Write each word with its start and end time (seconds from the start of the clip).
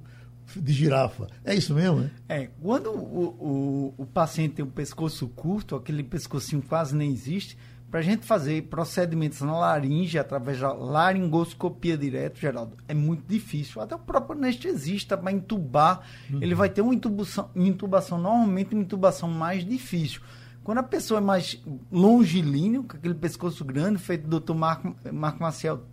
de 0.54 0.72
girafa. 0.72 1.26
É 1.44 1.54
isso 1.54 1.74
mesmo, 1.74 2.00
né? 2.00 2.10
É, 2.28 2.48
quando 2.60 2.90
o, 2.90 3.94
o, 3.96 4.02
o 4.02 4.06
paciente 4.06 4.54
tem 4.54 4.64
um 4.64 4.70
pescoço 4.70 5.28
curto, 5.28 5.74
aquele 5.74 6.02
pescocinho 6.02 6.62
quase 6.62 6.94
nem 6.94 7.10
existe, 7.10 7.58
para 7.90 8.00
a 8.00 8.02
gente 8.02 8.26
fazer 8.26 8.62
procedimentos 8.64 9.40
na 9.40 9.56
laringe, 9.56 10.18
através 10.18 10.60
da 10.60 10.72
laringoscopia 10.72 11.96
direto, 11.96 12.38
Geraldo, 12.38 12.76
é 12.88 12.94
muito 12.94 13.24
difícil. 13.26 13.80
Até 13.80 13.94
o 13.94 13.98
próprio 13.98 14.38
anestesista, 14.38 15.16
para 15.16 15.32
entubar, 15.32 16.02
uhum. 16.30 16.42
ele 16.42 16.54
vai 16.54 16.68
ter 16.68 16.82
uma 16.82 16.94
intubação, 16.94 17.48
intubação, 17.54 18.18
normalmente 18.18 18.74
uma 18.74 18.82
intubação 18.82 19.30
mais 19.30 19.64
difícil. 19.64 20.20
Quando 20.64 20.78
a 20.78 20.82
pessoa 20.82 21.18
é 21.18 21.20
mais 21.20 21.62
longilíneo, 21.92 22.82
com 22.82 22.96
aquele 22.96 23.14
pescoço 23.14 23.64
grande, 23.64 23.98
feito 23.98 24.26
do 24.26 24.40
Dr. 24.40 24.54
Marco, 24.54 24.96
Marco 25.12 25.40
Maciel 25.40 25.84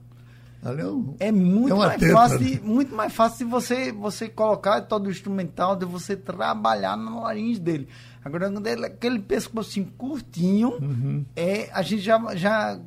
é, 1.19 1.27
é 1.27 1.31
muito, 1.31 1.73
é 1.73 1.77
mais 1.77 1.99
teta. 1.99 2.13
fácil 2.13 2.39
de, 2.39 2.61
muito 2.61 2.95
mais 2.95 3.13
fácil 3.13 3.49
você, 3.49 3.91
você 3.91 4.29
colocar 4.29 4.81
todo 4.81 5.07
o 5.07 5.11
instrumental, 5.11 5.75
de 5.75 5.85
você 5.85 6.15
trabalhar 6.15 6.95
na 6.95 7.19
laringe 7.19 7.59
dele. 7.59 7.87
Agora, 8.23 8.51
ele, 8.65 8.85
aquele 8.85 9.19
pescoço 9.19 9.69
assim, 9.71 9.83
curtinho, 9.83 10.69
uhum. 10.81 11.25
é, 11.35 11.69
a 11.73 11.81
gente 11.81 12.01
já, 12.01 12.35
já, 12.35 12.79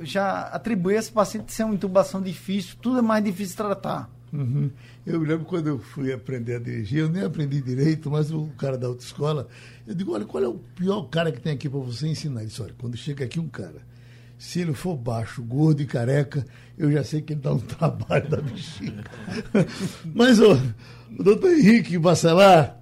já 0.00 0.40
atribui 0.48 0.96
a 0.96 0.98
esse 0.98 1.12
paciente 1.12 1.52
ser 1.52 1.64
uma 1.64 1.74
intubação 1.74 2.22
difícil, 2.22 2.76
tudo 2.80 2.98
é 2.98 3.02
mais 3.02 3.22
difícil 3.22 3.52
de 3.52 3.56
tratar. 3.56 4.10
Uhum. 4.32 4.70
Eu 5.06 5.20
me 5.20 5.26
lembro 5.26 5.44
quando 5.44 5.66
eu 5.66 5.78
fui 5.78 6.10
aprender 6.10 6.56
a 6.56 6.58
dirigir, 6.58 7.00
eu 7.00 7.10
nem 7.10 7.22
aprendi 7.22 7.60
direito, 7.60 8.10
mas 8.10 8.30
o 8.30 8.46
cara 8.56 8.78
da 8.78 8.86
autoescola, 8.86 9.46
eu 9.86 9.94
digo, 9.94 10.14
olha, 10.14 10.24
qual 10.24 10.42
é 10.42 10.48
o 10.48 10.54
pior 10.54 11.02
cara 11.02 11.30
que 11.30 11.40
tem 11.40 11.52
aqui 11.52 11.68
para 11.68 11.80
você 11.80 12.08
ensinar? 12.08 12.40
Ele 12.40 12.48
disse, 12.48 12.62
olha, 12.62 12.74
quando 12.78 12.96
chega 12.96 13.26
aqui 13.26 13.38
um 13.38 13.48
cara 13.48 13.92
se 14.42 14.60
ele 14.60 14.74
for 14.74 14.96
baixo, 14.96 15.40
gordo 15.40 15.82
e 15.82 15.86
careca, 15.86 16.44
eu 16.76 16.90
já 16.90 17.04
sei 17.04 17.22
que 17.22 17.32
ele 17.32 17.40
dá 17.40 17.52
um 17.52 17.60
trabalho 17.62 18.28
da 18.28 18.38
bexiga. 18.38 19.04
Mas 20.12 20.40
o, 20.40 20.54
o 21.16 21.22
doutor 21.22 21.52
Henrique 21.52 21.96
Bacelar, 21.96 22.76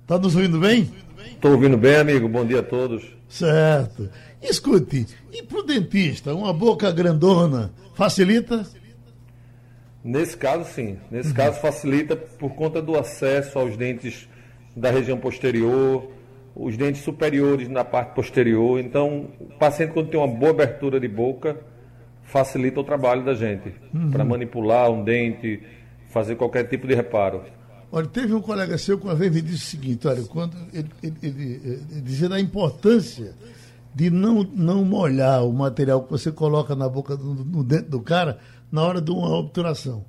está 0.00 0.16
nos 0.20 0.36
ouvindo 0.36 0.60
bem? 0.60 0.88
Estou 1.32 1.50
ouvindo 1.50 1.76
bem, 1.76 1.96
amigo. 1.96 2.28
Bom 2.28 2.46
dia 2.46 2.60
a 2.60 2.62
todos. 2.62 3.04
Certo. 3.28 4.08
Escute, 4.40 5.08
e 5.32 5.42
para 5.42 5.58
o 5.58 5.62
dentista, 5.64 6.32
uma 6.32 6.52
boca 6.52 6.92
grandona, 6.92 7.72
facilita? 7.96 8.64
Nesse 10.02 10.36
caso, 10.36 10.64
sim. 10.70 10.96
Nesse 11.10 11.30
uhum. 11.30 11.34
caso, 11.34 11.60
facilita 11.60 12.14
por 12.14 12.54
conta 12.54 12.80
do 12.80 12.96
acesso 12.96 13.58
aos 13.58 13.76
dentes 13.76 14.28
da 14.76 14.92
região 14.92 15.18
posterior, 15.18 16.08
os 16.54 16.76
dentes 16.76 17.02
superiores 17.02 17.68
na 17.68 17.84
parte 17.84 18.14
posterior. 18.14 18.78
Então, 18.78 19.28
o 19.40 19.46
paciente, 19.58 19.92
quando 19.92 20.08
tem 20.08 20.18
uma 20.18 20.28
boa 20.28 20.50
abertura 20.50 21.00
de 21.00 21.08
boca, 21.08 21.58
facilita 22.22 22.80
o 22.80 22.84
trabalho 22.84 23.24
da 23.24 23.34
gente 23.34 23.74
uhum. 23.92 24.10
para 24.10 24.24
manipular 24.24 24.90
um 24.90 25.02
dente, 25.02 25.62
fazer 26.10 26.36
qualquer 26.36 26.64
tipo 26.64 26.86
de 26.86 26.94
reparo. 26.94 27.42
Olha, 27.90 28.06
teve 28.06 28.34
um 28.34 28.40
colega 28.40 28.76
seu 28.78 28.98
que 28.98 29.04
uma 29.04 29.14
vez 29.14 29.32
me 29.32 29.40
disse 29.40 29.64
o 29.64 29.66
seguinte: 29.66 30.06
olha, 30.08 30.22
quando 30.24 30.56
ele, 30.72 30.88
ele, 31.02 31.16
ele, 31.22 31.60
ele 31.90 32.00
dizia 32.00 32.28
da 32.28 32.40
importância 32.40 33.34
de 33.94 34.10
não, 34.10 34.42
não 34.42 34.84
molhar 34.84 35.44
o 35.44 35.52
material 35.52 36.02
que 36.02 36.10
você 36.10 36.32
coloca 36.32 36.74
na 36.74 36.88
boca, 36.88 37.16
do, 37.16 37.34
no 37.44 37.62
dente 37.62 37.88
do 37.88 38.00
cara, 38.00 38.38
na 38.70 38.82
hora 38.82 39.00
de 39.00 39.10
uma 39.10 39.28
obturação. 39.36 40.04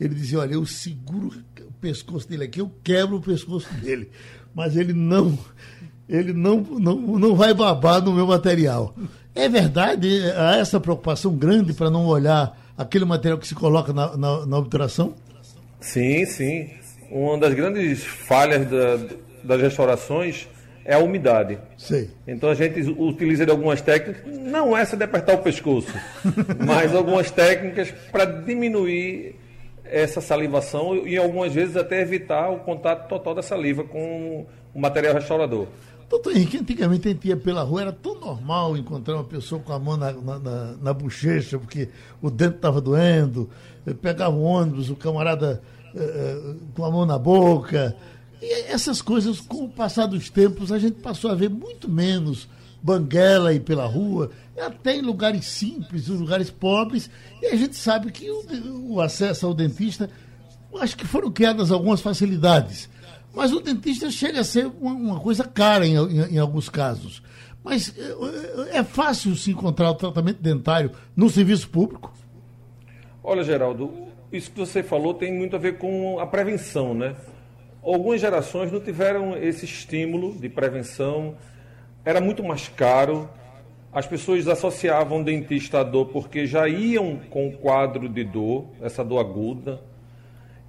Ele 0.00 0.14
dizia: 0.14 0.38
olha, 0.38 0.54
eu 0.54 0.64
seguro 0.64 1.32
o 1.60 1.72
pescoço 1.80 2.28
dele 2.28 2.44
aqui, 2.44 2.60
eu 2.60 2.70
quebro 2.82 3.16
o 3.16 3.20
pescoço 3.20 3.72
dele. 3.74 4.10
Mas 4.54 4.74
ele 4.74 4.94
não 4.94 5.38
ele 6.08 6.32
não, 6.32 6.60
não, 6.60 6.96
não 6.96 7.34
vai 7.34 7.52
babar 7.52 8.02
no 8.02 8.12
meu 8.12 8.26
material. 8.26 8.94
É 9.34 9.48
verdade? 9.48 10.08
Há 10.36 10.56
essa 10.56 10.80
preocupação 10.80 11.34
grande 11.34 11.72
para 11.74 11.90
não 11.90 12.06
olhar 12.06 12.56
aquele 12.76 13.04
material 13.04 13.38
que 13.38 13.46
se 13.46 13.54
coloca 13.54 13.92
na, 13.92 14.16
na, 14.16 14.46
na, 14.46 14.58
obturação? 14.58 15.14
Sim, 15.80 16.24
sim. 16.24 16.70
Uma 17.10 17.38
das 17.38 17.54
grandes 17.54 18.04
falhas 18.04 18.68
da, 18.68 18.98
das 19.42 19.60
restaurações 19.60 20.48
é 20.84 20.94
a 20.94 20.98
umidade. 20.98 21.58
Sei. 21.76 22.10
Então 22.26 22.50
a 22.50 22.54
gente 22.54 22.80
utiliza 22.80 23.48
algumas 23.50 23.80
técnicas, 23.80 24.22
não 24.26 24.76
essa 24.76 24.96
de 24.96 25.04
apertar 25.04 25.34
o 25.34 25.38
pescoço, 25.38 25.92
mas 26.64 26.94
algumas 26.94 27.30
técnicas 27.30 27.92
para 28.12 28.24
diminuir 28.24 29.34
essa 29.84 30.20
salivação 30.20 31.06
e 31.06 31.16
algumas 31.16 31.52
vezes 31.52 31.76
até 31.76 32.00
evitar 32.00 32.48
o 32.50 32.60
contato 32.60 33.08
total 33.08 33.34
da 33.34 33.42
saliva 33.42 33.84
com 33.84 34.46
o 34.74 34.80
material 34.80 35.14
restaurador. 35.14 35.66
Doutor 36.08 36.36
Henrique, 36.36 36.58
antigamente 36.58 37.08
a 37.08 37.10
gente 37.10 37.26
ia 37.26 37.36
pela 37.36 37.62
rua, 37.62 37.82
era 37.82 37.92
tão 37.92 38.18
normal 38.20 38.76
encontrar 38.76 39.14
uma 39.14 39.24
pessoa 39.24 39.60
com 39.60 39.72
a 39.72 39.78
mão 39.78 39.96
na, 39.96 40.12
na, 40.12 40.38
na, 40.38 40.72
na 40.80 40.94
bochecha, 40.94 41.58
porque 41.58 41.88
o 42.22 42.30
dente 42.30 42.56
estava 42.56 42.80
doendo, 42.80 43.50
eh, 43.84 43.92
pegava 43.92 44.34
um 44.36 44.44
ônibus, 44.44 44.88
o 44.88 44.94
camarada 44.94 45.60
eh, 45.94 46.54
com 46.74 46.84
a 46.84 46.90
mão 46.90 47.04
na 47.04 47.18
boca. 47.18 47.96
E 48.40 48.70
essas 48.70 49.02
coisas, 49.02 49.40
com 49.40 49.64
o 49.64 49.68
passar 49.68 50.06
dos 50.06 50.30
tempos, 50.30 50.70
a 50.70 50.78
gente 50.78 51.00
passou 51.00 51.28
a 51.28 51.34
ver 51.34 51.50
muito 51.50 51.90
menos 51.90 52.48
banguela 52.80 53.50
aí 53.50 53.58
pela 53.58 53.84
rua, 53.84 54.30
até 54.56 54.94
em 54.94 55.02
lugares 55.02 55.44
simples, 55.46 56.08
em 56.08 56.12
lugares 56.12 56.50
pobres, 56.50 57.10
e 57.42 57.46
a 57.46 57.56
gente 57.56 57.74
sabe 57.74 58.12
que 58.12 58.30
o, 58.30 58.92
o 58.92 59.00
acesso 59.00 59.44
ao 59.44 59.52
dentista, 59.52 60.08
acho 60.80 60.96
que 60.96 61.06
foram 61.06 61.32
criadas 61.32 61.72
algumas 61.72 62.00
facilidades 62.00 62.88
mas 63.36 63.52
o 63.52 63.60
dentista 63.60 64.10
chega 64.10 64.40
a 64.40 64.44
ser 64.44 64.66
uma, 64.80 64.94
uma 64.94 65.20
coisa 65.20 65.44
cara 65.44 65.86
em, 65.86 65.94
em, 65.94 66.34
em, 66.34 66.38
alguns 66.38 66.70
casos. 66.70 67.22
Mas 67.62 67.94
é, 68.72 68.78
é 68.78 68.82
fácil 68.82 69.36
se 69.36 69.50
encontrar 69.50 69.90
o 69.90 69.94
tratamento 69.94 70.42
dentário 70.42 70.90
no 71.14 71.28
serviço 71.28 71.68
público? 71.68 72.14
Olha, 73.22 73.44
Geraldo, 73.44 73.92
isso 74.32 74.50
que 74.50 74.58
você 74.58 74.82
falou 74.82 75.12
tem 75.12 75.30
muito 75.34 75.54
a 75.54 75.58
ver 75.58 75.76
com 75.76 76.18
a 76.18 76.26
prevenção, 76.26 76.94
né? 76.94 77.14
Algumas 77.82 78.22
gerações 78.22 78.72
não 78.72 78.80
tiveram 78.80 79.36
esse 79.36 79.66
estímulo 79.66 80.34
de 80.40 80.48
prevenção, 80.48 81.36
era 82.06 82.22
muito 82.22 82.42
mais 82.42 82.68
caro, 82.68 83.28
as 83.92 84.06
pessoas 84.06 84.48
associavam 84.48 85.22
dentista 85.22 85.80
à 85.80 85.82
dor 85.82 86.06
porque 86.06 86.46
já 86.46 86.66
iam 86.66 87.20
com 87.28 87.48
o 87.48 87.52
quadro 87.52 88.08
de 88.08 88.24
dor, 88.24 88.70
essa 88.80 89.04
dor 89.04 89.18
aguda, 89.18 89.82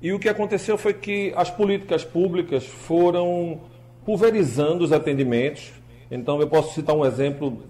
e 0.02 0.14
o 0.14 0.20
que 0.20 0.30
aconteceu 0.30 0.78
foi 0.78 0.94
que 0.94 1.34
as 1.36 1.50
políticas 1.50 2.04
públicas 2.04 2.66
foram 2.66 3.62
pulverizando 4.06 4.84
os 4.84 4.92
atendimentos. 4.92 5.74
Então, 6.10 6.40
eu 6.40 6.48
posso 6.48 6.74
citar 6.74 6.96
um 6.96 7.06
exemplo 7.06 7.62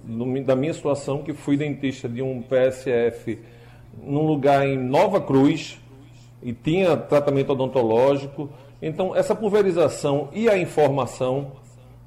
da 0.45 0.55
minha 0.55 0.73
situação, 0.73 1.23
que 1.23 1.33
fui 1.33 1.57
dentista 1.57 2.07
de 2.07 2.21
um 2.21 2.41
PSF 2.41 3.39
num 4.03 4.27
lugar 4.27 4.67
em 4.67 4.77
Nova 4.77 5.19
Cruz 5.19 5.79
e 6.43 6.53
tinha 6.53 6.95
tratamento 6.95 7.53
odontológico. 7.53 8.49
Então, 8.81 9.15
essa 9.15 9.33
pulverização 9.33 10.29
e 10.33 10.47
a 10.49 10.57
informação 10.57 11.53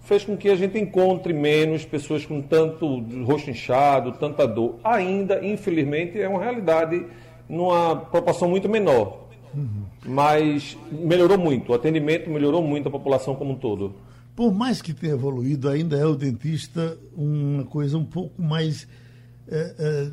fez 0.02 0.24
com 0.24 0.36
que 0.36 0.48
a 0.48 0.54
gente 0.54 0.78
encontre 0.78 1.32
menos 1.32 1.84
pessoas 1.84 2.24
com 2.24 2.40
tanto 2.40 3.00
rosto 3.24 3.50
inchado, 3.50 4.12
tanta 4.12 4.46
dor. 4.46 4.76
Ainda, 4.84 5.44
infelizmente, 5.44 6.20
é 6.20 6.28
uma 6.28 6.42
realidade 6.42 7.04
numa 7.48 7.96
proporção 7.96 8.48
muito 8.48 8.68
menor. 8.68 9.24
Uhum. 9.52 9.89
Mas 10.04 10.76
melhorou 10.90 11.38
muito, 11.38 11.72
o 11.72 11.74
atendimento 11.74 12.30
melhorou 12.30 12.62
muito 12.62 12.88
a 12.88 12.90
população 12.90 13.34
como 13.34 13.52
um 13.52 13.56
todo. 13.56 13.94
Por 14.34 14.52
mais 14.54 14.80
que 14.80 14.94
tenha 14.94 15.12
evoluído, 15.12 15.68
ainda 15.68 15.96
é 15.96 16.06
o 16.06 16.14
dentista 16.14 16.96
uma 17.14 17.64
coisa 17.64 17.98
um 17.98 18.04
pouco 18.04 18.40
mais, 18.40 18.88
é, 19.46 19.74
é, 19.78 20.10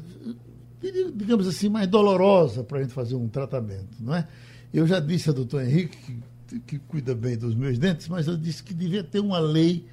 digamos 1.16 1.48
assim, 1.48 1.70
mais 1.70 1.88
dolorosa 1.88 2.64
para 2.64 2.80
a 2.80 2.82
gente 2.82 2.94
fazer 2.94 3.16
um 3.16 3.30
tratamento, 3.30 3.96
não 4.00 4.16
é? 4.16 4.28
Eu 4.74 4.86
já 4.86 5.00
disse 5.00 5.30
a 5.30 5.34
doutor 5.34 5.64
Henrique, 5.64 5.98
que, 6.48 6.60
que 6.60 6.80
cuida 6.80 7.16
bem 7.16 7.38
dos 7.38 7.56
meus 7.56 7.78
dentes, 7.78 8.10
mas 8.10 8.28
eu 8.28 8.36
disse 8.36 8.62
que 8.62 8.74
devia 8.74 9.04
ter 9.04 9.22
uma 9.22 9.40
lei 9.40 9.86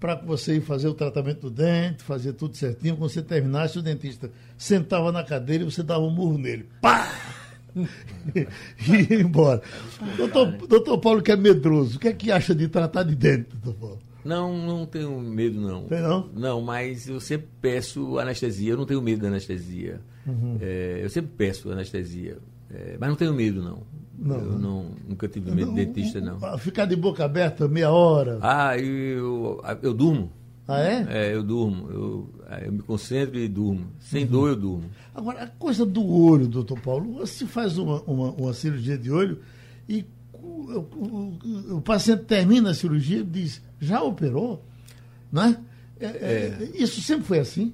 para 0.00 0.14
você 0.14 0.56
ir 0.56 0.60
fazer 0.60 0.88
o 0.88 0.94
tratamento 0.94 1.42
do 1.42 1.50
dente, 1.50 2.02
fazer 2.02 2.32
tudo 2.32 2.56
certinho. 2.56 2.96
Quando 2.96 3.10
você 3.10 3.22
terminasse, 3.22 3.78
o 3.78 3.82
dentista 3.82 4.30
sentava 4.58 5.10
na 5.10 5.22
cadeira 5.22 5.64
e 5.64 5.70
você 5.70 5.82
dava 5.82 6.02
um 6.02 6.10
murro 6.10 6.38
nele. 6.38 6.68
Pá! 6.80 7.08
e 8.34 9.14
ia 9.14 9.20
embora. 9.20 9.62
Doutor, 10.16 10.52
doutor 10.66 10.98
Paulo, 10.98 11.22
que 11.22 11.30
é 11.30 11.36
medroso, 11.36 11.96
o 11.96 12.00
que 12.00 12.08
é 12.08 12.12
que 12.12 12.32
acha 12.32 12.54
de 12.54 12.68
tratar 12.68 13.02
de 13.02 13.14
dente, 13.14 13.48
doutor 13.62 13.74
Paulo? 13.80 13.98
Não, 14.24 14.56
não 14.56 14.86
tenho 14.86 15.20
medo, 15.20 15.60
não. 15.60 15.84
Tem 15.84 16.02
não? 16.02 16.28
Não, 16.34 16.60
mas 16.60 17.08
eu 17.08 17.20
sempre 17.20 17.46
peço 17.60 18.18
anestesia. 18.18 18.72
Eu 18.72 18.76
não 18.76 18.84
tenho 18.84 19.00
medo 19.00 19.22
da 19.22 19.28
anestesia. 19.28 20.00
Uhum. 20.26 20.58
É, 20.60 20.98
eu 21.00 21.08
sempre 21.08 21.30
peço 21.36 21.70
anestesia. 21.70 22.38
É, 22.68 22.96
mas 22.98 23.08
não 23.08 23.14
tenho 23.14 23.32
medo, 23.32 23.62
não. 23.62 23.82
Não, 24.18 24.36
eu 24.36 24.58
não, 24.58 24.86
nunca 25.06 25.28
tive 25.28 25.52
medo 25.52 25.72
de 25.72 25.84
dentista, 25.84 26.20
não. 26.20 26.58
Ficar 26.58 26.86
de 26.86 26.96
boca 26.96 27.24
aberta 27.24 27.68
meia 27.68 27.90
hora. 27.90 28.38
Ah, 28.42 28.76
eu, 28.76 29.62
eu 29.82 29.94
durmo. 29.94 30.32
Ah, 30.68 30.80
é? 30.80 31.06
É, 31.08 31.34
eu 31.34 31.42
durmo. 31.42 31.90
Eu, 31.90 32.30
eu 32.62 32.72
me 32.72 32.82
concentro 32.82 33.38
e 33.38 33.46
durmo. 33.46 33.86
Sem 34.00 34.24
uhum. 34.24 34.30
dor, 34.30 34.48
eu 34.48 34.56
durmo. 34.56 34.90
Agora, 35.14 35.44
a 35.44 35.46
coisa 35.46 35.86
do 35.86 36.04
olho, 36.04 36.48
doutor 36.48 36.80
Paulo, 36.80 37.14
você 37.14 37.46
faz 37.46 37.78
uma, 37.78 38.02
uma, 38.02 38.30
uma 38.32 38.52
cirurgia 38.52 38.98
de 38.98 39.10
olho 39.10 39.40
e 39.88 40.04
o, 40.32 40.80
o, 40.80 41.76
o, 41.76 41.80
paciente 41.80 42.24
termina 42.24 42.70
a 42.70 42.74
cirurgia 42.74 43.18
e 43.18 43.24
diz, 43.24 43.62
já 43.80 44.02
operou? 44.02 44.64
Né? 45.30 45.56
É, 46.00 46.06
é, 46.06 46.70
isso 46.74 47.00
sempre 47.00 47.24
foi 47.26 47.38
assim? 47.38 47.72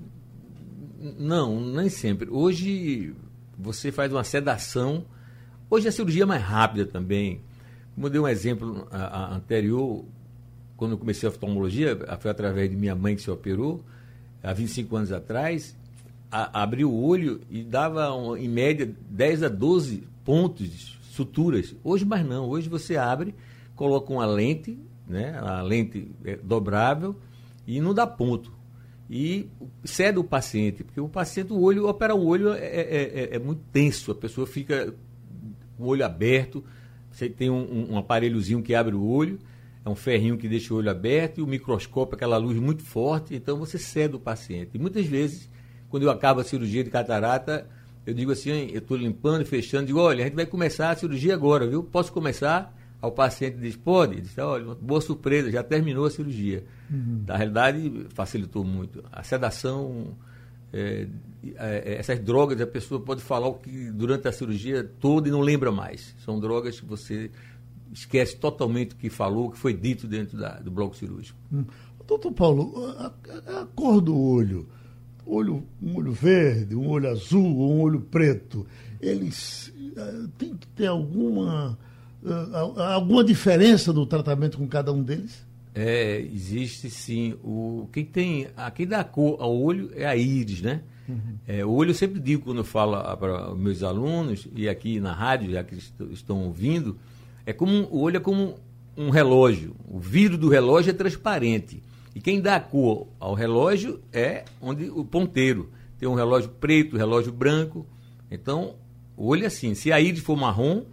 Não, 1.18 1.60
nem 1.60 1.88
sempre. 1.88 2.28
Hoje 2.30 3.14
você 3.58 3.90
faz 3.90 4.12
uma 4.12 4.24
sedação. 4.24 5.04
Hoje 5.70 5.88
a 5.88 5.92
cirurgia 5.92 6.24
é 6.24 6.26
mais 6.26 6.42
rápida 6.42 6.86
também. 6.86 7.40
Como 7.94 8.06
eu 8.06 8.10
dei 8.10 8.20
um 8.20 8.28
exemplo 8.28 8.86
a, 8.90 9.32
a 9.32 9.34
anterior, 9.34 10.04
quando 10.82 10.92
eu 10.92 10.98
comecei 10.98 11.28
a 11.28 11.30
oftalmologia, 11.30 11.96
foi 12.18 12.28
através 12.28 12.68
de 12.68 12.74
minha 12.74 12.96
mãe 12.96 13.14
que 13.14 13.22
se 13.22 13.30
operou, 13.30 13.84
há 14.42 14.52
25 14.52 14.96
anos 14.96 15.12
atrás, 15.12 15.76
a, 16.28 16.60
abriu 16.60 16.90
o 16.90 17.04
olho 17.04 17.40
e 17.48 17.62
dava, 17.62 18.12
um, 18.12 18.36
em 18.36 18.48
média, 18.48 18.92
10 19.08 19.44
a 19.44 19.48
12 19.48 20.02
pontos 20.24 20.98
suturas. 21.12 21.72
Hoje 21.84 22.04
mais 22.04 22.26
não. 22.26 22.48
Hoje 22.48 22.68
você 22.68 22.96
abre, 22.96 23.32
coloca 23.76 24.12
uma 24.12 24.26
lente, 24.26 24.76
né, 25.06 25.38
a 25.38 25.62
lente 25.62 26.10
é 26.24 26.34
dobrável, 26.34 27.14
e 27.64 27.80
não 27.80 27.94
dá 27.94 28.04
ponto. 28.04 28.52
E 29.08 29.48
cede 29.84 30.18
o 30.18 30.24
paciente, 30.24 30.82
porque 30.82 31.00
o 31.00 31.08
paciente, 31.08 31.52
o 31.52 31.60
olho, 31.60 31.86
operar 31.86 32.16
o 32.16 32.26
olho 32.26 32.54
é, 32.54 32.58
é, 32.58 33.28
é, 33.30 33.36
é 33.36 33.38
muito 33.38 33.62
tenso, 33.70 34.10
a 34.10 34.16
pessoa 34.16 34.48
fica 34.48 34.92
com 35.78 35.84
o 35.84 35.86
olho 35.86 36.04
aberto, 36.04 36.64
você 37.08 37.28
tem 37.28 37.50
um, 37.50 37.92
um 37.92 37.98
aparelhozinho 37.98 38.60
que 38.60 38.74
abre 38.74 38.96
o 38.96 39.06
olho, 39.06 39.38
é 39.84 39.88
um 39.90 39.96
ferrinho 39.96 40.38
que 40.38 40.48
deixa 40.48 40.72
o 40.72 40.76
olho 40.76 40.90
aberto 40.90 41.38
e 41.38 41.42
o 41.42 41.46
microscópio, 41.46 42.14
aquela 42.14 42.36
luz 42.36 42.58
muito 42.58 42.82
forte, 42.82 43.34
então 43.34 43.56
você 43.56 43.78
cede 43.78 44.14
o 44.14 44.20
paciente. 44.20 44.70
E 44.74 44.78
muitas 44.78 45.06
vezes, 45.06 45.50
quando 45.88 46.04
eu 46.04 46.10
acabo 46.10 46.40
a 46.40 46.44
cirurgia 46.44 46.84
de 46.84 46.90
catarata, 46.90 47.68
eu 48.06 48.14
digo 48.14 48.30
assim, 48.32 48.70
eu 48.72 48.78
estou 48.78 48.96
limpando 48.96 49.42
e 49.42 49.44
fechando, 49.44 49.86
digo, 49.86 49.98
olha, 49.98 50.22
a 50.22 50.26
gente 50.26 50.36
vai 50.36 50.46
começar 50.46 50.90
a 50.90 50.96
cirurgia 50.96 51.34
agora, 51.34 51.66
viu? 51.66 51.82
Posso 51.82 52.12
começar? 52.12 52.76
Ao 53.00 53.10
paciente 53.10 53.56
diz, 53.56 53.76
pode? 53.76 54.20
Diz, 54.20 54.38
olha, 54.38 54.76
boa 54.76 55.00
surpresa, 55.00 55.50
já 55.50 55.64
terminou 55.64 56.06
a 56.06 56.10
cirurgia. 56.10 56.64
Uhum. 56.88 57.24
Na 57.26 57.36
realidade, 57.36 58.06
facilitou 58.10 58.62
muito. 58.62 59.02
A 59.10 59.24
sedação, 59.24 60.16
é, 60.72 61.08
é, 61.56 61.96
essas 61.98 62.20
drogas, 62.20 62.60
a 62.60 62.66
pessoa 62.66 63.00
pode 63.00 63.20
falar 63.20 63.48
o 63.48 63.54
que 63.54 63.90
durante 63.90 64.28
a 64.28 64.32
cirurgia 64.32 64.88
toda 65.00 65.28
e 65.28 65.32
não 65.32 65.40
lembra 65.40 65.72
mais. 65.72 66.14
São 66.24 66.38
drogas 66.38 66.78
que 66.78 66.86
você 66.86 67.30
esquece 67.92 68.36
totalmente 68.36 68.94
o 68.94 68.96
que 68.96 69.10
falou, 69.10 69.46
o 69.46 69.50
que 69.50 69.58
foi 69.58 69.74
dito 69.74 70.06
dentro 70.06 70.38
da, 70.38 70.58
do 70.58 70.70
bloco 70.70 70.96
cirúrgico. 70.96 71.38
Hum. 71.52 71.64
Doutor 72.06 72.32
Paulo, 72.32 72.86
a, 72.98 73.12
a, 73.60 73.66
cor 73.74 74.00
do 74.00 74.18
olho, 74.18 74.68
olho, 75.24 75.62
um 75.80 75.96
olho 75.96 76.12
verde, 76.12 76.74
um 76.74 76.88
olho 76.88 77.08
azul, 77.08 77.44
um 77.44 77.80
olho 77.80 78.00
preto, 78.00 78.66
eles 79.00 79.72
uh, 79.96 80.28
tem 80.36 80.56
que 80.56 80.66
ter 80.68 80.86
alguma, 80.86 81.78
uh, 82.22 82.80
alguma 82.80 83.22
diferença 83.22 83.92
no 83.92 84.04
tratamento 84.04 84.58
com 84.58 84.66
cada 84.66 84.92
um 84.92 85.02
deles? 85.02 85.44
É, 85.74 86.20
existe 86.20 86.90
sim. 86.90 87.34
O, 87.42 87.88
quem 87.92 88.04
tem, 88.04 88.48
a, 88.56 88.70
quem 88.70 88.86
dá 88.86 89.00
a 89.00 89.04
cor 89.04 89.36
ao 89.40 89.56
olho 89.58 89.90
é 89.94 90.04
a 90.04 90.16
íris, 90.16 90.60
né? 90.60 90.82
Uhum. 91.08 91.38
É, 91.46 91.64
o 91.64 91.70
olho 91.70 91.90
eu 91.90 91.94
sempre 91.94 92.20
digo 92.20 92.44
quando 92.44 92.58
eu 92.58 92.64
falo 92.64 92.96
para 93.16 93.54
meus 93.54 93.82
alunos, 93.82 94.46
e 94.54 94.68
aqui 94.68 95.00
na 95.00 95.12
rádio, 95.12 95.50
já 95.50 95.64
que 95.64 95.76
estão 96.10 96.44
ouvindo, 96.44 96.98
é 97.44 97.52
como 97.52 97.88
o 97.90 98.00
olho 98.00 98.16
é 98.16 98.20
como 98.20 98.56
um 98.96 99.10
relógio. 99.10 99.74
O 99.88 99.98
vidro 99.98 100.38
do 100.38 100.48
relógio 100.48 100.90
é 100.90 100.94
transparente. 100.94 101.82
E 102.14 102.20
quem 102.20 102.40
dá 102.40 102.56
a 102.56 102.60
cor 102.60 103.08
ao 103.18 103.34
relógio 103.34 104.00
é 104.12 104.44
onde 104.60 104.90
o 104.90 105.04
ponteiro. 105.04 105.70
Tem 105.98 106.08
um 106.08 106.14
relógio 106.14 106.50
preto, 106.50 106.96
um 106.96 106.98
relógio 106.98 107.32
branco. 107.32 107.86
Então, 108.30 108.74
o 109.16 109.26
olho 109.26 109.44
é 109.44 109.46
assim. 109.46 109.74
Se 109.74 109.92
a 109.92 110.00
íris 110.00 110.20
for 110.20 110.36
marrom, 110.36 110.84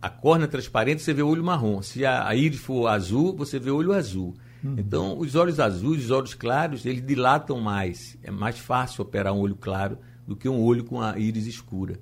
a 0.00 0.08
córnea 0.08 0.44
é 0.44 0.48
transparente, 0.48 1.02
você 1.02 1.12
vê 1.12 1.22
o 1.22 1.28
olho 1.28 1.44
marrom. 1.44 1.82
Se 1.82 2.04
a, 2.04 2.34
íris 2.34 2.60
for 2.60 2.88
azul, 2.88 3.34
você 3.36 3.58
vê 3.58 3.70
o 3.70 3.76
olho 3.76 3.92
azul. 3.92 4.34
Uhum. 4.62 4.74
Então, 4.78 5.18
os 5.18 5.34
olhos 5.34 5.60
azuis, 5.60 6.04
os 6.04 6.10
olhos 6.10 6.34
claros, 6.34 6.84
eles 6.84 7.04
dilatam 7.04 7.60
mais. 7.60 8.16
É 8.22 8.30
mais 8.30 8.58
fácil 8.58 9.02
operar 9.02 9.32
um 9.32 9.40
olho 9.40 9.56
claro 9.56 9.98
do 10.26 10.34
que 10.34 10.48
um 10.48 10.60
olho 10.60 10.84
com 10.84 11.00
a 11.00 11.18
íris 11.18 11.46
escura. 11.46 11.98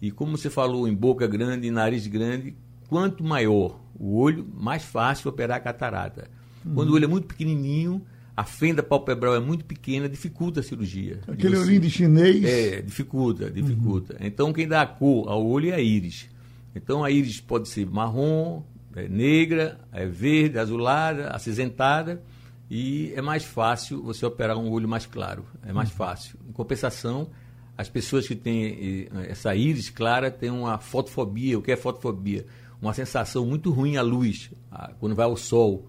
E 0.00 0.10
como 0.10 0.36
você 0.36 0.50
falou 0.50 0.86
em 0.86 0.94
boca 0.94 1.26
grande 1.26 1.70
nariz 1.70 2.06
grande, 2.06 2.54
quanto 2.88 3.24
maior 3.24 3.80
o 3.98 4.18
olho, 4.18 4.46
mais 4.54 4.84
fácil 4.84 5.30
operar 5.30 5.56
a 5.56 5.60
catarata. 5.60 6.28
Uhum. 6.64 6.74
Quando 6.74 6.90
o 6.90 6.94
olho 6.94 7.04
é 7.04 7.08
muito 7.08 7.26
pequenininho, 7.26 8.02
a 8.36 8.44
fenda 8.44 8.82
palpebral 8.82 9.34
é 9.34 9.40
muito 9.40 9.64
pequena, 9.64 10.08
dificulta 10.08 10.60
a 10.60 10.62
cirurgia. 10.62 11.20
Aquele 11.26 11.56
olhinho 11.56 11.80
de 11.80 11.90
chinês. 11.90 12.44
É, 12.44 12.82
dificulta, 12.82 13.50
dificulta. 13.50 14.14
Uhum. 14.14 14.26
Então, 14.26 14.52
quem 14.52 14.68
dá 14.68 14.82
a 14.82 14.86
cor 14.86 15.28
ao 15.28 15.44
olho 15.46 15.70
é 15.70 15.74
a 15.74 15.80
íris. 15.80 16.28
Então, 16.74 17.02
a 17.02 17.10
íris 17.10 17.40
pode 17.40 17.68
ser 17.68 17.86
marrom, 17.86 18.62
é 18.94 19.08
negra, 19.08 19.80
é 19.90 20.04
verde, 20.06 20.58
azulada, 20.58 21.28
acinzentada, 21.30 22.22
e 22.70 23.12
é 23.14 23.22
mais 23.22 23.44
fácil 23.44 24.02
você 24.02 24.26
operar 24.26 24.58
um 24.58 24.68
olho 24.70 24.88
mais 24.88 25.06
claro. 25.06 25.46
É 25.66 25.72
mais 25.72 25.88
uhum. 25.90 25.96
fácil. 25.96 26.38
Em 26.46 26.52
compensação, 26.52 27.30
as 27.76 27.88
pessoas 27.88 28.26
que 28.26 28.34
têm 28.34 29.08
essa 29.28 29.54
íris 29.54 29.90
clara 29.90 30.30
têm 30.30 30.50
uma 30.50 30.78
fotofobia. 30.78 31.58
O 31.58 31.62
que 31.62 31.72
é 31.72 31.76
fotofobia? 31.76 32.46
Uma 32.80 32.94
sensação 32.94 33.44
muito 33.44 33.70
ruim 33.70 33.96
à 33.96 34.02
luz, 34.02 34.50
quando 34.98 35.14
vai 35.14 35.26
ao 35.26 35.36
sol. 35.36 35.88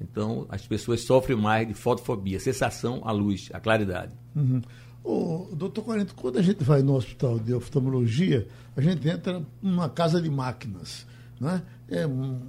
Então, 0.00 0.46
as 0.48 0.66
pessoas 0.66 1.02
sofrem 1.02 1.36
mais 1.36 1.66
de 1.66 1.74
fotofobia, 1.74 2.38
sensação 2.38 3.02
à 3.04 3.12
luz, 3.12 3.48
à 3.52 3.60
claridade. 3.60 4.14
Uhum. 4.34 4.60
Ô, 5.02 5.48
doutor 5.52 5.82
Quarento, 5.82 6.14
quando 6.14 6.38
a 6.38 6.42
gente 6.42 6.62
vai 6.62 6.82
no 6.82 6.94
hospital 6.94 7.38
de 7.38 7.54
oftalmologia, 7.54 8.46
a 8.76 8.80
gente 8.80 9.08
entra 9.08 9.42
numa 9.62 9.88
casa 9.88 10.20
de 10.20 10.30
máquinas. 10.30 11.06
Né? 11.40 11.62
É 11.88 12.06
um, 12.06 12.40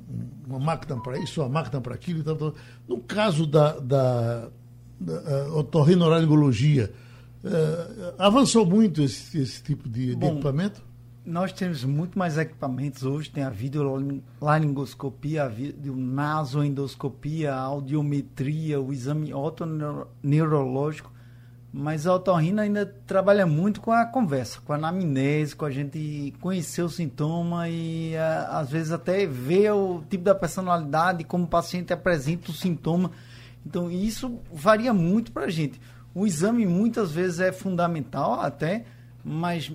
uma 0.48 0.60
máquina 0.60 1.00
para 1.02 1.18
isso, 1.20 1.42
uma 1.42 1.50
máquina 1.50 1.80
para 1.80 1.96
aquilo. 1.96 2.20
Então, 2.20 2.54
no 2.88 3.00
caso 3.00 3.46
da, 3.46 3.80
da, 3.80 4.50
da 5.00 5.54
otorrinolaringologia, 5.56 6.92
Uh, 7.44 8.14
avançou 8.18 8.66
muito 8.66 9.02
esse, 9.02 9.40
esse 9.40 9.64
tipo 9.64 9.88
de, 9.88 10.14
Bom, 10.16 10.28
de, 10.28 10.34
equipamento? 10.34 10.84
Nós 11.26 11.54
temos 11.54 11.84
muito 11.84 12.18
mais 12.18 12.38
equipamentos 12.38 13.04
hoje. 13.04 13.30
Tem 13.30 13.44
a 13.44 13.50
videolaringoscopia, 13.50 15.46
a 15.46 15.52
nasoendoscopia, 15.96 17.54
a 17.54 17.60
audiometria, 17.60 18.82
o 18.82 18.92
exame 18.92 19.34
otoneurológico. 19.34 21.12
Mas 21.72 22.08
a 22.08 22.16
otorrina 22.16 22.64
ainda 22.64 22.84
trabalha 23.06 23.46
muito 23.46 23.80
com 23.80 23.92
a 23.92 24.04
conversa, 24.04 24.60
com 24.66 24.74
a 24.74 24.76
anamnese, 24.76 25.56
com 25.56 25.66
a 25.66 25.72
gente 25.72 26.34
conhecer 26.42 26.82
o 26.82 26.90
sintoma 26.90 27.70
e 27.70 28.18
a, 28.18 28.60
às 28.60 28.72
vezes 28.72 28.92
até 28.92 29.28
ver 29.28 29.72
o 29.72 30.04
tipo 30.10 30.24
da 30.24 30.34
personalidade, 30.34 31.24
como 31.24 31.44
o 31.44 31.48
paciente 31.48 31.94
apresenta 31.94 32.50
o 32.50 32.54
sintoma. 32.54 33.12
Então 33.64 33.90
isso 33.92 34.40
varia 34.52 34.92
muito 34.92 35.32
para 35.32 35.46
a 35.46 35.50
gente. 35.50 35.80
O 36.20 36.28
exame 36.28 36.66
muitas 36.66 37.14
vezes 37.14 37.40
é 37.40 37.50
fundamental 37.50 38.42
até, 38.42 38.84
mas 39.24 39.72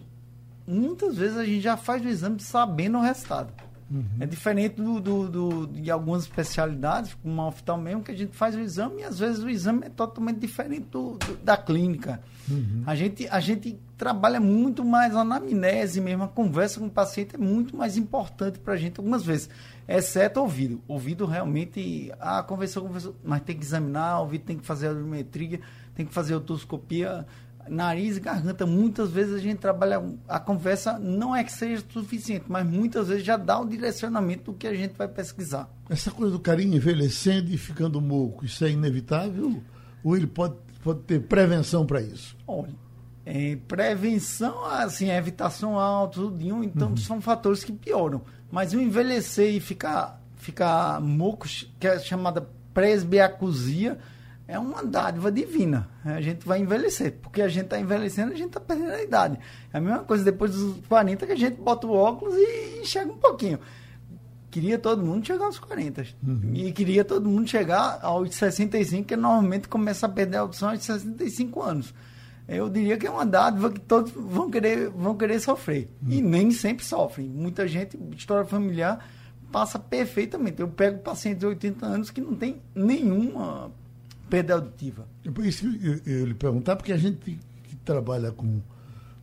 muitas 0.66 1.16
vezes 1.16 1.38
a 1.38 1.44
gente 1.46 1.62
já 1.62 1.74
faz 1.74 2.04
o 2.04 2.08
exame 2.08 2.38
sabendo 2.38 2.98
o 2.98 3.00
resultado. 3.00 3.50
Uhum. 3.90 4.04
É 4.20 4.26
diferente 4.26 4.74
do, 4.76 5.00
do, 5.00 5.28
do, 5.28 5.66
de 5.66 5.90
algumas 5.90 6.24
especialidades, 6.24 7.14
como 7.14 7.40
a 7.40 7.48
oftalmo 7.48 8.02
que 8.02 8.10
a 8.10 8.14
gente 8.14 8.36
faz 8.36 8.54
o 8.54 8.60
exame 8.60 9.00
e 9.00 9.04
às 9.04 9.18
vezes 9.18 9.42
o 9.42 9.48
exame 9.48 9.86
é 9.86 9.88
totalmente 9.88 10.38
diferente 10.38 10.86
do, 10.90 11.16
da 11.42 11.56
clínica. 11.56 12.20
Uhum. 12.46 12.82
A, 12.86 12.94
gente, 12.94 13.26
a 13.28 13.40
gente 13.40 13.78
trabalha 13.96 14.38
muito 14.38 14.84
mais 14.84 15.16
a 15.16 15.20
anamnese 15.20 15.98
mesmo, 15.98 16.24
a 16.24 16.28
conversa 16.28 16.78
com 16.78 16.86
o 16.86 16.90
paciente 16.90 17.36
é 17.36 17.38
muito 17.38 17.74
mais 17.74 17.96
importante 17.96 18.58
para 18.58 18.74
a 18.74 18.76
gente 18.76 19.00
algumas 19.00 19.22
vezes, 19.22 19.48
exceto 19.88 20.40
ouvido. 20.40 20.78
Ouvido 20.86 21.24
realmente, 21.24 22.12
a 22.20 22.42
conversão, 22.42 22.82
conversou, 22.82 23.14
mas 23.24 23.40
tem 23.42 23.56
que 23.56 23.64
examinar, 23.64 24.18
o 24.18 24.24
ouvido 24.24 24.44
tem 24.44 24.58
que 24.58 24.66
fazer 24.66 24.88
a 24.88 24.90
audiometria, 24.90 25.60
tem 25.94 26.04
que 26.06 26.12
fazer 26.12 26.34
otoscopia 26.34 27.26
nariz 27.68 28.16
e 28.16 28.20
garganta, 28.20 28.66
muitas 28.66 29.10
vezes 29.10 29.34
a 29.34 29.38
gente 29.38 29.58
trabalha, 29.58 30.02
a 30.28 30.38
conversa 30.38 30.98
não 30.98 31.34
é 31.34 31.42
que 31.42 31.52
seja 31.52 31.82
suficiente, 31.90 32.44
mas 32.48 32.66
muitas 32.66 33.08
vezes 33.08 33.24
já 33.24 33.36
dá 33.36 33.58
o 33.58 33.66
direcionamento 33.66 34.52
do 34.52 34.54
que 34.54 34.66
a 34.66 34.74
gente 34.74 34.94
vai 34.96 35.08
pesquisar. 35.08 35.68
Essa 35.88 36.10
coisa 36.10 36.32
do 36.32 36.40
carinho 36.40 36.76
envelhecendo 36.76 37.50
e 37.50 37.56
ficando 37.56 38.00
moco, 38.00 38.44
isso 38.44 38.64
é 38.64 38.70
inevitável? 38.70 39.62
Ou 40.02 40.16
ele 40.16 40.26
pode, 40.26 40.54
pode 40.82 41.00
ter 41.00 41.20
prevenção 41.20 41.86
para 41.86 42.02
isso? 42.02 42.36
Olha, 42.46 42.74
é, 43.24 43.56
prevenção, 43.66 44.64
assim, 44.66 45.10
evitação 45.10 45.78
alta, 45.78 46.20
tudinho, 46.20 46.62
então 46.62 46.90
uhum. 46.90 46.96
são 46.96 47.20
fatores 47.20 47.64
que 47.64 47.72
pioram. 47.72 48.22
Mas 48.50 48.72
o 48.74 48.80
envelhecer 48.80 49.54
e 49.54 49.60
ficar, 49.60 50.20
ficar 50.36 51.00
moco, 51.00 51.46
que 51.80 51.86
é 51.86 51.98
chamada 51.98 52.46
presbiacusia, 52.72 53.98
é 54.46 54.58
uma 54.58 54.84
dádiva 54.84 55.32
divina. 55.32 55.88
A 56.04 56.20
gente 56.20 56.46
vai 56.46 56.60
envelhecer, 56.60 57.14
porque 57.22 57.40
a 57.40 57.48
gente 57.48 57.64
está 57.64 57.80
envelhecendo, 57.80 58.32
a 58.32 58.36
gente 58.36 58.48
está 58.48 58.60
perdendo 58.60 58.92
a 58.92 59.02
idade. 59.02 59.38
É 59.72 59.78
a 59.78 59.80
mesma 59.80 60.00
coisa 60.00 60.22
depois 60.24 60.52
dos 60.52 60.86
40 60.86 61.26
que 61.26 61.32
a 61.32 61.36
gente 61.36 61.60
bota 61.60 61.86
o 61.86 61.92
óculos 61.92 62.34
e 62.36 62.80
enxerga 62.82 63.12
um 63.12 63.18
pouquinho. 63.18 63.58
Queria 64.50 64.78
todo 64.78 65.04
mundo 65.04 65.26
chegar 65.26 65.46
aos 65.46 65.58
40. 65.58 66.06
Uhum. 66.22 66.50
E 66.52 66.72
queria 66.72 67.04
todo 67.04 67.28
mundo 67.28 67.48
chegar 67.48 67.98
aos 68.02 68.34
65, 68.34 69.08
que 69.08 69.16
normalmente 69.16 69.66
começa 69.66 70.06
a 70.06 70.08
perder 70.08 70.36
a 70.36 70.40
audição 70.40 70.70
aos 70.70 70.82
65 70.82 71.62
anos. 71.62 71.94
Eu 72.46 72.68
diria 72.68 72.98
que 72.98 73.06
é 73.06 73.10
uma 73.10 73.24
dádiva 73.24 73.72
que 73.72 73.80
todos 73.80 74.12
vão 74.12 74.50
querer, 74.50 74.90
vão 74.90 75.16
querer 75.16 75.40
sofrer. 75.40 75.88
Uhum. 76.02 76.12
E 76.12 76.22
nem 76.22 76.50
sempre 76.50 76.84
sofrem. 76.84 77.26
Muita 77.26 77.66
gente, 77.66 77.98
história 78.14 78.44
familiar, 78.44 79.08
passa 79.50 79.78
perfeitamente. 79.78 80.60
Eu 80.60 80.68
pego 80.68 80.98
pacientes 80.98 81.40
de 81.40 81.46
80 81.46 81.86
anos 81.86 82.10
que 82.10 82.20
não 82.20 82.34
tem 82.34 82.60
nenhuma 82.74 83.72
perda 84.34 84.54
auditiva. 84.54 85.06
Por 85.32 85.46
isso 85.46 85.64
eu, 85.80 86.00
eu 86.04 86.26
lhe 86.26 86.34
perguntar, 86.34 86.74
porque 86.74 86.92
a 86.92 86.96
gente 86.96 87.38
que 87.62 87.76
trabalha 87.84 88.32
com, 88.32 88.60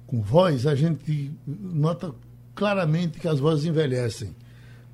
com 0.08 0.22
voz, 0.22 0.66
a 0.66 0.74
gente 0.74 1.34
nota 1.46 2.16
claramente 2.56 3.20
que 3.20 3.28
as 3.28 3.38
vozes 3.38 3.66
envelhecem. 3.66 4.34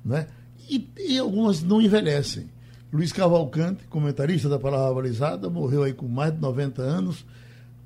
Né? 0.04 0.26
E, 0.68 0.90
e 0.98 1.18
algumas 1.18 1.62
não 1.62 1.80
envelhecem. 1.80 2.50
Luiz 2.92 3.12
Cavalcante, 3.12 3.84
comentarista 3.84 4.48
da 4.48 4.58
Palavra 4.58 4.88
Valorizada, 4.88 5.48
morreu 5.48 5.84
aí 5.84 5.92
com 5.92 6.08
mais 6.08 6.32
de 6.32 6.40
90 6.40 6.82
anos, 6.82 7.24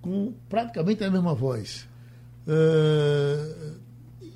com 0.01 0.33
praticamente 0.49 1.05
a 1.05 1.11
mesma 1.11 1.35
voz. 1.35 1.87
Uh, 2.47 3.77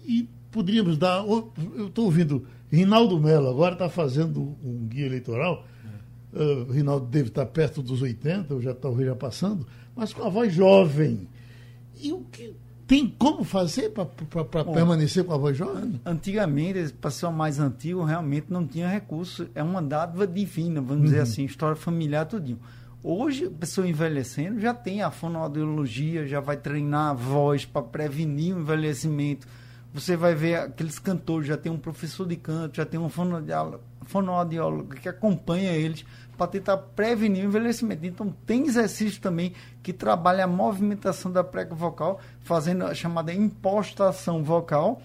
e 0.05 0.29
poderíamos 0.51 0.99
dar. 0.99 1.25
Eu 1.25 1.87
estou 1.87 2.05
ouvindo, 2.05 2.47
Rinaldo 2.71 3.19
Mello 3.19 3.49
agora 3.49 3.73
está 3.73 3.89
fazendo 3.89 4.55
um 4.63 4.87
guia 4.87 5.07
eleitoral 5.07 5.65
Uh, 6.37 6.71
Rinaldo 6.71 7.07
deve 7.07 7.29
estar 7.29 7.47
perto 7.47 7.83
dos 7.83 8.03
80, 8.03 8.53
ou 8.53 8.61
já 8.61 8.75
talvez 8.75 9.09
já 9.09 9.17
passando, 9.17 9.67
mas 9.95 10.13
com 10.13 10.23
a 10.23 10.29
voz 10.29 10.53
jovem. 10.53 11.27
E 11.99 12.13
o 12.13 12.21
que 12.31 12.55
tem 12.87 13.09
como 13.09 13.43
fazer 13.43 13.91
para 13.91 14.05
permanecer 14.65 15.25
com 15.25 15.33
a 15.33 15.37
voz 15.37 15.57
jovem? 15.57 16.01
Antigamente, 16.05 16.93
para 16.93 17.11
ser 17.11 17.29
mais 17.31 17.59
antigo, 17.59 18.05
realmente 18.05 18.47
não 18.49 18.67
tinha 18.67 18.87
recurso. 18.87 19.49
É 19.55 19.63
uma 19.63 19.83
dádiva 19.83 20.27
divina, 20.27 20.81
vamos 20.81 20.99
uhum. 20.99 21.05
dizer 21.05 21.21
assim, 21.21 21.45
história 21.45 21.75
familiar, 21.75 22.27
tudinho. 22.27 22.61
Hoje, 23.03 23.47
a 23.47 23.51
pessoa 23.51 23.89
envelhecendo 23.89 24.61
já 24.61 24.75
tem 24.75 25.03
a 25.03 25.11
fonoaudiologia, 25.11 26.27
já 26.27 26.41
vai 26.41 26.57
treinar 26.57 27.11
a 27.11 27.15
voz 27.15 27.65
para 27.65 27.83
prevenir 27.83 28.55
o 28.55 28.61
envelhecimento. 28.61 29.47
Você 29.93 30.17
vai 30.17 30.35
ver 30.35 30.57
aqueles 30.57 30.99
cantores, 30.99 31.49
já 31.49 31.57
tem 31.57 31.73
um 31.73 31.79
professor 31.79 32.27
de 32.27 32.37
canto, 32.37 32.77
já 32.77 32.85
tem 32.85 33.01
um 33.01 33.09
fonoaudiólogo 33.09 34.95
que 34.95 35.09
acompanha 35.09 35.73
eles 35.73 36.05
para 36.37 36.47
tentar 36.47 36.77
prevenir 36.77 37.45
o 37.45 37.49
envelhecimento. 37.49 38.05
Então, 38.05 38.35
tem 38.45 38.67
exercício 38.67 39.21
também 39.21 39.53
que 39.83 39.93
trabalha 39.93 40.45
a 40.45 40.47
movimentação 40.47 41.31
da 41.31 41.43
prega 41.43 41.75
vocal, 41.75 42.21
fazendo 42.41 42.85
a 42.85 42.95
chamada 42.95 43.33
impostação 43.33 44.43
vocal, 44.43 45.01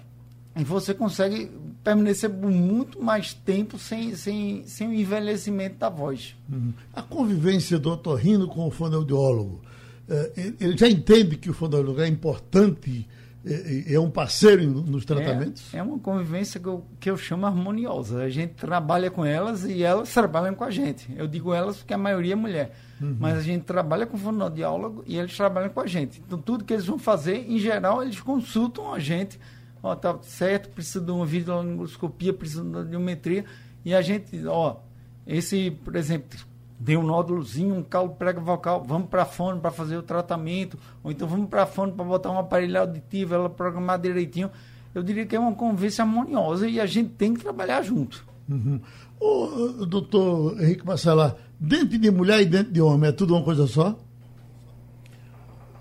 e 0.56 0.64
você 0.64 0.94
consegue 0.94 1.50
permanecer 1.84 2.30
por 2.30 2.52
muito 2.52 3.02
mais 3.02 3.34
tempo 3.34 3.80
sem, 3.80 4.16
sem, 4.16 4.64
sem 4.66 4.88
o 4.88 4.94
envelhecimento 4.94 5.78
da 5.78 5.90
voz. 5.90 6.36
Uhum. 6.52 6.74
A 6.94 7.02
convivência 7.02 7.80
do 7.80 7.92
otorrino 7.92 8.48
com 8.48 8.68
o 8.68 8.72
fonoaudiólogo, 8.72 9.62
eh, 10.10 10.54
ele 10.60 10.78
já 10.78 10.90
entende 10.90 11.38
que 11.38 11.50
o 11.50 11.54
fonoaudiólogo 11.54 12.02
é 12.02 12.08
importante 12.08 13.08
é, 13.44 13.96
é 13.96 14.00
um 14.00 14.10
parceiro 14.10 14.64
nos 14.64 15.04
tratamentos? 15.04 15.74
É, 15.74 15.78
é, 15.78 15.84
uma 15.84 15.98
convivência 15.98 16.60
que 16.60 16.68
eu, 16.68 16.86
que 17.00 17.10
eu 17.10 17.18
chamo 17.18 17.46
harmoniosa. 17.46 18.22
A 18.22 18.30
gente 18.30 18.54
trabalha 18.54 19.10
com 19.10 19.26
elas 19.26 19.64
e 19.66 19.84
elas 19.84 20.14
trabalham 20.14 20.54
com 20.54 20.64
a 20.64 20.70
gente. 20.70 21.12
Eu 21.16 21.28
digo 21.28 21.54
elas 21.54 21.78
porque 21.78 21.94
a 21.94 21.98
maioria 21.98 22.34
é 22.34 22.36
mulher. 22.36 22.76
Uhum. 23.02 23.18
Mas 23.20 23.38
a 23.38 23.42
gente 23.42 23.64
trabalha 23.64 24.06
com 24.06 24.18
fonoaudiólogo 24.18 25.04
e 25.08 25.18
eles 25.18 25.36
trabalham 25.36 25.70
com 25.70 25.80
a 25.80 25.88
gente. 25.88 26.22
Então, 26.26 26.38
tudo 26.38 26.64
que 26.64 26.74
eles 26.74 26.86
vão 26.86 27.00
fazer, 27.00 27.50
em 27.50 27.58
geral, 27.58 28.04
eles 28.04 28.20
consultam 28.20 28.94
a 28.94 29.00
gente. 29.00 29.40
Ó, 29.82 29.96
tá 29.96 30.18
certo, 30.22 30.70
precisa 30.70 31.04
de 31.04 31.10
uma 31.10 31.26
videolaringoscopia, 31.26 32.32
precisa 32.32 32.62
de 32.62 32.68
uma 32.68 32.80
audiometria. 32.80 33.44
E 33.84 33.96
a 33.96 34.02
gente, 34.04 34.46
ó, 34.46 34.78
esse, 35.26 35.72
por 35.84 35.96
exemplo, 35.96 36.38
deu 36.82 37.00
um 37.00 37.04
nódulozinho, 37.04 37.76
um 37.76 37.84
caldo 37.84 38.16
prega 38.16 38.40
vocal, 38.40 38.84
vamos 38.84 39.08
para 39.08 39.22
a 39.22 39.26
fone 39.26 39.60
para 39.60 39.70
fazer 39.70 39.98
o 39.98 40.02
tratamento, 40.02 40.80
ou 41.04 41.12
então 41.12 41.28
vamos 41.28 41.48
para 41.48 41.62
a 41.62 41.66
fone 41.68 41.92
para 41.92 42.04
botar 42.04 42.32
um 42.32 42.40
aparelho 42.40 42.80
auditivo, 42.80 43.36
ela 43.36 43.50
programar 43.50 44.00
direitinho. 44.00 44.50
Eu 44.94 45.04
diria 45.04 45.26
que 45.26 45.36
é 45.36 45.40
uma 45.40 45.54
convivência 45.54 46.04
harmoniosa 46.04 46.68
e 46.68 46.80
a 46.80 46.86
gente 46.88 47.10
tem 47.10 47.36
que 47.36 47.42
trabalhar 47.42 47.84
junto. 47.84 48.26
Uhum. 48.50 48.82
Ô, 49.20 49.86
doutor 49.86 50.60
Henrique 50.60 50.86
Marcela, 50.86 51.38
dente 51.60 52.00
de 52.00 52.10
mulher 52.10 52.42
e 52.42 52.46
dente 52.46 52.72
de 52.72 52.82
homem 52.82 53.10
é 53.10 53.14
tudo 53.14 53.36
uma 53.36 53.44
coisa 53.44 53.68
só? 53.68 53.96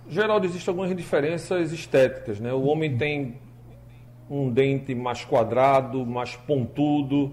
Geraldo, 0.07 0.45
existem 0.45 0.71
algumas 0.71 0.95
diferenças 0.95 1.73
estéticas, 1.73 2.39
né? 2.39 2.53
O 2.53 2.65
homem 2.65 2.99
tem 2.99 3.39
um 4.29 4.51
dente 4.51 4.95
mais 4.95 5.25
quadrado, 5.25 6.05
mais 6.05 6.37
pontudo. 6.37 7.33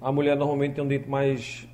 A 0.00 0.10
mulher 0.10 0.36
normalmente 0.36 0.74
tem 0.74 0.82
um 0.82 0.88
dente 0.88 1.08
mais 1.08 1.68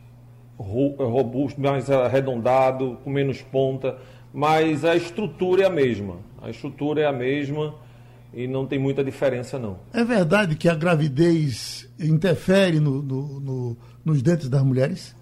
robusto, 0.58 1.60
mais 1.60 1.90
arredondado, 1.90 2.98
com 3.02 3.10
menos 3.10 3.42
ponta, 3.42 3.98
mas 4.32 4.84
a 4.84 4.94
estrutura 4.94 5.62
é 5.62 5.66
a 5.66 5.70
mesma. 5.70 6.16
A 6.40 6.50
estrutura 6.50 7.02
é 7.02 7.06
a 7.06 7.12
mesma 7.12 7.74
e 8.32 8.46
não 8.46 8.66
tem 8.66 8.78
muita 8.78 9.02
diferença 9.02 9.58
não. 9.58 9.78
É 9.92 10.04
verdade 10.04 10.56
que 10.56 10.68
a 10.68 10.74
gravidez 10.74 11.88
interfere 11.98 12.80
no, 12.80 13.02
no, 13.02 13.40
no, 13.40 13.76
nos 14.04 14.22
dentes 14.22 14.48
das 14.48 14.62
mulheres? 14.62 15.16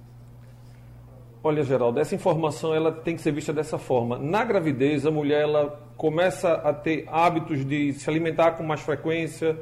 Olha, 1.45 1.65
Geraldo, 1.65 1.99
essa 1.99 2.15
informação 2.15 2.73
ela 2.73 2.93
tem 2.93 3.17
que 3.17 3.23
ser 3.23 3.33
vista 3.33 3.53
dessa 3.53 3.77
forma. 3.77 4.17
Na 4.17 4.45
gravidez, 4.45 5.05
a 5.05 5.11
mulher 5.11 5.43
ela 5.43 5.81
começa 5.97 6.53
a 6.53 6.73
ter 6.73 7.05
hábitos 7.09 7.65
de 7.65 7.93
se 7.95 8.09
alimentar 8.09 8.53
com 8.53 8.63
mais 8.63 8.81
frequência, 8.81 9.59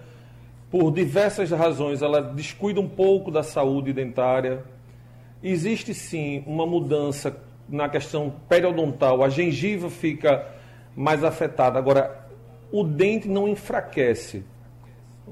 por 0.70 0.92
diversas 0.92 1.50
razões. 1.50 2.02
Ela 2.02 2.20
descuida 2.20 2.80
um 2.80 2.88
pouco 2.88 3.30
da 3.30 3.42
saúde 3.42 3.92
dentária, 3.92 4.62
existe 5.42 5.94
sim 5.94 6.42
uma 6.46 6.66
mudança 6.66 7.36
na 7.68 7.88
questão 7.88 8.34
periodontal, 8.48 9.22
a 9.22 9.28
gengiva 9.28 9.88
fica 9.88 10.46
mais 10.94 11.22
afetada. 11.22 11.78
Agora, 11.78 12.26
o 12.72 12.84
dente 12.84 13.28
não 13.28 13.48
enfraquece. 13.48 14.44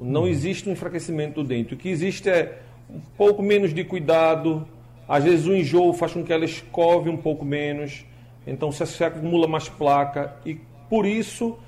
Não 0.00 0.23
uhum. 0.23 0.29
existe 0.29 0.69
um 0.69 0.73
enfraquecimento 0.73 1.43
do 1.43 1.49
dente. 1.49 1.75
O 1.75 1.77
que 1.77 1.88
existe 1.88 2.29
é 2.29 2.59
um 2.88 3.00
pouco 3.17 3.43
menos 3.43 3.75
de 3.75 3.85
cuidado. 3.85 4.67
Às 5.09 5.25
vezes 5.25 5.47
o 5.47 5.55
enjoo 5.55 5.93
faz 5.93 6.12
com 6.12 6.23
que 6.23 6.33
ela 6.33 6.45
escove 6.45 7.11
um 7.11 7.17
pouco 7.17 7.45
menos. 7.45 8.05
Então 8.47 8.71
se 8.71 9.05
acumula 9.05 9.47
mais 9.47 9.69
placa 9.69 10.35
e 10.47 10.55
por 10.88 11.05
isso 11.05 11.59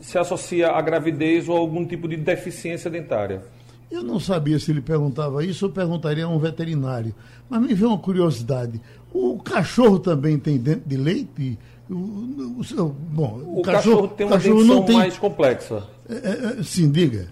se 0.00 0.18
associa 0.18 0.70
à 0.70 0.80
gravidez 0.80 1.48
ou 1.48 1.56
a 1.56 1.60
algum 1.60 1.84
tipo 1.84 2.08
de 2.08 2.16
deficiência 2.16 2.90
dentária. 2.90 3.42
Eu 3.90 4.02
não 4.02 4.18
sabia 4.18 4.58
se 4.58 4.70
ele 4.70 4.80
perguntava 4.80 5.44
isso 5.44 5.66
ou 5.66 5.72
perguntaria 5.72 6.24
a 6.24 6.28
um 6.28 6.38
veterinário. 6.38 7.14
Mas 7.48 7.60
me 7.60 7.72
veio 7.72 7.90
uma 7.90 7.98
curiosidade. 7.98 8.80
O 9.12 9.38
cachorro 9.38 9.98
também 9.98 10.38
tem 10.38 10.58
dente 10.58 10.82
de 10.86 10.96
leite? 10.96 11.58
O, 11.88 11.94
o, 11.94 12.60
o 12.60 12.88
bom, 12.88 13.40
o, 13.44 13.60
o 13.60 13.62
cachorro, 13.62 13.62
cachorro, 13.62 14.08
tem 14.08 14.26
uma 14.26 14.36
cachorro 14.36 14.56
dentição 14.56 14.82
tem... 14.82 14.96
mais 14.96 15.18
complexa. 15.18 15.86
É, 16.08 16.14
é, 16.14 16.60
é, 16.60 16.62
sim, 16.62 16.90
diga. 16.90 17.28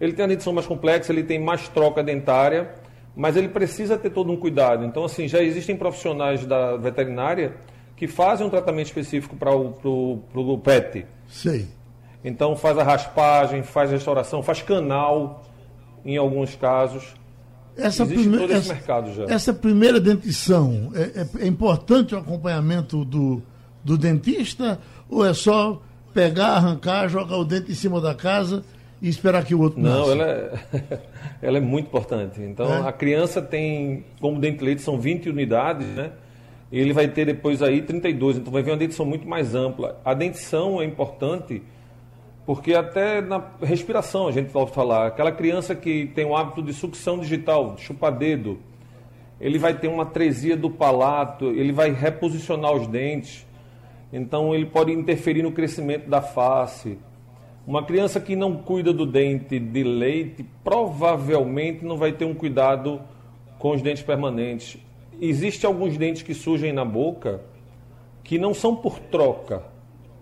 Ele 0.00 0.12
tem 0.12 0.22
uma 0.24 0.28
dentição 0.28 0.52
mais 0.52 0.66
complexa, 0.66 1.12
ele 1.12 1.22
tem 1.22 1.38
mais 1.38 1.68
troca 1.68 2.02
dentária, 2.02 2.74
mas 3.14 3.36
ele 3.36 3.48
precisa 3.48 3.98
ter 3.98 4.10
todo 4.10 4.32
um 4.32 4.36
cuidado. 4.36 4.84
Então, 4.84 5.04
assim, 5.04 5.28
já 5.28 5.42
existem 5.42 5.76
profissionais 5.76 6.46
da 6.46 6.76
veterinária 6.76 7.54
que 7.96 8.08
fazem 8.08 8.46
um 8.46 8.50
tratamento 8.50 8.86
específico 8.86 9.36
para 9.36 9.54
o 9.54 9.72
pro, 9.72 10.18
pro 10.32 10.58
pet. 10.58 11.06
Sei. 11.28 11.68
Então 12.24 12.56
faz 12.56 12.78
a 12.78 12.82
raspagem, 12.82 13.62
faz 13.62 13.90
restauração, 13.90 14.42
faz 14.42 14.62
canal 14.62 15.44
em 16.04 16.16
alguns 16.16 16.56
casos. 16.56 17.14
Essa 17.76 18.04
Existe 18.04 18.30
todo 18.30 18.44
esse 18.44 18.52
essa, 18.52 18.74
mercado 18.74 19.12
já. 19.12 19.24
Essa 19.24 19.52
primeira 19.52 20.00
dentição, 20.00 20.92
é, 20.94 21.20
é, 21.20 21.44
é, 21.44 21.46
importante 21.46 22.14
o 22.14 22.18
acompanhamento 22.18 23.04
do, 23.04 23.42
do 23.82 23.98
dentista 23.98 24.78
ou 25.08 25.26
é 25.26 25.34
só 25.34 25.82
pegar, 26.14 26.52
arrancar, 26.54 27.08
jogar 27.08 27.36
o 27.36 27.44
dente 27.44 27.72
em 27.72 27.74
cima 27.74 28.00
da 28.00 28.14
casa 28.14 28.64
e 29.02 29.08
esperar 29.08 29.44
que 29.44 29.54
o 29.54 29.60
outro 29.60 29.80
Não, 29.80 30.10
ela 30.10 30.24
é, 30.24 30.52
ela 31.42 31.58
é 31.58 31.60
muito 31.60 31.86
importante. 31.88 32.40
Então, 32.40 32.72
é? 32.72 32.88
a 32.88 32.92
criança 32.92 33.42
tem, 33.42 34.04
como 34.20 34.40
dente 34.40 34.64
leite, 34.64 34.80
são 34.80 34.98
20 34.98 35.28
unidades, 35.28 35.86
né? 35.88 36.12
E 36.70 36.78
ele 36.78 36.92
vai 36.92 37.08
ter 37.08 37.26
depois 37.26 37.60
aí 37.60 37.82
32, 37.82 38.38
então 38.38 38.52
vai 38.52 38.62
vir 38.62 38.70
uma 38.70 38.76
dentição 38.76 39.04
muito 39.04 39.28
mais 39.28 39.54
ampla. 39.54 40.00
A 40.04 40.14
dentição 40.14 40.80
é 40.80 40.84
importante 40.84 41.62
porque 42.46 42.74
até 42.74 43.20
na 43.20 43.42
respiração 43.62 44.28
a 44.28 44.32
gente 44.32 44.50
pode 44.50 44.70
falar. 44.72 45.06
Aquela 45.06 45.32
criança 45.32 45.74
que 45.74 46.06
tem 46.14 46.24
o 46.24 46.36
hábito 46.36 46.62
de 46.62 46.72
sucção 46.72 47.18
digital, 47.18 47.74
de 47.74 47.82
chupar 47.82 48.12
dedo, 48.12 48.58
ele 49.40 49.58
vai 49.58 49.74
ter 49.74 49.88
uma 49.88 50.02
atresia 50.02 50.56
do 50.56 50.70
palato, 50.70 51.46
ele 51.46 51.72
vai 51.72 51.90
reposicionar 51.90 52.72
os 52.72 52.86
dentes. 52.86 53.46
Então 54.12 54.54
ele 54.54 54.66
pode 54.66 54.92
interferir 54.92 55.42
no 55.42 55.52
crescimento 55.52 56.08
da 56.08 56.20
face. 56.20 56.98
Uma 57.66 57.82
criança 57.82 58.20
que 58.20 58.36
não 58.36 58.58
cuida 58.58 58.92
do 58.92 59.06
dente 59.06 59.58
de 59.58 59.82
leite 59.82 60.44
provavelmente 60.62 61.84
não 61.84 61.96
vai 61.96 62.12
ter 62.12 62.26
um 62.26 62.34
cuidado 62.34 63.00
com 63.58 63.70
os 63.70 63.80
dentes 63.80 64.02
permanentes. 64.02 64.76
Existem 65.20 65.66
alguns 65.66 65.96
dentes 65.96 66.22
que 66.22 66.34
surgem 66.34 66.72
na 66.72 66.84
boca 66.84 67.40
que 68.22 68.38
não 68.38 68.52
são 68.52 68.76
por 68.76 68.98
troca, 68.98 69.62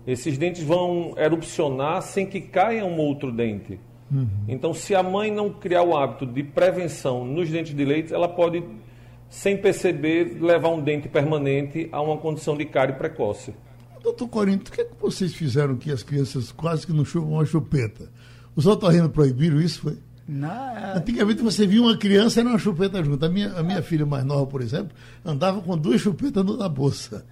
esses 0.05 0.37
dentes 0.37 0.63
vão 0.63 1.13
erupcionar 1.17 2.01
sem 2.01 2.25
que 2.25 2.41
caia 2.41 2.85
um 2.85 2.97
outro 2.97 3.31
dente. 3.31 3.79
Uhum. 4.11 4.27
Então, 4.47 4.73
se 4.73 4.93
a 4.93 5.01
mãe 5.01 5.31
não 5.31 5.49
criar 5.49 5.83
o 5.83 5.95
hábito 5.95 6.25
de 6.25 6.43
prevenção 6.43 7.25
nos 7.25 7.49
dentes 7.49 7.75
de 7.75 7.85
leite, 7.85 8.13
ela 8.13 8.27
pode, 8.27 8.63
sem 9.29 9.57
perceber, 9.57 10.37
levar 10.39 10.69
um 10.69 10.81
dente 10.81 11.07
permanente 11.07 11.89
a 11.91 12.01
uma 12.01 12.17
condição 12.17 12.55
de 12.55 12.65
cárie 12.65 12.95
precoce. 12.95 13.53
Doutor 14.03 14.27
Corinto, 14.27 14.69
o 14.69 14.73
que, 14.75 14.81
é 14.81 14.85
que 14.85 15.01
vocês 15.01 15.33
fizeram 15.33 15.77
que 15.77 15.89
as 15.89 16.03
crianças 16.03 16.51
quase 16.51 16.85
que 16.85 16.91
não 16.91 17.05
chupam 17.05 17.29
uma 17.29 17.45
chupeta? 17.45 18.11
Os 18.53 18.67
otorrinos 18.67 19.09
proibiram 19.11 19.61
isso, 19.61 19.79
foi? 19.79 19.97
Não. 20.27 20.49
É. 20.49 20.97
Antigamente 20.97 21.41
você 21.41 21.65
via 21.65 21.81
uma 21.81 21.97
criança 21.97 22.41
e 22.41 22.43
uma 22.43 22.59
chupeta 22.59 23.03
junto. 23.03 23.25
A 23.25 23.29
minha, 23.29 23.53
a 23.53 23.63
minha 23.63 23.81
filha 23.81 24.05
mais 24.05 24.25
nova, 24.25 24.45
por 24.45 24.61
exemplo, 24.61 24.91
andava 25.23 25.61
com 25.61 25.77
duas 25.77 26.01
chupetas 26.01 26.45
na 26.45 26.67
bolsa. 26.67 27.25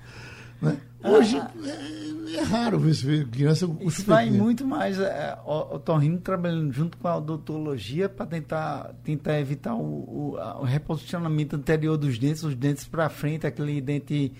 Né? 0.61 0.77
Hoje, 1.03 1.37
ah. 1.37 1.51
é, 1.65 2.37
é 2.37 2.43
raro 2.43 2.79
ver 2.79 3.27
criança 3.27 3.67
com 3.67 3.83
Isso 3.83 4.05
vai 4.05 4.29
muito 4.29 4.65
mais. 4.65 4.99
É, 4.99 5.37
o, 5.45 5.75
o 5.75 5.79
Torrino 5.79 6.19
trabalhando 6.19 6.71
junto 6.71 6.97
com 6.97 7.07
a 7.07 7.17
odontologia 7.17 8.07
para 8.07 8.25
tentar, 8.25 8.93
tentar 9.03 9.39
evitar 9.39 9.73
o, 9.73 9.79
o, 9.79 10.37
o, 10.59 10.63
reposicionamento 10.63 11.55
anterior 11.55 11.97
dos 11.97 12.19
dentes, 12.19 12.43
os 12.43 12.55
dentes 12.55 12.85
para 12.85 13.09
frente, 13.09 13.47
aquele 13.47 13.81
dente 13.81 14.33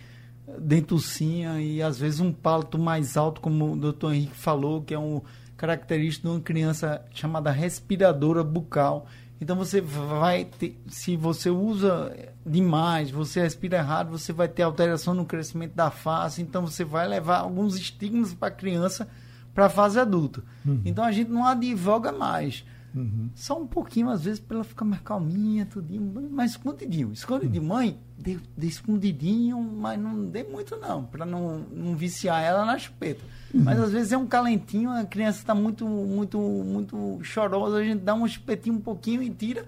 dentucinha 0.59 1.61
e 1.61 1.81
às 1.81 1.97
vezes 1.97 2.19
um 2.19 2.31
palato 2.31 2.77
mais 2.77 3.17
alto, 3.17 3.41
como 3.41 3.73
o 3.73 3.77
doutor 3.77 4.13
Henrique 4.13 4.35
falou, 4.35 4.81
que 4.81 4.93
é 4.93 4.99
um 4.99 5.21
característico 5.55 6.27
de 6.27 6.33
uma 6.33 6.41
criança 6.41 7.03
chamada 7.13 7.51
respiradora 7.51 8.43
bucal. 8.43 9.07
Então 9.39 9.55
você 9.55 9.81
vai 9.81 10.45
ter, 10.45 10.79
se 10.87 11.15
você 11.15 11.49
usa 11.49 12.13
demais, 12.45 13.12
você 13.12 13.41
respira 13.41 13.77
errado, 13.77 14.09
você 14.09 14.33
vai 14.33 14.48
ter 14.48 14.63
alteração 14.63 15.13
no 15.13 15.25
crescimento 15.25 15.74
da 15.74 15.92
face, 15.92 16.42
então 16.42 16.65
você 16.65 16.83
vai 16.83 17.07
levar 17.07 17.39
alguns 17.39 17.75
estigmas 17.75 18.33
para 18.33 18.48
a 18.48 18.51
criança 18.51 19.07
para 19.53 19.65
a 19.65 19.70
fase 19.70 20.00
adulta. 20.00 20.44
Uhum. 20.65 20.81
Então 20.85 21.03
a 21.03 21.11
gente 21.11 21.29
não 21.29 21.46
advoga 21.46 22.11
mais. 22.11 22.63
Uhum. 22.94 23.29
Só 23.33 23.57
um 23.57 23.65
pouquinho, 23.65 24.09
às 24.09 24.24
vezes, 24.24 24.39
para 24.39 24.57
ela 24.57 24.63
ficar 24.65 24.83
mais 24.83 25.01
calminha, 25.01 25.65
tudinho, 25.65 26.29
mas 26.29 26.51
escondidinho. 26.51 27.11
Esconde 27.13 27.46
uhum. 27.46 27.51
de 27.51 27.59
mãe, 27.59 28.00
dê, 28.18 28.37
dê, 28.55 28.68
escondidinho, 28.68 29.61
mas 29.61 30.00
não 30.00 30.25
dê 30.25 30.44
muito 30.44 30.75
não, 30.77 31.05
para 31.05 31.25
não, 31.25 31.59
não 31.59 31.96
viciar 31.96 32.44
ela 32.44 32.65
na 32.65 32.77
chupeta. 32.77 33.22
Uhum. 33.53 33.63
Mas 33.63 33.79
às 33.79 33.92
vezes 33.92 34.11
é 34.11 34.18
um 34.18 34.27
calentinho, 34.27 34.89
a 34.89 35.05
criança 35.05 35.39
está 35.39 35.55
muito, 35.55 35.85
muito, 35.85 36.37
muito 36.37 37.20
chorosa, 37.24 37.77
a 37.77 37.83
gente 37.83 38.01
dá 38.01 38.13
um 38.13 38.27
chupetinho 38.27 38.75
um 38.75 38.81
pouquinho 38.81 39.24
e 39.24 39.29
tira 39.29 39.65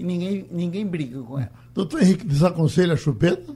e 0.00 0.04
ninguém, 0.04 0.46
ninguém 0.50 0.86
briga 0.86 1.20
com 1.20 1.38
ela. 1.38 1.52
Doutor 1.74 2.00
Henrique, 2.00 2.26
desaconselha 2.26 2.94
a 2.94 2.96
chupeta? 2.96 3.54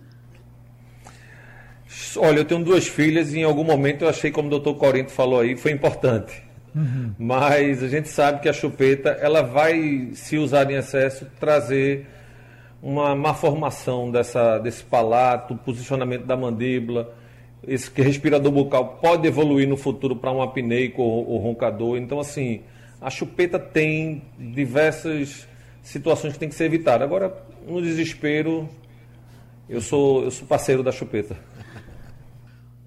Olha, 2.18 2.40
eu 2.40 2.44
tenho 2.44 2.62
duas 2.62 2.86
filhas 2.86 3.32
e 3.32 3.38
em 3.38 3.44
algum 3.44 3.64
momento 3.64 4.02
eu 4.02 4.10
achei, 4.10 4.30
como 4.30 4.48
o 4.48 4.50
doutor 4.50 4.74
Corinto 4.74 5.10
falou 5.10 5.40
aí, 5.40 5.56
foi 5.56 5.72
importante. 5.72 6.42
Uhum. 6.74 7.14
Mas 7.18 7.82
a 7.82 7.88
gente 7.88 8.10
sabe 8.10 8.42
que 8.42 8.48
a 8.48 8.52
chupeta 8.52 9.08
ela 9.22 9.40
vai, 9.40 10.10
se 10.12 10.36
usar 10.36 10.70
em 10.70 10.74
excesso, 10.74 11.26
trazer 11.40 12.06
uma 12.82 13.16
má 13.16 13.32
formação 13.32 14.10
dessa, 14.10 14.58
desse 14.58 14.84
palato, 14.84 15.56
posicionamento 15.56 16.26
da 16.26 16.36
mandíbula. 16.36 17.16
Esse 17.66 17.90
respirador 18.02 18.52
bucal 18.52 18.98
pode 19.00 19.26
evoluir 19.26 19.66
no 19.66 19.78
futuro 19.78 20.14
para 20.14 20.30
um 20.30 20.42
apneico 20.42 21.00
ou, 21.00 21.26
ou 21.26 21.38
roncador. 21.38 21.96
Então, 21.96 22.20
assim, 22.20 22.60
a 23.00 23.08
chupeta 23.08 23.58
tem 23.58 24.24
diversas 24.38 25.48
situações 25.84 26.32
que 26.32 26.38
tem 26.38 26.48
que 26.48 26.54
ser 26.54 26.64
evitadas. 26.64 27.02
Agora, 27.02 27.46
no 27.68 27.80
desespero, 27.80 28.68
eu 29.68 29.80
sou, 29.80 30.24
eu 30.24 30.30
sou 30.30 30.48
parceiro 30.48 30.82
da 30.82 30.90
chupeta. 30.90 31.38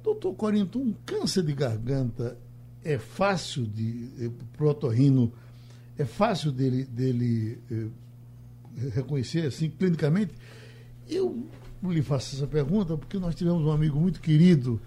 Doutor 0.03 0.33
Corinto, 0.33 0.79
um 0.79 0.93
câncer 1.05 1.43
de 1.43 1.53
garganta 1.53 2.37
é 2.83 2.97
fácil 2.97 3.65
de 3.65 4.09
eh, 4.19 4.29
para 4.55 4.65
o 4.65 4.69
otorrino 4.69 5.31
é 5.97 6.05
fácil 6.05 6.51
dele 6.51 6.85
dele 6.85 7.59
eh, 7.69 7.87
reconhecer 8.93 9.47
assim 9.47 9.69
clinicamente 9.69 10.33
eu 11.09 11.45
lhe 11.83 12.01
faço 12.01 12.35
essa 12.35 12.47
pergunta 12.47 12.95
porque 12.95 13.17
nós 13.17 13.35
tivemos 13.35 13.65
um 13.65 13.71
amigo 13.71 13.99
muito 13.99 14.21
querido 14.21 14.79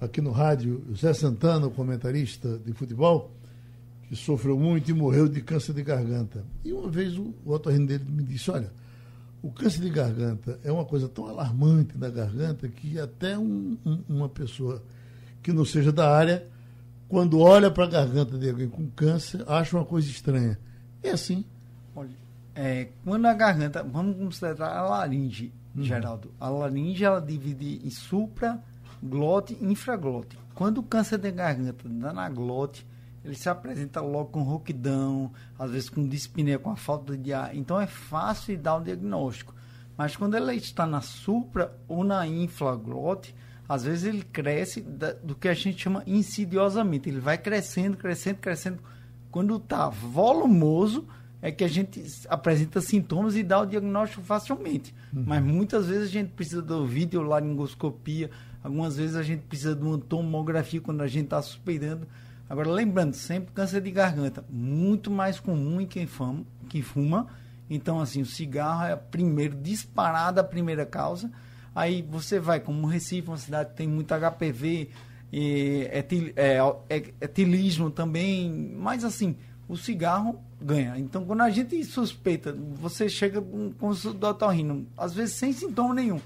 aqui 0.00 0.22
no 0.22 0.30
rádio 0.30 0.82
José 0.88 1.12
Santana 1.12 1.68
comentarista 1.68 2.58
de 2.58 2.72
futebol 2.72 3.30
que 4.08 4.16
sofreu 4.16 4.58
muito 4.58 4.90
e 4.90 4.94
morreu 4.94 5.28
de 5.28 5.40
câncer 5.40 5.72
de 5.72 5.82
garganta 5.82 6.44
e 6.64 6.72
uma 6.72 6.88
vez 6.88 7.16
o, 7.16 7.34
o 7.44 7.52
otorrino 7.52 7.86
dele 7.86 8.04
me 8.08 8.22
disse 8.22 8.50
olha 8.50 8.70
o 9.42 9.50
câncer 9.50 9.80
de 9.80 9.90
garganta 9.90 10.58
é 10.64 10.70
uma 10.70 10.84
coisa 10.84 11.08
tão 11.08 11.26
alarmante 11.26 11.96
da 11.96 12.08
garganta 12.08 12.68
que 12.68 12.98
até 12.98 13.38
um, 13.38 13.76
um, 13.84 14.02
uma 14.08 14.28
pessoa 14.28 14.82
que 15.42 15.52
não 15.52 15.64
seja 15.64 15.92
da 15.92 16.10
área 16.10 16.46
quando 17.08 17.38
olha 17.38 17.70
para 17.70 17.84
a 17.84 17.88
garganta 17.88 18.36
de 18.36 18.48
alguém 18.48 18.68
com 18.68 18.88
câncer, 18.88 19.44
acha 19.46 19.76
uma 19.76 19.84
coisa 19.84 20.08
estranha. 20.08 20.58
É 21.02 21.10
assim. 21.10 21.44
Olha, 21.94 22.10
é, 22.54 22.88
quando 23.04 23.26
a 23.26 23.34
garganta, 23.34 23.82
vamos 23.82 24.16
considerar 24.16 24.76
a 24.76 24.82
laringe, 24.82 25.52
uhum. 25.74 25.82
Geraldo. 25.84 26.32
A 26.40 26.48
laringe 26.48 27.04
ela 27.04 27.20
divide 27.20 27.80
em 27.84 27.90
supra, 27.90 28.60
glote 29.02 29.56
e 29.60 29.64
infraglote. 29.64 30.36
Quando 30.54 30.78
o 30.78 30.82
câncer 30.82 31.18
de 31.18 31.30
garganta 31.30 31.88
dá 31.88 32.12
na 32.12 32.28
glote, 32.28 32.84
ele 33.26 33.34
se 33.34 33.48
apresenta 33.48 34.00
logo 34.00 34.30
com 34.30 34.42
rouquidão, 34.42 35.32
às 35.58 35.70
vezes 35.70 35.90
com 35.90 36.06
dispneia, 36.06 36.58
com 36.58 36.70
a 36.70 36.76
falta 36.76 37.16
de 37.16 37.32
ar. 37.32 37.54
Então 37.56 37.80
é 37.80 37.86
fácil 37.86 38.56
dar 38.56 38.76
o 38.76 38.80
diagnóstico. 38.84 39.54
Mas 39.96 40.14
quando 40.14 40.36
ele 40.36 40.52
está 40.52 40.86
na 40.86 41.00
supra 41.00 41.76
ou 41.88 42.04
na 42.04 42.26
infraglote, 42.26 43.34
às 43.68 43.82
vezes 43.84 44.04
ele 44.04 44.22
cresce 44.22 44.80
da, 44.80 45.12
do 45.12 45.34
que 45.34 45.48
a 45.48 45.54
gente 45.54 45.82
chama 45.82 46.02
insidiosamente. 46.06 47.08
Ele 47.08 47.18
vai 47.18 47.36
crescendo, 47.36 47.96
crescendo, 47.96 48.38
crescendo. 48.38 48.78
Quando 49.30 49.56
está 49.56 49.88
volumoso, 49.88 51.06
é 51.42 51.50
que 51.50 51.64
a 51.64 51.68
gente 51.68 52.02
apresenta 52.28 52.80
sintomas 52.80 53.36
e 53.36 53.42
dá 53.42 53.60
o 53.60 53.66
diagnóstico 53.66 54.22
facilmente. 54.22 54.94
Uhum. 55.12 55.24
Mas 55.26 55.42
muitas 55.42 55.86
vezes 55.86 56.08
a 56.08 56.12
gente 56.12 56.30
precisa 56.30 56.62
do 56.62 56.86
videolaringoscopia, 56.86 58.30
algumas 58.62 58.96
vezes 58.96 59.16
a 59.16 59.22
gente 59.22 59.42
precisa 59.42 59.74
de 59.74 59.82
uma 59.82 59.98
tomografia 59.98 60.80
quando 60.80 61.00
a 61.00 61.06
gente 61.06 61.24
está 61.24 61.42
suspeitando. 61.42 62.06
Agora, 62.48 62.70
lembrando, 62.70 63.14
sempre 63.14 63.52
câncer 63.52 63.80
de 63.80 63.90
garganta, 63.90 64.44
muito 64.48 65.10
mais 65.10 65.40
comum 65.40 65.80
em 65.80 65.86
quem 65.86 66.06
fuma, 66.06 66.44
quem 66.68 66.82
fuma. 66.82 67.26
Então, 67.68 68.00
assim, 68.00 68.22
o 68.22 68.26
cigarro 68.26 68.84
é 68.84 68.92
a 68.92 68.96
primeiro, 68.96 69.56
disparada 69.56 70.40
a 70.40 70.44
primeira 70.44 70.86
causa. 70.86 71.30
Aí 71.74 72.02
você 72.02 72.38
vai, 72.38 72.60
como 72.60 72.86
Recife, 72.86 73.28
uma 73.28 73.36
cidade 73.36 73.70
que 73.70 73.76
tem 73.76 73.88
muito 73.88 74.14
HPV, 74.14 74.90
e 75.32 75.88
etil, 75.92 76.32
é, 76.36 76.58
é, 76.88 76.96
etilismo 77.20 77.90
também, 77.90 78.72
mas 78.76 79.04
assim, 79.04 79.36
o 79.68 79.76
cigarro 79.76 80.40
ganha. 80.60 80.96
Então, 80.98 81.24
quando 81.24 81.42
a 81.42 81.50
gente 81.50 81.82
suspeita, 81.84 82.56
você 82.74 83.08
chega 83.08 83.42
com 83.42 83.74
o 83.80 84.26
otorrino, 84.26 84.86
às 84.96 85.12
vezes 85.12 85.34
sem 85.34 85.52
sintoma 85.52 85.94
nenhum, 85.94 86.20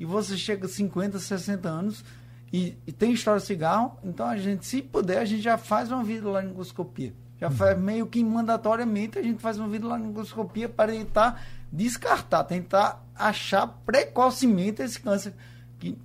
e 0.00 0.04
você 0.04 0.36
chega 0.36 0.66
a 0.66 0.68
50, 0.68 1.18
60 1.18 1.68
anos 1.68 2.04
e, 2.52 2.76
e, 2.86 2.92
tem 2.92 3.12
história 3.12 3.40
de 3.40 3.46
cigarro, 3.46 3.98
então 4.02 4.26
a 4.26 4.36
gente, 4.36 4.64
se 4.64 4.80
puder, 4.80 5.18
a 5.18 5.24
gente 5.24 5.42
já 5.42 5.58
faz 5.58 5.90
uma 5.90 6.02
videolaringoscopia. 6.02 7.12
Já 7.38 7.50
faz 7.50 7.78
meio 7.78 8.06
que 8.06 8.22
mandatoriamente 8.24 9.18
a 9.18 9.22
gente 9.22 9.40
faz 9.40 9.58
uma 9.58 9.68
videolaringoscopia 9.68 10.68
para 10.68 10.90
tentar 10.90 11.42
descartar, 11.70 12.44
tentar 12.44 13.04
achar 13.14 13.66
precocemente 13.84 14.82
esse 14.82 14.98
câncer. 14.98 15.34
Que, 15.78 15.96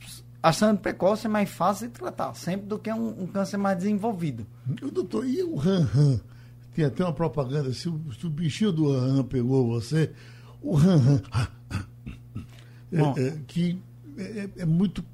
achando 0.43 0.77
precoce 0.79 1.25
é 1.25 1.29
mais 1.29 1.49
fácil 1.49 1.87
de 1.87 1.93
tratar, 1.93 2.33
sempre 2.35 2.67
do 2.67 2.77
que 2.77 2.91
um, 2.91 3.23
um 3.23 3.27
câncer 3.27 3.55
mais 3.55 3.77
desenvolvido. 3.77 4.45
O 4.81 4.91
doutor, 4.91 5.25
e 5.25 5.41
o 5.41 5.55
ran-ran? 5.55 6.19
Tem 6.75 6.83
até 6.83 7.03
uma 7.03 7.13
propaganda, 7.13 7.71
se 7.73 7.87
o, 7.87 7.99
se 8.19 8.27
o 8.27 8.29
bichinho 8.29 8.73
do 8.73 8.91
ran-ran 8.91 9.23
pegou 9.23 9.65
você, 9.65 10.11
o 10.61 10.75
ran-ran, 10.75 11.21
é, 12.91 13.27
é, 13.27 13.37
que 13.47 13.81
é, 14.17 14.49
é 14.57 14.65
muito, 14.65 15.01
é 15.01 15.05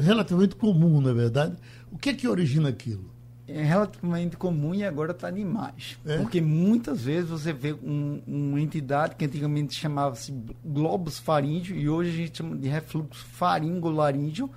relativamente 0.00 0.56
comum, 0.56 1.00
na 1.00 1.12
verdade. 1.12 1.56
O 1.90 1.98
que 1.98 2.10
é 2.10 2.14
que 2.14 2.28
origina 2.28 2.68
aquilo? 2.68 3.10
é 3.52 3.62
relativamente 3.62 4.36
comum 4.36 4.74
e 4.74 4.84
agora 4.84 5.12
está 5.12 5.30
demais. 5.30 5.98
É? 6.06 6.18
Porque 6.18 6.40
muitas 6.40 7.02
vezes 7.02 7.30
você 7.30 7.52
vê 7.52 7.72
um, 7.72 8.22
uma 8.26 8.60
entidade 8.60 9.16
que 9.16 9.24
antigamente 9.24 9.74
chamava-se 9.74 10.32
globus 10.64 11.18
faríngeo 11.18 11.76
e 11.76 11.88
hoje 11.88 12.10
a 12.10 12.12
gente 12.12 12.38
chama 12.38 12.56
de 12.56 12.68
refluxo 12.68 13.24
faringolaríngeo, 13.32 14.48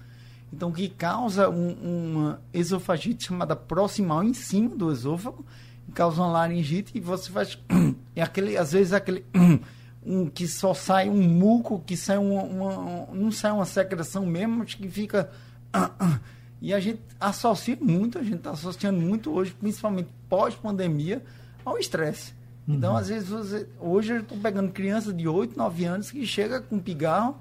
então 0.51 0.71
que 0.71 0.87
causa 0.89 1.49
um, 1.49 1.71
uma 1.71 2.41
esofagite 2.53 3.25
chamada 3.25 3.55
proximal 3.55 4.23
em 4.23 4.33
cima 4.33 4.69
do 4.75 4.91
esôfago, 4.91 5.45
causa 5.93 6.21
uma 6.21 6.31
laringite 6.31 6.91
e 6.95 6.99
você 6.99 7.31
faz 7.31 7.57
é 8.15 8.21
aquele 8.21 8.57
às 8.57 8.71
vezes 8.71 8.93
aquele 8.93 9.25
um 10.05 10.27
que 10.27 10.47
só 10.47 10.73
sai 10.73 11.09
um 11.09 11.21
muco, 11.21 11.83
que 11.85 11.95
sai 11.95 12.17
uma, 12.17 12.43
uma 12.43 13.07
não 13.13 13.31
sai 13.31 13.51
uma 13.51 13.65
secreção 13.65 14.25
mesmo, 14.25 14.57
mas 14.57 14.73
que 14.73 14.87
fica 14.87 15.29
e 16.61 16.73
a 16.73 16.79
gente 16.79 17.01
associa 17.19 17.77
muito, 17.79 18.17
a 18.17 18.23
gente 18.23 18.37
está 18.37 18.51
associando 18.51 18.99
muito 18.99 19.31
hoje, 19.31 19.55
principalmente 19.59 20.09
pós-pandemia, 20.29 21.23
ao 21.65 21.77
estresse. 21.77 22.33
Então, 22.67 22.73
uhum. 22.73 22.77
Então, 22.77 22.97
às 22.97 23.07
vezes, 23.09 23.29
você, 23.29 23.67
hoje 23.79 24.13
eu 24.13 24.19
estou 24.21 24.37
pegando 24.37 24.71
criança 24.71 25.13
de 25.13 25.27
8, 25.27 25.57
9 25.57 25.85
anos 25.85 26.11
que 26.11 26.25
chega 26.25 26.61
com 26.61 26.79
pigarro 26.79 27.37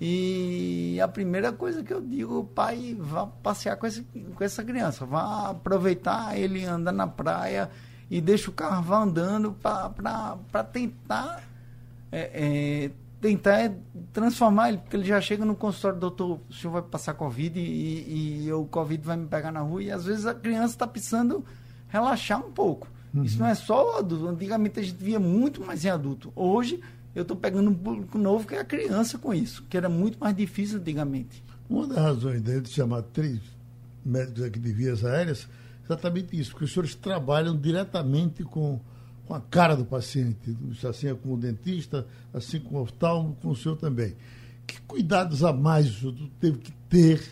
e 0.00 0.98
a 1.02 1.08
primeira 1.08 1.52
coisa 1.52 1.82
que 1.82 1.92
eu 1.92 2.00
digo, 2.00 2.44
pai, 2.54 2.96
vá 2.98 3.26
passear 3.26 3.76
com, 3.76 3.86
esse, 3.86 4.02
com 4.02 4.42
essa 4.42 4.64
criança, 4.64 5.04
vá 5.04 5.50
aproveitar 5.50 6.38
ele 6.38 6.64
anda 6.64 6.90
na 6.90 7.06
praia 7.06 7.70
e 8.10 8.20
deixa 8.20 8.50
o 8.50 8.52
carro 8.52 8.82
vá 8.82 9.02
andando 9.02 9.52
para 9.52 10.64
tentar 10.64 11.42
é, 12.12 12.30
é, 12.32 12.90
tentar 13.20 13.60
é 13.60 13.76
transformar 14.12 14.70
ele, 14.70 14.78
porque 14.78 14.96
ele 14.96 15.04
já 15.04 15.20
chega 15.20 15.44
no 15.44 15.54
consultório, 15.54 15.98
doutor, 15.98 16.40
o 16.48 16.52
senhor 16.52 16.72
vai 16.72 16.82
passar 16.82 17.14
Covid 17.14 17.58
e, 17.58 18.44
e, 18.46 18.52
o 18.52 18.64
Covid 18.64 19.04
vai 19.04 19.16
me 19.16 19.26
pegar 19.26 19.52
na 19.52 19.60
rua, 19.60 19.82
e 19.82 19.90
às 19.90 20.04
vezes 20.04 20.26
a 20.26 20.34
criança 20.34 20.74
está 20.74 20.86
precisando 20.86 21.44
relaxar 21.88 22.44
um 22.44 22.50
pouco. 22.50 22.88
Uhum. 23.12 23.24
Isso 23.24 23.38
não 23.38 23.46
é 23.46 23.54
só 23.54 23.98
adulto. 23.98 24.28
Antigamente 24.28 24.80
a 24.80 24.82
gente 24.82 25.02
via 25.02 25.18
muito 25.18 25.60
mais 25.60 25.84
em 25.84 25.88
adulto. 25.88 26.32
Hoje 26.34 26.80
eu 27.14 27.22
estou 27.22 27.36
pegando 27.36 27.70
um 27.70 27.74
público 27.74 28.16
novo 28.16 28.46
que 28.46 28.54
é 28.54 28.60
a 28.60 28.64
criança 28.64 29.18
com 29.18 29.34
isso, 29.34 29.64
que 29.68 29.76
era 29.76 29.88
muito 29.88 30.18
mais 30.18 30.34
difícil 30.34 30.78
antigamente. 30.78 31.42
Uma 31.68 31.86
das 31.86 31.98
razões 31.98 32.40
dele 32.40 32.62
de 32.62 32.70
chamar 32.70 33.02
três 33.02 33.40
médicos 34.04 34.42
aqui 34.42 34.58
de 34.58 34.72
vias 34.72 35.04
aéreas 35.04 35.48
exatamente 35.84 36.38
isso, 36.38 36.52
porque 36.52 36.64
os 36.64 36.72
senhores 36.72 36.94
trabalham 36.94 37.56
diretamente 37.56 38.44
com 38.44 38.80
com 39.30 39.34
a 39.36 39.40
cara 39.40 39.76
do 39.76 39.84
paciente, 39.84 40.56
assim 40.84 41.06
é 41.06 41.14
com 41.14 41.34
o 41.34 41.36
dentista, 41.36 42.04
assim 42.34 42.58
com 42.58 42.74
o 42.74 42.80
oftalmo, 42.80 43.36
com 43.40 43.50
o 43.50 43.54
senhor 43.54 43.76
também. 43.76 44.16
Que 44.66 44.80
cuidados 44.80 45.44
a 45.44 45.52
mais 45.52 45.86
o 45.86 46.00
senhor 46.00 46.30
teve 46.40 46.58
que 46.58 46.72
ter 46.88 47.22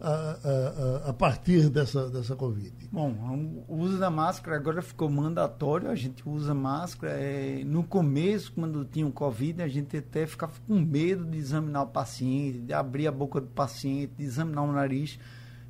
a, 0.00 0.08
a, 0.08 1.10
a, 1.10 1.12
partir 1.12 1.68
dessa, 1.68 2.08
dessa 2.08 2.34
Covid? 2.34 2.72
Bom, 2.90 3.66
o 3.68 3.76
uso 3.76 3.98
da 3.98 4.08
máscara 4.08 4.56
agora 4.56 4.80
ficou 4.80 5.10
mandatório, 5.10 5.90
a 5.90 5.94
gente 5.94 6.26
usa 6.26 6.54
máscara. 6.54 7.12
É, 7.20 7.62
no 7.64 7.84
começo, 7.84 8.50
quando 8.54 8.82
tinha 8.86 9.06
o 9.06 9.12
Covid, 9.12 9.60
a 9.60 9.68
gente 9.68 9.94
até 9.98 10.26
ficava 10.26 10.54
com 10.66 10.80
medo 10.80 11.22
de 11.26 11.36
examinar 11.36 11.82
o 11.82 11.88
paciente, 11.88 12.60
de 12.60 12.72
abrir 12.72 13.06
a 13.08 13.12
boca 13.12 13.42
do 13.42 13.48
paciente, 13.48 14.12
de 14.16 14.24
examinar 14.24 14.62
o 14.62 14.72
nariz, 14.72 15.18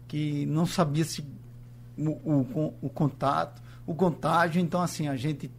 que 0.07 0.47
não 0.47 0.65
sabia 0.65 1.05
se 1.05 1.25
o, 1.99 2.11
o, 2.11 2.75
o 2.83 2.89
contato, 2.89 3.61
o 3.85 3.97
contágio. 3.97 4.63
Então, 4.63 4.81
assim, 4.81 5.09
a 5.09 5.17
gente 5.17 5.51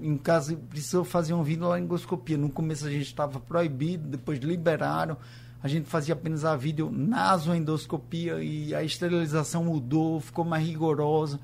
em 0.00 0.16
casa 0.16 0.56
precisou 0.68 1.04
fazer 1.04 1.34
um 1.34 1.42
videolaringoscopia. 1.42 2.36
No 2.36 2.50
começo 2.50 2.86
a 2.86 2.90
gente 2.90 3.06
estava 3.06 3.40
proibido, 3.40 4.08
depois 4.08 4.38
liberaram. 4.38 5.16
A 5.62 5.68
gente 5.68 5.88
fazia 5.88 6.14
apenas 6.14 6.44
a 6.44 6.54
vídeo 6.54 6.90
nasoendoscopia 6.90 8.42
e 8.42 8.74
a 8.74 8.82
esterilização 8.82 9.64
mudou, 9.64 10.20
ficou 10.20 10.44
mais 10.44 10.64
rigorosa. 10.64 11.40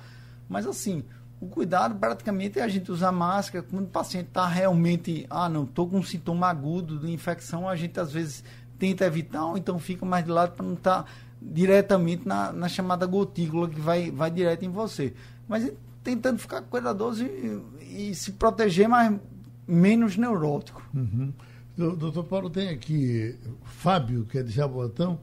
Mas 0.48 0.66
assim, 0.66 1.02
o 1.40 1.46
cuidado 1.46 1.96
praticamente 1.96 2.60
é 2.60 2.62
a 2.62 2.68
gente 2.68 2.92
usar 2.92 3.10
máscara. 3.10 3.64
Quando 3.68 3.86
o 3.86 3.88
paciente 3.88 4.28
está 4.28 4.46
realmente, 4.46 5.26
ah, 5.28 5.48
não, 5.48 5.64
estou 5.64 5.88
com 5.88 5.98
um 5.98 6.02
sintoma 6.02 6.46
agudo 6.46 6.98
de 6.98 7.10
infecção, 7.10 7.68
a 7.68 7.74
gente 7.74 7.98
às 7.98 8.12
vezes 8.12 8.44
tenta 8.78 9.04
evitar, 9.04 9.46
ou 9.46 9.56
então 9.56 9.78
fica 9.78 10.04
mais 10.04 10.24
de 10.24 10.30
lado 10.30 10.52
para 10.52 10.64
não 10.64 10.74
estar 10.74 11.02
tá 11.02 11.08
diretamente 11.40 12.26
na, 12.26 12.52
na 12.52 12.68
chamada 12.68 13.06
gotícula 13.06 13.68
que 13.68 13.80
vai, 13.80 14.10
vai 14.10 14.30
direto 14.30 14.64
em 14.64 14.68
você. 14.68 15.14
Mas 15.48 15.72
tentando 16.02 16.38
ficar 16.38 16.62
cuidadoso 16.62 17.24
e, 17.24 18.10
e 18.10 18.14
se 18.14 18.32
proteger, 18.32 18.88
mas 18.88 19.18
menos 19.66 20.16
neurótico. 20.16 20.82
Uhum. 20.94 21.32
Doutor 21.76 22.24
Paulo, 22.24 22.50
tem 22.50 22.68
aqui 22.68 23.34
Fábio, 23.64 24.26
que 24.26 24.38
é 24.38 24.42
de 24.42 24.50
Jabotão, 24.50 25.18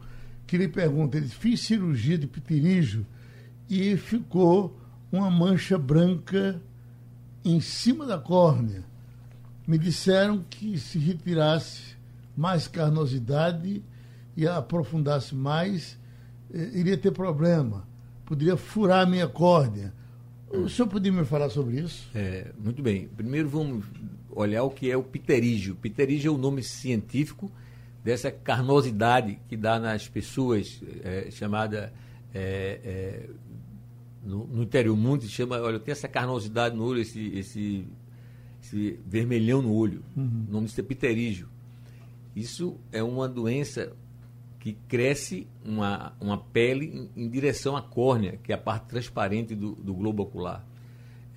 que 0.47 0.57
lhe 0.57 0.67
pergunta, 0.67 1.17
ele 1.17 1.27
fez 1.27 1.61
cirurgia 1.61 2.17
de 2.17 2.25
pterígio 2.25 3.05
e 3.69 3.95
ficou 3.97 4.79
uma 5.11 5.29
mancha 5.29 5.77
branca 5.77 6.59
em 7.45 7.61
cima 7.61 8.05
da 8.05 8.17
córnea. 8.17 8.83
Me 9.67 9.77
disseram 9.77 10.43
que 10.49 10.79
se 10.79 10.97
retirasse 10.97 11.95
mais 12.35 12.67
carnosidade 12.67 13.83
e 14.35 14.47
aprofundasse 14.47 15.35
mais, 15.35 15.99
eh, 16.51 16.71
iria 16.73 16.97
ter 16.97 17.11
problema. 17.11 17.87
Poderia 18.25 18.57
furar 18.57 19.07
minha 19.07 19.27
córnea. 19.27 19.93
O 20.51 20.67
senhor 20.67 20.88
podia 20.88 21.12
me 21.12 21.23
falar 21.25 21.49
sobre 21.49 21.79
isso? 21.79 22.09
É, 22.15 22.51
muito 22.57 22.81
bem. 22.81 23.07
Primeiro 23.07 23.47
vamos 23.47 23.85
olhar 24.31 24.63
o 24.63 24.69
que 24.69 24.89
é 24.89 24.97
o 24.97 25.03
pterígio. 25.03 25.75
Pterígio 25.75 26.31
é 26.31 26.35
o 26.35 26.38
nome 26.38 26.63
científico 26.63 27.51
dessa 28.03 28.31
carnosidade 28.31 29.39
que 29.47 29.55
dá 29.55 29.79
nas 29.79 30.07
pessoas, 30.07 30.81
é, 31.03 31.29
chamada 31.29 31.93
é, 32.33 32.79
é, 32.83 33.29
no, 34.23 34.47
no, 34.47 34.63
interior 34.63 34.95
muito 34.95 35.25
se 35.25 35.31
chama, 35.31 35.59
olha, 35.59 35.79
tem 35.79 35.91
essa 35.91 36.07
carnosidade 36.07 36.75
no 36.75 36.83
olho, 36.83 37.01
esse, 37.01 37.27
esse, 37.38 37.85
esse 38.62 38.99
vermelhão 39.05 39.62
no 39.62 39.73
olho. 39.73 40.03
Uhum. 40.15 40.45
O 40.47 40.51
nome 40.51 40.67
disso 40.67 40.79
é 40.79 40.83
pterígio. 40.83 41.47
Isso 42.35 42.77
é 42.91 43.03
uma 43.03 43.27
doença 43.27 43.93
que 44.60 44.74
cresce 44.88 45.48
uma, 45.63 46.13
uma 46.19 46.38
pele 46.38 47.10
em, 47.15 47.24
em, 47.24 47.30
direção 47.30 47.78
à 47.78 47.82
córnea, 47.82 48.38
que 48.43 48.52
é 48.52 48.56
a 48.56 48.58
parte 48.58 48.88
transparente 48.88 49.56
do, 49.56 49.72
do 49.76 49.93
globo 49.93 50.24
ocular. 50.24 50.65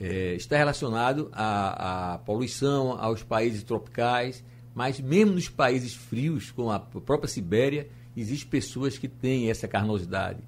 É, 0.00 0.34
está 0.34 0.56
relacionado 0.56 1.30
à, 1.32 2.14
à, 2.14 2.18
poluição, 2.18 3.00
aos 3.00 3.22
países 3.22 3.62
tropicais, 3.62 4.44
mas 4.74 4.98
mesmo 5.00 5.34
nos 5.34 5.48
países 5.48 5.94
frios, 5.94 6.50
como 6.50 6.70
a 6.72 6.80
própria 6.80 7.28
Sibéria, 7.28 7.88
existem 8.16 8.48
pessoas 8.50 8.98
que 8.98 9.06
têm 9.06 9.48
essa 9.48 9.68
carnosidade. 9.68 10.40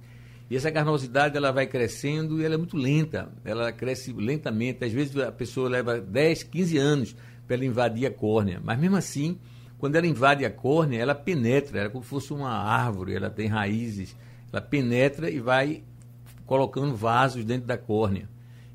E 0.50 0.56
essa 0.56 0.72
carnosidade 0.72 1.36
ela 1.36 1.52
vai 1.52 1.66
crescendo 1.66 2.40
e 2.40 2.44
ela 2.44 2.54
é 2.54 2.58
muito 2.58 2.76
lenta, 2.76 3.32
ela 3.44 3.72
cresce 3.72 4.12
lentamente. 4.12 4.84
Às 4.84 4.92
vezes 4.92 5.16
a 5.16 5.30
pessoa 5.30 5.68
leva 5.68 6.00
10, 6.00 6.42
15 6.42 6.76
anos 6.76 7.16
para 7.46 7.56
ela 7.56 7.64
invadir 7.64 8.06
a 8.06 8.10
córnea, 8.10 8.60
mas 8.62 8.78
mesmo 8.78 8.96
assim 8.96 9.38
quando 9.78 9.96
ela 9.96 10.06
invade 10.06 10.44
a 10.44 10.50
córnea, 10.50 11.00
ela 11.00 11.14
penetra, 11.14 11.78
ela 11.78 11.88
é 11.88 11.90
como 11.90 12.04
se 12.04 12.10
fosse 12.10 12.32
uma 12.32 12.50
árvore, 12.50 13.14
ela 13.14 13.30
tem 13.30 13.48
raízes, 13.48 14.16
ela 14.52 14.62
penetra 14.62 15.30
e 15.30 15.40
vai 15.40 15.82
colocando 16.46 16.94
vasos 16.94 17.44
dentro 17.44 17.66
da 17.66 17.76
córnea. 17.76 18.28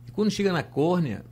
E 0.08 0.12
quando 0.12 0.32
chega 0.32 0.52
na 0.52 0.64
córnea, 0.64 1.24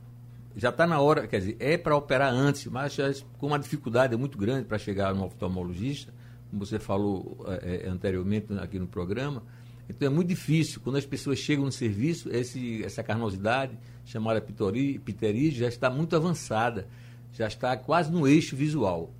já 0.56 0.70
está 0.70 0.86
na 0.86 1.00
hora, 1.00 1.26
quer 1.28 1.38
dizer, 1.38 1.56
é 1.60 1.76
para 1.76 1.96
operar 1.96 2.32
antes, 2.32 2.66
mas 2.66 2.96
com 3.38 3.46
uma 3.46 3.58
dificuldade 3.58 4.16
muito 4.16 4.36
grande 4.36 4.64
para 4.64 4.78
chegar 4.78 5.14
no 5.14 5.24
oftalmologista, 5.24 6.12
como 6.50 6.64
você 6.64 6.78
falou 6.78 7.44
é, 7.46 7.84
é, 7.84 7.88
anteriormente 7.88 8.52
aqui 8.54 8.78
no 8.78 8.86
programa. 8.86 9.42
Então 9.88 10.06
é 10.06 10.10
muito 10.10 10.28
difícil. 10.28 10.80
Quando 10.80 10.96
as 10.96 11.06
pessoas 11.06 11.38
chegam 11.38 11.64
no 11.64 11.72
serviço, 11.72 12.28
esse, 12.30 12.82
essa 12.84 13.02
carnosidade, 13.02 13.78
chamada 14.04 14.40
pterígio, 14.40 15.60
já 15.60 15.68
está 15.68 15.88
muito 15.88 16.16
avançada, 16.16 16.88
já 17.32 17.46
está 17.46 17.76
quase 17.76 18.10
no 18.10 18.26
eixo 18.26 18.56
visual. 18.56 19.14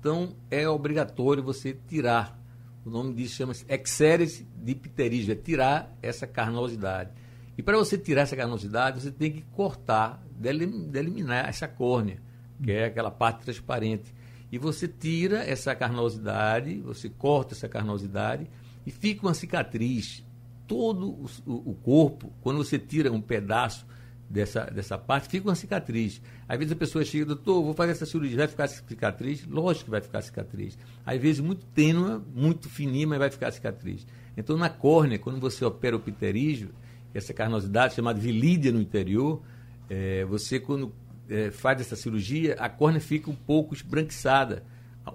Então, 0.00 0.34
é 0.50 0.66
obrigatório 0.66 1.42
você 1.42 1.74
tirar. 1.86 2.40
O 2.86 2.88
nome 2.88 3.12
disso 3.12 3.34
chama-se 3.34 3.66
exérese 3.68 4.48
de 4.56 4.74
pterígio, 4.74 5.32
é 5.32 5.36
tirar 5.36 5.94
essa 6.00 6.26
carnosidade. 6.26 7.10
E 7.58 7.62
para 7.62 7.76
você 7.76 7.98
tirar 7.98 8.22
essa 8.22 8.34
carnosidade, 8.34 9.02
você 9.02 9.10
tem 9.10 9.30
que 9.30 9.42
cortar, 9.42 10.24
deliminar 10.30 11.46
essa 11.46 11.68
córnea, 11.68 12.18
que 12.62 12.72
é 12.72 12.86
aquela 12.86 13.10
parte 13.10 13.44
transparente. 13.44 14.14
E 14.50 14.56
você 14.56 14.88
tira 14.88 15.44
essa 15.44 15.74
carnosidade, 15.74 16.80
você 16.80 17.10
corta 17.10 17.52
essa 17.52 17.68
carnosidade 17.68 18.48
e 18.86 18.90
fica 18.90 19.26
uma 19.26 19.34
cicatriz. 19.34 20.24
Todo 20.66 21.10
o, 21.46 21.70
o 21.70 21.74
corpo, 21.74 22.32
quando 22.40 22.64
você 22.64 22.78
tira 22.78 23.12
um 23.12 23.20
pedaço 23.20 23.86
dessa, 24.30 24.64
dessa 24.66 24.96
parte, 24.96 25.28
fica 25.28 25.48
uma 25.48 25.56
cicatriz. 25.56 26.22
Às 26.48 26.56
vezes 26.56 26.72
a 26.72 26.76
pessoa 26.76 27.04
chega, 27.04 27.26
doutor, 27.26 27.64
vou 27.64 27.74
fazer 27.74 27.92
essa 27.92 28.06
cirurgia, 28.06 28.36
vai 28.36 28.46
ficar 28.46 28.68
cicatriz? 28.68 29.44
Lógico 29.44 29.86
que 29.86 29.90
vai 29.90 30.00
ficar 30.00 30.22
cicatriz. 30.22 30.78
Às 31.04 31.20
vezes 31.20 31.40
muito 31.40 31.66
tênua, 31.74 32.24
muito 32.32 32.68
fininha, 32.68 33.08
mas 33.08 33.18
vai 33.18 33.30
ficar 33.30 33.50
cicatriz. 33.50 34.06
Então 34.36 34.56
na 34.56 34.70
córnea, 34.70 35.18
quando 35.18 35.40
você 35.40 35.64
opera 35.64 35.96
o 35.96 36.00
pterígio, 36.00 36.70
essa 37.12 37.34
carnosidade 37.34 37.94
chamada 37.94 38.20
vilídia 38.20 38.70
no 38.70 38.80
interior, 38.80 39.42
é, 39.88 40.24
você 40.24 40.60
quando 40.60 40.94
é, 41.28 41.50
faz 41.50 41.80
essa 41.80 41.96
cirurgia, 41.96 42.54
a 42.54 42.68
córnea 42.68 43.00
fica 43.00 43.28
um 43.28 43.34
pouco 43.34 43.74
esbranquiçada, 43.74 44.62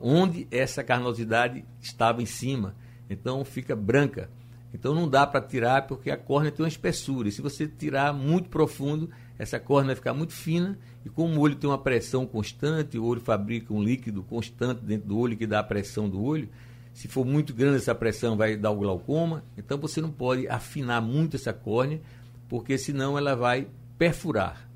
onde 0.02 0.46
essa 0.52 0.84
carnosidade 0.84 1.64
estava 1.82 2.22
em 2.22 2.26
cima. 2.26 2.76
Então 3.10 3.46
fica 3.46 3.76
branca. 3.78 4.30
Então 4.76 4.94
não 4.94 5.08
dá 5.08 5.26
para 5.26 5.40
tirar 5.40 5.88
porque 5.88 6.12
a 6.12 6.18
córnea 6.18 6.52
tem 6.52 6.62
uma 6.62 6.68
espessura. 6.70 7.30
E 7.30 7.32
se 7.32 7.42
você 7.42 7.66
tirar 7.66 8.14
muito 8.14 8.50
profundo, 8.50 9.10
essa 9.40 9.58
córnea 9.58 9.88
vai 9.88 9.96
ficar 9.96 10.14
muito 10.14 10.34
fina. 10.34 10.78
E 11.06 11.10
como 11.10 11.34
o 11.34 11.40
olho 11.40 11.56
tem 11.56 11.70
uma 11.70 11.78
pressão 11.78 12.26
constante, 12.26 12.98
o 12.98 13.06
olho 13.06 13.22
fabrica 13.22 13.74
um 13.74 13.82
líquido 13.82 14.22
constante 14.22 14.82
dentro 14.84 15.08
do 15.08 15.18
olho 15.18 15.38
que 15.38 15.48
dá 15.48 15.60
a 15.60 15.64
pressão 15.64 16.10
do 16.10 16.22
olho. 16.22 16.50
Se 16.94 17.08
for 17.08 17.26
muito 17.26 17.54
grande 17.54 17.78
essa 17.78 17.96
pressão, 17.96 18.36
vai 18.36 18.58
dar 18.58 18.72
o 18.72 18.76
glaucoma. 18.76 19.46
Então 19.58 19.78
você 19.78 20.02
não 20.02 20.12
pode 20.12 20.46
afinar 20.50 21.02
muito 21.02 21.38
essa 21.38 21.54
córnea, 21.54 22.02
porque 22.50 22.78
senão 22.78 23.18
ela 23.18 23.34
vai 23.34 23.70
perfurar. 23.98 24.70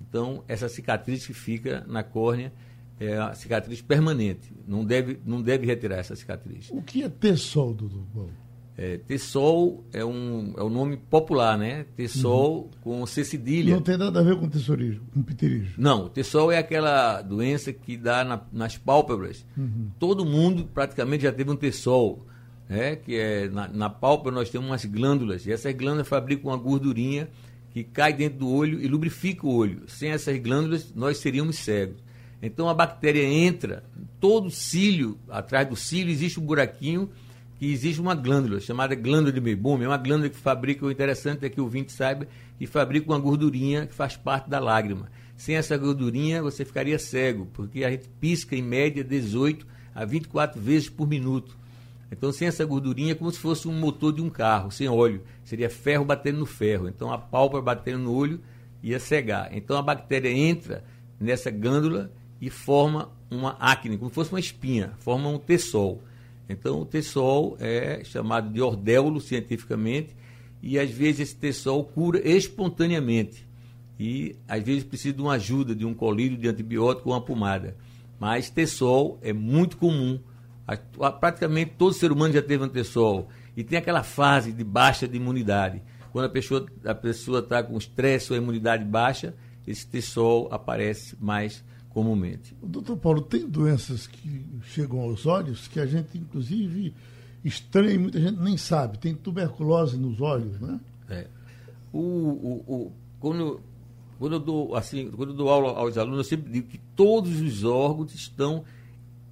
Então 0.00 0.42
essa 0.48 0.68
cicatriz 0.68 1.24
que 1.24 1.32
fica 1.32 1.84
na 1.86 2.02
córnea 2.02 2.52
é 2.98 3.16
a 3.18 3.34
cicatriz 3.34 3.80
permanente. 3.80 4.52
Não 4.66 4.84
deve, 4.84 5.20
não 5.24 5.40
deve 5.40 5.64
retirar 5.64 5.98
essa 5.98 6.16
cicatriz. 6.16 6.70
O 6.72 6.82
que 6.82 7.04
é 7.04 7.08
ter 7.08 7.36
sol, 7.36 7.72
Paulo? 8.12 8.43
É, 8.76 8.98
Tessol 8.98 9.84
é 9.92 10.04
um, 10.04 10.52
é 10.56 10.62
um 10.62 10.68
nome 10.68 10.96
popular, 10.96 11.56
né? 11.56 11.86
Tessol 11.96 12.62
uhum. 12.62 12.70
com 12.82 13.06
C 13.06 13.24
cedilha. 13.24 13.74
Não 13.74 13.82
tem 13.82 13.96
nada 13.96 14.18
a 14.18 14.22
ver 14.22 14.36
com 14.36 14.48
tesourismo, 14.48 15.06
com 15.14 15.22
pterígio. 15.22 15.74
Não, 15.78 16.08
Tessol 16.08 16.50
é 16.50 16.58
aquela 16.58 17.22
doença 17.22 17.72
que 17.72 17.96
dá 17.96 18.24
na, 18.24 18.42
nas 18.52 18.76
pálpebras. 18.76 19.46
Uhum. 19.56 19.90
Todo 19.98 20.24
mundo 20.24 20.68
praticamente 20.74 21.22
já 21.22 21.32
teve 21.32 21.52
um 21.52 21.56
Tessol, 21.56 22.26
né? 22.68 22.96
Que 22.96 23.14
é 23.16 23.48
na, 23.48 23.68
na 23.68 23.88
pálpebra 23.88 24.32
nós 24.32 24.50
temos 24.50 24.68
umas 24.68 24.84
glândulas 24.84 25.46
e 25.46 25.52
essas 25.52 25.72
glândulas 25.72 26.08
fabricam 26.08 26.50
uma 26.50 26.56
gordurinha 26.56 27.28
que 27.70 27.84
cai 27.84 28.12
dentro 28.12 28.40
do 28.40 28.48
olho 28.48 28.80
e 28.80 28.88
lubrifica 28.88 29.46
o 29.46 29.54
olho. 29.54 29.82
Sem 29.86 30.10
essas 30.10 30.36
glândulas 30.38 30.92
nós 30.92 31.18
seríamos 31.18 31.58
cegos. 31.58 32.02
Então 32.42 32.68
a 32.68 32.74
bactéria 32.74 33.22
entra, 33.22 33.84
todo 34.18 34.50
cílio, 34.50 35.16
atrás 35.28 35.68
do 35.68 35.76
cílio 35.76 36.10
existe 36.10 36.40
um 36.40 36.44
buraquinho 36.44 37.08
que 37.64 37.72
existe 37.72 37.98
uma 37.98 38.14
glândula 38.14 38.60
chamada 38.60 38.94
glândula 38.94 39.32
de 39.32 39.40
Meiboom, 39.40 39.82
é 39.82 39.88
uma 39.88 39.96
glândula 39.96 40.28
que 40.28 40.36
fabrica, 40.36 40.84
o 40.84 40.90
interessante 40.90 41.46
é 41.46 41.48
que 41.48 41.58
o 41.58 41.64
ouvinte 41.64 41.92
saiba, 41.92 42.28
que 42.58 42.66
fabrica 42.66 43.10
uma 43.10 43.18
gordurinha 43.18 43.86
que 43.86 43.94
faz 43.94 44.18
parte 44.18 44.50
da 44.50 44.58
lágrima. 44.58 45.10
Sem 45.34 45.56
essa 45.56 45.74
gordurinha, 45.78 46.42
você 46.42 46.62
ficaria 46.62 46.98
cego, 46.98 47.48
porque 47.54 47.82
a 47.82 47.90
gente 47.90 48.06
pisca 48.20 48.54
em 48.54 48.60
média 48.60 49.02
18 49.02 49.66
a 49.94 50.04
24 50.04 50.60
vezes 50.60 50.90
por 50.90 51.08
minuto. 51.08 51.56
Então, 52.12 52.30
sem 52.32 52.46
essa 52.46 52.66
gordurinha, 52.66 53.12
é 53.12 53.14
como 53.14 53.30
se 53.30 53.38
fosse 53.38 53.66
um 53.66 53.72
motor 53.72 54.12
de 54.12 54.20
um 54.20 54.28
carro, 54.28 54.70
sem 54.70 54.86
óleo. 54.86 55.22
Seria 55.42 55.70
ferro 55.70 56.04
batendo 56.04 56.40
no 56.40 56.46
ferro. 56.46 56.86
Então, 56.86 57.10
a 57.10 57.16
pálpebra 57.16 57.62
batendo 57.62 58.00
no 58.00 58.12
olho 58.12 58.42
ia 58.82 59.00
cegar. 59.00 59.48
Então, 59.52 59.78
a 59.78 59.82
bactéria 59.82 60.28
entra 60.28 60.84
nessa 61.18 61.50
glândula 61.50 62.12
e 62.42 62.50
forma 62.50 63.10
uma 63.30 63.56
acne, 63.58 63.96
como 63.96 64.10
se 64.10 64.14
fosse 64.14 64.32
uma 64.32 64.40
espinha, 64.40 64.92
forma 64.98 65.30
um 65.30 65.38
tessol. 65.38 66.02
Então, 66.48 66.80
o 66.80 66.84
tessol 66.84 67.56
é 67.58 68.02
chamado 68.04 68.52
de 68.52 68.60
ordéulo 68.60 69.20
cientificamente 69.20 70.14
e 70.62 70.78
às 70.78 70.90
vezes 70.90 71.20
esse 71.20 71.36
tessol 71.36 71.84
cura 71.84 72.20
espontaneamente 72.26 73.46
e 73.98 74.36
às 74.48 74.62
vezes 74.62 74.84
precisa 74.84 75.14
de 75.14 75.22
uma 75.22 75.34
ajuda, 75.34 75.74
de 75.74 75.84
um 75.84 75.94
colírio 75.94 76.36
de 76.36 76.48
antibiótico 76.48 77.08
ou 77.08 77.14
uma 77.14 77.20
pomada. 77.20 77.76
Mas 78.18 78.50
tessol 78.50 79.18
é 79.22 79.32
muito 79.32 79.76
comum. 79.76 80.18
Praticamente 81.20 81.72
todo 81.76 81.92
ser 81.92 82.10
humano 82.10 82.32
já 82.32 82.42
teve 82.42 82.64
um 82.64 82.68
tessol 82.68 83.28
e 83.56 83.62
tem 83.62 83.78
aquela 83.78 84.02
fase 84.02 84.52
de 84.52 84.64
baixa 84.64 85.06
de 85.06 85.16
imunidade. 85.16 85.82
Quando 86.12 86.26
a 86.26 86.30
pessoa 86.30 86.66
a 86.84 86.94
pessoa 86.94 87.40
está 87.40 87.62
com 87.62 87.76
estresse 87.76 88.32
ou 88.32 88.38
imunidade 88.38 88.84
baixa, 88.84 89.34
esse 89.66 89.86
tessol 89.86 90.48
aparece 90.50 91.16
mais 91.20 91.64
comumente. 91.94 92.54
Doutor 92.60 92.96
Paulo, 92.96 93.22
tem 93.22 93.48
doenças 93.48 94.08
que 94.08 94.44
chegam 94.64 95.00
aos 95.00 95.24
olhos 95.24 95.68
que 95.68 95.78
a 95.78 95.86
gente, 95.86 96.18
inclusive, 96.18 96.92
estranha 97.44 97.94
e 97.94 97.98
muita 97.98 98.20
gente 98.20 98.40
nem 98.40 98.56
sabe. 98.56 98.98
Tem 98.98 99.14
tuberculose 99.14 99.96
nos 99.96 100.20
olhos, 100.20 100.60
né? 100.60 100.80
É. 101.08 101.26
O, 101.92 102.00
o, 102.00 102.64
o, 102.66 102.92
quando, 103.20 103.60
quando, 104.18 104.32
eu 104.32 104.40
dou, 104.40 104.74
assim, 104.74 105.08
quando 105.12 105.30
eu 105.30 105.36
dou 105.36 105.48
aula 105.48 105.70
aos 105.78 105.96
alunos, 105.96 106.18
eu 106.18 106.24
sempre 106.24 106.50
digo 106.50 106.66
que 106.66 106.80
todos 106.96 107.40
os 107.40 107.62
órgãos 107.62 108.12
estão 108.12 108.64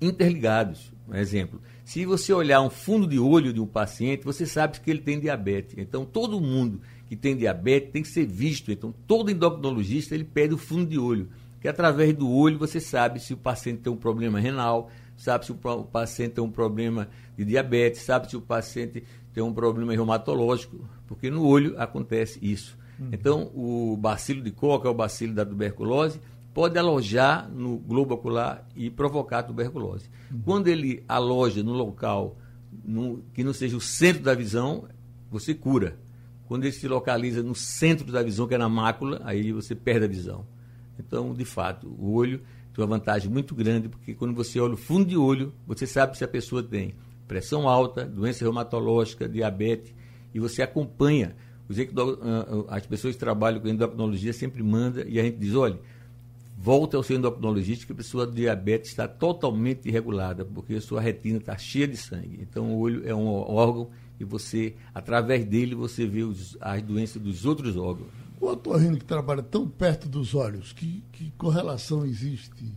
interligados. 0.01 0.93
Um 1.09 1.17
exemplo, 1.17 1.61
se 1.85 2.07
você 2.07 2.33
olhar 2.33 2.61
um 2.63 2.71
fundo 2.71 3.09
de 3.09 3.19
olho 3.19 3.53
de 3.53 3.61
um 3.61 3.67
paciente, 3.67 4.25
você 4.25 4.47
sabe 4.47 4.79
que 4.79 4.89
ele 4.89 5.01
tem 5.01 5.19
diabetes. 5.19 5.75
Então, 5.77 6.05
todo 6.05 6.41
mundo 6.41 6.81
que 7.09 7.17
tem 7.17 7.37
diabetes 7.37 7.91
tem 7.91 8.03
que 8.03 8.09
ser 8.09 8.25
visto. 8.25 8.71
Então, 8.71 8.95
todo 9.05 9.33
endocrinologista 9.33 10.15
ele 10.15 10.25
pede 10.25 10.55
o 10.55 10.59
fundo 10.59 10.87
de 10.87 10.99
olho 10.99 11.29
que 11.63 11.69
através 11.69 12.13
do 12.13 12.29
olho 12.29 12.59
você 12.59 12.81
sabe 12.81 13.21
se 13.21 13.33
o 13.33 13.37
paciente 13.37 13.83
tem 13.83 13.93
um 13.93 13.97
problema 13.97 14.41
renal, 14.41 14.91
sabe 15.17 15.47
se 15.47 15.53
o 15.53 15.55
paciente 15.85 16.33
tem 16.33 16.43
um 16.43 16.51
problema 16.51 17.09
de 17.37 17.45
diabetes, 17.45 18.03
sabe 18.03 18.29
se 18.29 18.37
o 18.37 18.41
paciente 18.41 19.05
tem 19.33 19.45
um 19.45 19.55
problema 19.55 19.93
reumatológico, 19.93 20.85
porque 21.07 21.31
no 21.31 21.47
olho 21.47 21.81
acontece 21.81 22.41
isso. 22.43 22.77
Uhum. 22.99 23.09
Então, 23.13 23.51
o 23.55 23.97
bacilo 23.97 24.43
de 24.43 24.51
é 24.51 24.89
o 24.89 24.95
bacilo 24.95 25.35
da 25.35 25.47
tuberculose, 25.47 26.21
pode 26.53 26.77
alojar 26.77 27.49
no 27.49 27.79
globo 27.79 28.15
ocular 28.15 28.67
e 28.75 28.91
provocar 28.91 29.45
tuberculose. 29.45 30.11
Uhum. 30.33 30.43
Quando 30.45 30.67
ele 30.67 31.05
aloja 31.07 31.63
no 31.63 31.73
local 31.73 32.37
no, 32.85 33.23
que 33.33 33.45
não 33.45 33.53
seja 33.53 33.77
o 33.77 33.81
centro 33.81 34.25
da 34.25 34.35
visão, 34.35 34.89
você 35.31 35.55
cura. 35.55 35.97
Quando 36.49 36.65
ele 36.65 36.73
se 36.73 36.89
localiza 36.89 37.41
no 37.41 37.55
centro 37.55 38.11
da 38.11 38.21
visão, 38.21 38.49
que 38.49 38.55
é 38.57 38.59
na 38.59 38.69
mácula, 38.69 39.21
aí 39.25 39.53
você 39.53 39.77
perde 39.77 40.07
a 40.07 40.09
visão. 40.09 40.45
Então, 40.99 41.33
de 41.33 41.45
fato, 41.45 41.89
o 41.89 42.13
olho 42.13 42.41
tem 42.75 42.83
uma 42.85 42.97
vantagem 42.97 43.31
muito 43.31 43.55
grande, 43.55 43.89
porque 43.89 44.15
quando 44.15 44.35
você 44.35 44.59
olha 44.59 44.75
o 44.75 44.77
fundo 44.77 45.05
de 45.05 45.17
olho, 45.17 45.53
você 45.67 45.87
sabe 45.87 46.17
se 46.17 46.25
a 46.25 46.29
pessoa 46.29 46.63
tem 46.63 46.95
pressão 47.29 47.69
alta, 47.69 48.05
doença 48.05 48.45
reumatológica, 48.45 49.29
diabetes, 49.29 49.95
e 50.35 50.41
você 50.41 50.63
acompanha. 50.63 51.35
Ah, 51.71 52.65
ah, 52.69 52.77
as 52.77 52.87
pessoas 52.87 53.15
que 53.15 53.21
trabalham 53.21 53.61
com 53.61 53.69
endocrinologia 53.69 54.33
sempre 54.33 54.63
mandam 54.63 55.05
e 55.07 55.19
a 55.19 55.23
gente 55.23 55.39
diz, 55.39 55.55
olha, 55.55 55.79
volta 56.57 56.97
ao 56.97 57.03
seu 57.03 57.17
endocrinologista 57.17 57.87
que 57.87 57.93
a 57.93 57.95
pessoa 57.95 58.27
de 58.27 58.35
diabetes 58.35 58.91
está 58.91 59.09
totalmente 59.09 59.89
irregulada, 59.89 60.45
porque 60.45 60.75
a 60.75 60.81
sua 60.81 61.01
retina 61.01 61.39
está 61.39 61.57
cheia 61.57 61.89
de 61.89 61.97
sangue. 61.97 62.39
Então 62.43 62.73
o 62.75 62.79
olho 62.79 63.09
é 63.09 63.15
um 63.15 63.27
órgão 63.27 63.91
e 64.21 64.25
você, 64.25 64.75
através 64.95 65.45
dele, 65.45 65.75
você 65.75 66.07
vê 66.07 66.23
os, 66.23 66.57
as 66.61 66.83
doenças 66.83 67.21
dos 67.21 67.45
outros 67.45 67.77
órgãos. 67.77 68.11
O 68.43 68.49
otorrino 68.49 68.99
que 68.99 69.05
trabalha 69.05 69.41
tão 69.41 69.69
perto 69.69 70.09
dos 70.09 70.35
olhos, 70.35 70.73
que, 70.73 71.05
que 71.13 71.31
correlação 71.39 72.05
existe 72.05 72.75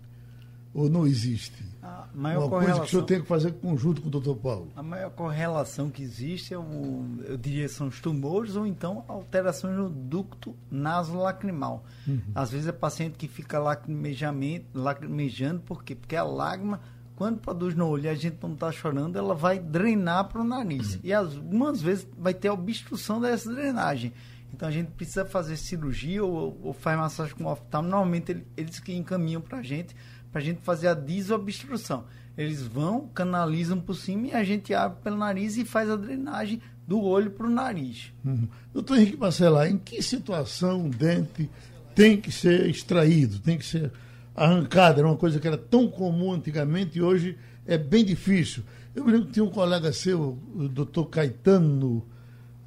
ou 0.72 0.88
não 0.88 1.08
existe? 1.08 1.66
A 1.82 2.08
maior 2.14 2.42
Uma 2.42 2.50
correlação, 2.50 2.78
coisa 2.78 2.82
que 2.82 2.86
o 2.86 2.90
senhor 2.92 3.06
tem 3.06 3.22
que 3.22 3.28
fazer 3.28 3.52
conjunto 3.54 4.00
com 4.00 4.08
o 4.08 4.12
doutor 4.12 4.36
Paulo. 4.36 4.72
A 4.76 4.84
maior 4.84 5.10
correlação 5.10 5.90
que 5.90 6.04
existe, 6.04 6.54
é 6.54 6.60
o, 6.60 7.04
eu 7.24 7.36
diria, 7.36 7.68
são 7.68 7.88
os 7.88 8.00
tumores 8.00 8.56
ou 8.56 8.68
então 8.68 9.04
alterações 9.08 9.76
no 9.76 9.90
ducto 9.90 10.56
nasolacrimal. 10.70 11.84
Uhum. 12.08 12.22
Às 12.36 12.52
vezes 12.52 12.68
é 12.68 12.72
paciente 12.72 13.18
que 13.18 13.28
fica 13.28 13.58
lacrimejando, 13.58 15.62
por 15.62 15.84
quê? 15.84 15.96
Porque 15.96 16.16
a 16.16 16.24
lágrima, 16.24 16.80
quando 17.16 17.40
produz 17.40 17.74
no 17.74 17.88
olho 17.88 18.04
e 18.04 18.10
a 18.10 18.14
gente 18.14 18.38
não 18.40 18.54
está 18.54 18.72
chorando, 18.72 19.18
ela 19.18 19.34
vai 19.34 19.58
drenar 19.58 20.26
para 20.26 20.42
o 20.42 20.44
nariz. 20.44 20.94
Uhum. 20.94 21.00
E 21.06 21.12
algumas 21.12 21.82
vezes 21.82 22.08
vai 22.16 22.36
ter 22.36 22.52
obstrução 22.52 23.20
dessa 23.20 23.52
drenagem. 23.52 24.14
Então 24.56 24.70
a 24.70 24.72
gente 24.72 24.92
precisa 24.92 25.26
fazer 25.26 25.58
cirurgia 25.58 26.24
ou, 26.24 26.58
ou 26.64 26.74
faz 26.74 26.98
massagem 26.98 27.36
com 27.36 27.46
oftalmo. 27.46 27.90
Normalmente 27.90 28.46
eles 28.56 28.80
que 28.80 28.94
encaminham 28.94 29.42
para 29.42 29.58
a 29.58 29.62
gente, 29.62 29.94
para 30.32 30.40
a 30.40 30.44
gente 30.44 30.62
fazer 30.62 30.88
a 30.88 30.94
desobstrução. 30.94 32.06
Eles 32.38 32.62
vão, 32.62 33.10
canalizam 33.14 33.80
por 33.80 33.96
cima 33.96 34.28
e 34.28 34.34
a 34.34 34.44
gente 34.44 34.74
abre 34.74 35.02
pelo 35.04 35.18
nariz 35.18 35.58
e 35.58 35.66
faz 35.66 35.90
a 35.90 35.98
drenagem 35.98 36.62
do 36.88 37.02
olho 37.02 37.32
para 37.32 37.48
o 37.48 37.50
nariz. 37.50 38.14
Uhum. 38.24 38.48
Doutor 38.74 38.98
Henrique 38.98 39.18
Marcelar, 39.18 39.68
em 39.68 39.78
que 39.78 40.02
situação 40.02 40.86
o 40.86 40.90
dente 40.90 41.50
tem 41.94 42.20
que 42.20 42.32
ser 42.32 42.70
extraído, 42.70 43.40
tem 43.40 43.58
que 43.58 43.66
ser 43.66 43.92
arrancado? 44.34 45.00
Era 45.00 45.08
uma 45.08 45.18
coisa 45.18 45.40
que 45.40 45.48
era 45.48 45.58
tão 45.58 45.90
comum 45.90 46.32
antigamente 46.32 46.98
e 46.98 47.02
hoje 47.02 47.38
é 47.66 47.78
bem 47.78 48.06
difícil. 48.06 48.64
Eu 48.94 49.04
me 49.04 49.12
lembro 49.12 49.28
que 49.28 49.34
tinha 49.34 49.46
um 49.46 49.50
colega 49.50 49.92
seu, 49.92 50.40
o 50.56 50.70
doutor 50.70 51.08
Caetano 51.08 52.06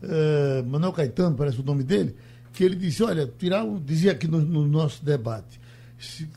uh, 0.03 0.67
Manuel 0.67 0.93
Caetano, 0.93 1.37
parece 1.37 1.61
o 1.61 1.65
nome 1.65 1.83
dele, 1.83 2.15
que 2.53 2.65
ele 2.65 2.77
disse, 2.77 3.03
olha, 3.03 3.27
tirar 3.39 3.65
um, 3.65 3.81
dizia 3.81 4.13
aqui 4.13 4.27
no, 4.27 4.41
no 4.41 4.67
nosso 4.67 5.05
debate, 5.05 5.61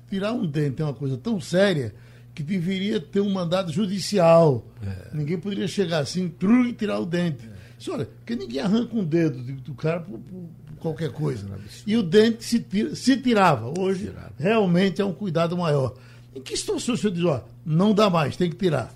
tirar 0.10 0.34
um 0.34 0.46
dente 0.46 0.82
é 0.82 0.86
uma 0.86 0.94
coisa 0.94 1.18
tão 1.18 1.40
séria 1.40 1.94
que 2.34 2.44
deveria 2.44 3.00
ter 3.00 3.22
um 3.22 3.30
mandado 3.30 3.72
judicial. 3.72 4.66
É. 4.82 5.16
Ninguém 5.16 5.38
poderia 5.38 5.68
chegar 5.68 6.00
assim, 6.00 6.30
tru, 6.30 6.66
e 6.66 6.74
tirar 6.74 7.00
o 7.00 7.06
dente. 7.06 7.46
É. 7.46 7.52
Disse, 7.78 7.92
olha, 7.92 8.06
porque 8.06 8.36
ninguém 8.36 8.62
arranca 8.62 8.96
um 8.96 9.04
dedo 9.04 9.42
do 9.42 9.74
cara 9.74 10.00
por, 10.00 10.20
por 10.20 10.50
qualquer 10.80 11.12
coisa. 11.12 11.48
E 11.86 11.96
o 11.98 12.04
dente 12.04 12.44
se, 12.44 12.60
tira, 12.60 12.96
se 12.96 13.18
tirava. 13.18 13.74
Hoje, 13.78 14.06
tirava. 14.06 14.34
realmente 14.38 15.02
é 15.02 15.06
um 15.06 15.14
cuidado 15.14 15.58
maior. 15.58 15.96
Em 16.34 16.42
que 16.42 16.56
situação 16.56 16.96
o 16.96 16.98
senhor 16.98 17.14
diz, 17.14 17.26
ó, 17.26 17.44
não 17.66 17.94
dá 17.94 18.10
mais, 18.10 18.38
tem 18.38 18.50
que 18.50 18.56
tirar? 18.56 18.94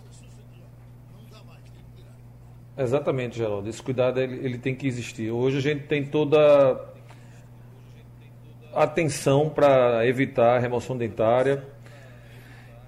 Exatamente, 2.78 3.38
Geraldo. 3.38 3.70
Esse 3.70 3.82
cuidado 3.82 4.20
ele, 4.20 4.46
ele 4.46 4.58
tem 4.58 4.76
que 4.76 4.88
existir. 4.88 5.32
Hoje 5.32 5.58
a 5.58 5.62
gente 5.62 5.84
tem 5.84 6.06
toda 6.06 6.94
atenção 8.74 9.50
para 9.50 10.06
evitar 10.06 10.58
a 10.58 10.60
remoção 10.60 10.98
dentária. 10.98 11.64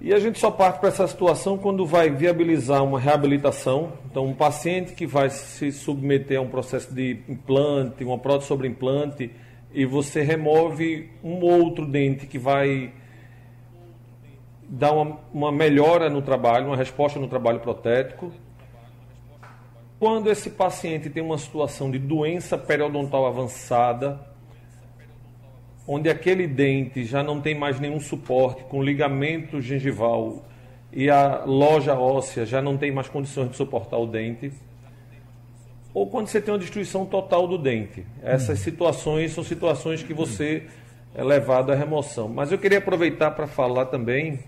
E 0.00 0.12
a 0.12 0.20
gente 0.20 0.38
só 0.38 0.50
parte 0.50 0.78
para 0.78 0.90
essa 0.90 1.08
situação 1.08 1.58
quando 1.58 1.84
vai 1.84 2.10
viabilizar 2.10 2.84
uma 2.84 3.00
reabilitação. 3.00 3.94
Então, 4.08 4.26
um 4.26 4.34
paciente 4.34 4.92
que 4.92 5.06
vai 5.06 5.28
se 5.30 5.72
submeter 5.72 6.38
a 6.38 6.42
um 6.42 6.48
processo 6.48 6.94
de 6.94 7.20
implante, 7.28 8.04
uma 8.04 8.18
prótese 8.18 8.46
sobre 8.46 8.68
implante, 8.68 9.30
e 9.72 9.84
você 9.84 10.22
remove 10.22 11.10
um 11.24 11.40
outro 11.40 11.84
dente 11.84 12.26
que 12.26 12.38
vai 12.38 12.92
dar 14.68 14.92
uma, 14.92 15.18
uma 15.32 15.50
melhora 15.50 16.08
no 16.08 16.22
trabalho, 16.22 16.66
uma 16.66 16.76
resposta 16.76 17.18
no 17.18 17.26
trabalho 17.26 17.58
protético. 17.58 18.32
Quando 19.98 20.30
esse 20.30 20.50
paciente 20.50 21.10
tem 21.10 21.22
uma 21.22 21.38
situação 21.38 21.90
de 21.90 21.98
doença 21.98 22.56
periodontal 22.56 23.26
avançada, 23.26 24.20
onde 25.86 26.08
aquele 26.08 26.46
dente 26.46 27.04
já 27.04 27.22
não 27.22 27.40
tem 27.40 27.54
mais 27.54 27.80
nenhum 27.80 27.98
suporte 27.98 28.62
com 28.64 28.80
ligamento 28.80 29.60
gengival 29.60 30.44
e 30.92 31.10
a 31.10 31.44
loja 31.44 31.98
óssea 31.98 32.46
já 32.46 32.62
não 32.62 32.76
tem 32.76 32.92
mais 32.92 33.08
condições 33.08 33.50
de 33.50 33.56
suportar 33.56 33.98
o 33.98 34.06
dente, 34.06 34.52
ou 35.92 36.06
quando 36.06 36.28
você 36.28 36.40
tem 36.40 36.52
uma 36.54 36.60
destruição 36.60 37.04
total 37.04 37.48
do 37.48 37.58
dente. 37.58 38.06
Essas 38.22 38.60
situações 38.60 39.32
são 39.32 39.42
situações 39.42 40.02
que 40.02 40.14
você 40.14 40.66
é 41.12 41.24
levado 41.24 41.72
à 41.72 41.74
remoção. 41.74 42.28
Mas 42.28 42.52
eu 42.52 42.58
queria 42.58 42.78
aproveitar 42.78 43.32
para 43.32 43.48
falar 43.48 43.86
também 43.86 44.38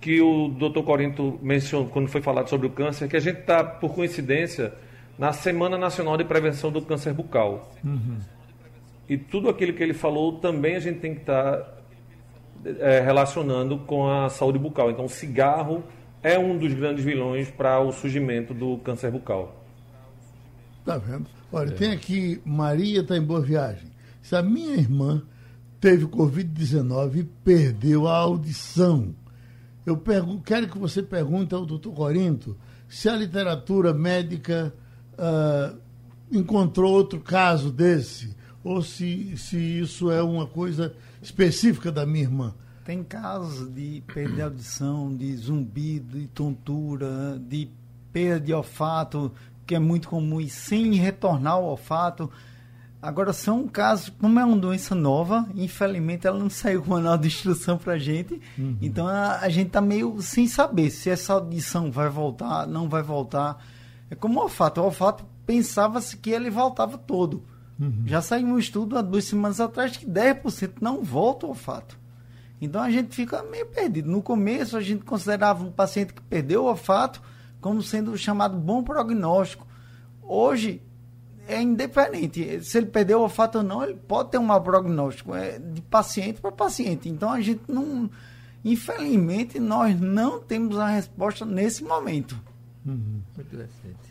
que 0.00 0.20
o 0.20 0.48
Dr. 0.48 0.82
Corinto 0.82 1.38
mencionou 1.42 1.88
quando 1.88 2.08
foi 2.08 2.22
falado 2.22 2.48
sobre 2.48 2.66
o 2.66 2.70
câncer, 2.70 3.08
que 3.08 3.16
a 3.16 3.20
gente 3.20 3.40
está, 3.40 3.62
por 3.62 3.94
coincidência, 3.94 4.72
na 5.18 5.32
Semana 5.32 5.76
Nacional 5.76 6.16
de 6.16 6.24
Prevenção 6.24 6.72
do 6.72 6.80
Câncer 6.80 7.12
Bucal. 7.12 7.70
Uhum. 7.84 8.18
E 9.08 9.18
tudo 9.18 9.48
aquilo 9.48 9.74
que 9.74 9.82
ele 9.82 9.92
falou 9.92 10.38
também 10.38 10.76
a 10.76 10.80
gente 10.80 11.00
tem 11.00 11.14
que 11.14 11.20
estar 11.20 11.56
tá, 11.56 11.80
é, 12.78 13.00
relacionando 13.00 13.76
com 13.78 14.08
a 14.08 14.30
saúde 14.30 14.58
bucal. 14.58 14.90
Então, 14.90 15.04
o 15.04 15.08
cigarro 15.08 15.84
é 16.22 16.38
um 16.38 16.56
dos 16.56 16.72
grandes 16.72 17.04
vilões 17.04 17.50
para 17.50 17.80
o 17.80 17.92
surgimento 17.92 18.54
do 18.54 18.78
câncer 18.78 19.10
bucal. 19.10 19.64
Tá 20.84 20.96
vendo? 20.96 21.26
Olha, 21.52 21.70
é. 21.70 21.74
tem 21.74 21.90
aqui, 21.90 22.40
Maria 22.44 23.00
está 23.00 23.16
em 23.16 23.22
boa 23.22 23.40
viagem. 23.40 23.90
Se 24.22 24.36
a 24.36 24.42
minha 24.42 24.74
irmã 24.76 25.22
teve 25.80 26.06
Covid-19 26.06 27.16
e 27.16 27.24
perdeu 27.24 28.06
a 28.06 28.16
audição, 28.16 29.14
eu 29.84 29.96
pergunto, 29.96 30.42
quero 30.42 30.68
que 30.68 30.78
você 30.78 31.02
pergunte 31.02 31.54
ao 31.54 31.64
doutor 31.64 31.92
Corinto 31.94 32.56
se 32.88 33.08
a 33.08 33.16
literatura 33.16 33.94
médica 33.94 34.74
uh, 35.14 35.78
encontrou 36.30 36.92
outro 36.92 37.20
caso 37.20 37.70
desse 37.70 38.34
ou 38.62 38.82
se, 38.82 39.36
se 39.36 39.56
isso 39.56 40.10
é 40.10 40.22
uma 40.22 40.46
coisa 40.46 40.94
específica 41.22 41.90
da 41.90 42.04
minha 42.04 42.24
irmã. 42.24 42.54
Tem 42.84 43.02
casos 43.02 43.72
de 43.72 44.02
perda 44.12 44.34
de 44.34 44.42
audição, 44.42 45.14
de 45.14 45.36
zumbido, 45.36 46.18
de 46.18 46.26
tontura, 46.28 47.40
de 47.48 47.68
perda 48.12 48.40
de 48.40 48.52
olfato, 48.52 49.32
que 49.66 49.74
é 49.74 49.78
muito 49.78 50.08
comum, 50.08 50.40
e 50.40 50.48
sem 50.48 50.94
retornar 50.94 51.54
ao 51.54 51.64
olfato. 51.64 52.30
Agora, 53.02 53.32
são 53.32 53.66
casos, 53.66 54.10
como 54.20 54.38
é 54.38 54.44
uma 54.44 54.56
doença 54.56 54.94
nova, 54.94 55.48
infelizmente 55.54 56.26
ela 56.26 56.38
não 56.38 56.48
saiu 56.50 56.82
com 56.82 56.90
manual 56.90 57.16
de 57.16 57.28
instrução 57.28 57.78
para 57.78 57.94
a 57.94 57.98
gente, 57.98 58.40
uhum. 58.58 58.76
então 58.80 59.06
a, 59.06 59.38
a 59.38 59.48
gente 59.48 59.68
está 59.68 59.80
meio 59.80 60.20
sem 60.20 60.46
saber 60.46 60.90
se 60.90 61.08
essa 61.08 61.32
audição 61.32 61.90
vai 61.90 62.10
voltar, 62.10 62.66
não 62.66 62.88
vai 62.88 63.02
voltar. 63.02 63.64
É 64.10 64.14
como 64.14 64.40
o 64.40 64.42
olfato, 64.42 64.80
o 64.80 64.84
olfato 64.84 65.24
pensava-se 65.46 66.16
que 66.16 66.30
ele 66.30 66.50
voltava 66.50 66.98
todo. 66.98 67.42
Uhum. 67.78 68.02
Já 68.04 68.20
saiu 68.20 68.46
um 68.46 68.58
estudo 68.58 68.98
há 68.98 69.02
duas 69.02 69.24
semanas 69.24 69.60
atrás 69.60 69.96
que 69.96 70.04
10% 70.06 70.74
não 70.82 71.02
volta 71.02 71.46
ao 71.46 71.50
olfato. 71.50 71.98
Então 72.60 72.82
a 72.82 72.90
gente 72.90 73.16
fica 73.16 73.42
meio 73.44 73.66
perdido. 73.66 74.10
No 74.10 74.20
começo 74.20 74.76
a 74.76 74.82
gente 74.82 75.04
considerava 75.04 75.64
um 75.64 75.72
paciente 75.72 76.12
que 76.12 76.20
perdeu 76.20 76.64
o 76.64 76.66
olfato 76.66 77.22
como 77.60 77.82
sendo 77.82 78.16
chamado 78.18 78.58
bom 78.58 78.82
prognóstico. 78.82 79.66
Hoje 80.22 80.82
é 81.54 81.62
indiferente. 81.62 82.62
Se 82.64 82.78
ele 82.78 82.86
perdeu 82.86 83.18
o 83.20 83.22
olfato 83.22 83.58
ou 83.58 83.64
não, 83.64 83.82
ele 83.82 83.94
pode 83.94 84.30
ter 84.30 84.38
um 84.38 84.44
mau 84.44 84.60
prognóstico. 84.60 85.34
É 85.34 85.58
de 85.58 85.82
paciente 85.82 86.40
para 86.40 86.52
paciente. 86.52 87.08
Então 87.08 87.30
a 87.30 87.40
gente 87.40 87.62
não. 87.68 88.10
Infelizmente, 88.64 89.58
nós 89.58 89.98
não 90.00 90.40
temos 90.40 90.78
a 90.78 90.88
resposta 90.88 91.44
nesse 91.46 91.82
momento. 91.82 92.38
Uhum. 92.84 93.22
Muito 93.36 93.54
interessante 93.54 94.10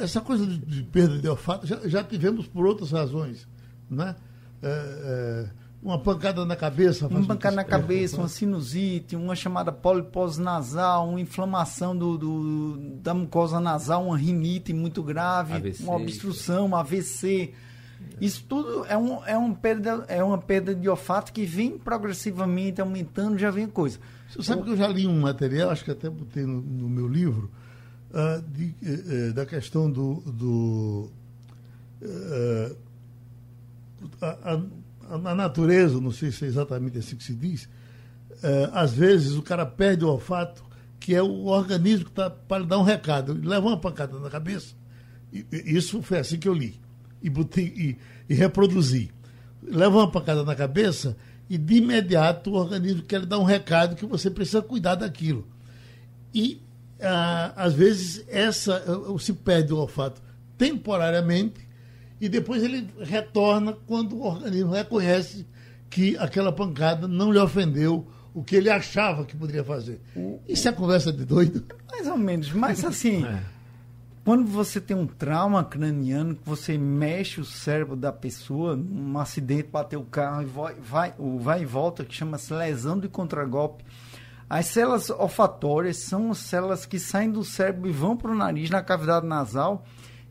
essa 0.00 0.20
coisa 0.20 0.46
de, 0.46 0.58
de, 0.58 0.82
perda 0.82 1.18
de 1.18 1.28
olfato 1.28 1.66
já, 1.66 1.76
já, 1.88 2.02
tivemos 2.02 2.46
por 2.46 2.66
outras 2.66 2.90
razões, 2.90 3.46
né? 3.88 4.16
É, 4.62 4.68
é, 4.68 5.50
uma 5.82 5.98
pancada 5.98 6.44
na 6.44 6.56
cabeça. 6.56 7.06
Uma 7.06 7.24
pancada 7.26 7.56
na 7.56 7.64
cabeça, 7.64 8.18
uma 8.18 8.28
sinusite, 8.28 9.16
uma 9.16 9.34
chamada 9.34 9.72
polipose 9.72 10.40
nasal, 10.40 11.08
uma 11.08 11.20
inflamação 11.20 11.96
do, 11.96 12.18
do, 12.18 12.76
da 13.02 13.14
mucosa 13.14 13.58
nasal, 13.58 14.06
uma 14.06 14.16
rinite 14.16 14.74
muito 14.74 15.02
grave, 15.02 15.54
AVC, 15.54 15.82
uma 15.82 15.96
obstrução, 15.96 16.66
uma 16.66 16.80
AVC. 16.80 17.54
Isso 18.20 18.44
tudo 18.46 18.84
é, 18.86 18.96
um, 18.96 19.24
é, 19.24 19.38
um 19.38 19.54
perda, 19.54 20.04
é 20.08 20.22
uma 20.22 20.38
perda 20.38 20.74
de 20.74 20.88
olfato 20.88 21.32
que 21.32 21.44
vem 21.44 21.78
progressivamente 21.78 22.80
aumentando, 22.80 23.38
já 23.38 23.50
vem 23.50 23.66
coisa. 23.66 23.98
Você 24.28 24.42
sabe 24.42 24.62
que 24.62 24.70
eu 24.70 24.76
já 24.76 24.86
li 24.86 25.06
um 25.06 25.20
material, 25.20 25.70
acho 25.70 25.84
que 25.84 25.90
até 25.90 26.08
botei 26.08 26.44
no, 26.44 26.60
no 26.60 26.88
meu 26.88 27.08
livro, 27.08 27.50
uh, 28.10 28.42
de, 28.42 28.74
uh, 28.82 29.32
da 29.32 29.46
questão 29.46 29.90
do. 29.90 30.20
do 30.26 31.10
uh, 32.02 32.76
a, 34.20 34.54
a, 34.54 34.62
a, 35.10 35.34
natureza, 35.34 36.00
não 36.00 36.12
sei 36.12 36.30
se 36.30 36.44
é 36.44 36.48
exatamente 36.48 36.98
assim 36.98 37.16
que 37.16 37.24
se 37.24 37.34
diz, 37.34 37.68
às 38.72 38.92
vezes 38.92 39.34
o 39.34 39.42
cara 39.42 39.66
perde 39.66 40.04
o 40.04 40.08
olfato, 40.08 40.64
que 40.98 41.14
é 41.14 41.22
o 41.22 41.46
organismo 41.46 42.04
que 42.04 42.10
está 42.10 42.30
para 42.30 42.64
dar 42.64 42.78
um 42.78 42.82
recado. 42.82 43.32
Ele 43.32 43.46
leva 43.46 43.66
uma 43.66 43.76
pancada 43.76 44.18
na 44.18 44.30
cabeça. 44.30 44.74
E, 45.32 45.44
isso 45.64 46.02
foi 46.02 46.18
assim 46.18 46.38
que 46.38 46.48
eu 46.48 46.54
li. 46.54 46.78
E, 47.22 47.28
botei, 47.28 47.64
e, 47.64 47.98
e 48.28 48.34
reproduzi. 48.34 49.10
Leva 49.62 49.98
uma 49.98 50.10
pancada 50.10 50.44
na 50.44 50.54
cabeça 50.54 51.16
e 51.48 51.58
de 51.58 51.76
imediato 51.76 52.50
o 52.50 52.54
organismo 52.54 53.02
quer 53.02 53.26
dar 53.26 53.38
um 53.38 53.44
recado 53.44 53.96
que 53.96 54.06
você 54.06 54.30
precisa 54.30 54.62
cuidar 54.62 54.94
daquilo. 54.94 55.46
E 56.32 56.62
ah, 57.00 57.52
às 57.56 57.74
vezes 57.74 58.24
essa 58.28 58.82
se 59.18 59.32
perde 59.32 59.72
o 59.72 59.78
olfato 59.78 60.22
temporariamente 60.56 61.68
e 62.20 62.28
depois 62.28 62.62
ele 62.62 62.86
retorna 63.00 63.72
quando 63.86 64.16
o 64.16 64.22
organismo 64.22 64.72
reconhece 64.72 65.46
que 65.88 66.16
aquela 66.18 66.52
pancada 66.52 67.08
não 67.08 67.32
lhe 67.32 67.38
ofendeu 67.38 68.06
o 68.34 68.44
que 68.44 68.54
ele 68.54 68.70
achava 68.70 69.24
que 69.24 69.36
poderia 69.36 69.64
fazer. 69.64 70.00
Isso 70.46 70.68
é 70.68 70.72
conversa 70.72 71.12
de 71.12 71.24
doido? 71.24 71.64
Mais 71.90 72.06
ou 72.06 72.16
menos, 72.16 72.52
mas 72.52 72.84
assim, 72.84 73.24
é. 73.26 73.42
quando 74.24 74.46
você 74.46 74.80
tem 74.80 74.96
um 74.96 75.06
trauma 75.06 75.64
craniano, 75.64 76.36
que 76.36 76.48
você 76.48 76.78
mexe 76.78 77.40
o 77.40 77.44
cérebro 77.44 77.96
da 77.96 78.12
pessoa, 78.12 78.76
um 78.76 79.18
acidente, 79.18 79.68
bateu 79.68 80.00
o 80.00 80.04
carro 80.04 80.42
e 80.42 80.46
vai, 80.46 80.74
vai, 80.74 81.14
vai 81.38 81.62
e 81.62 81.66
volta, 81.66 82.04
que 82.04 82.14
chama-se 82.14 82.52
lesão 82.52 82.98
de 82.98 83.08
contragolpe, 83.08 83.84
as 84.48 84.66
células 84.66 85.10
olfatórias 85.10 85.98
são 85.98 86.34
células 86.34 86.84
que 86.84 86.98
saem 86.98 87.30
do 87.30 87.44
cérebro 87.44 87.88
e 87.88 87.92
vão 87.92 88.16
para 88.16 88.30
o 88.30 88.34
nariz, 88.34 88.68
na 88.68 88.82
cavidade 88.82 89.26
nasal, 89.26 89.84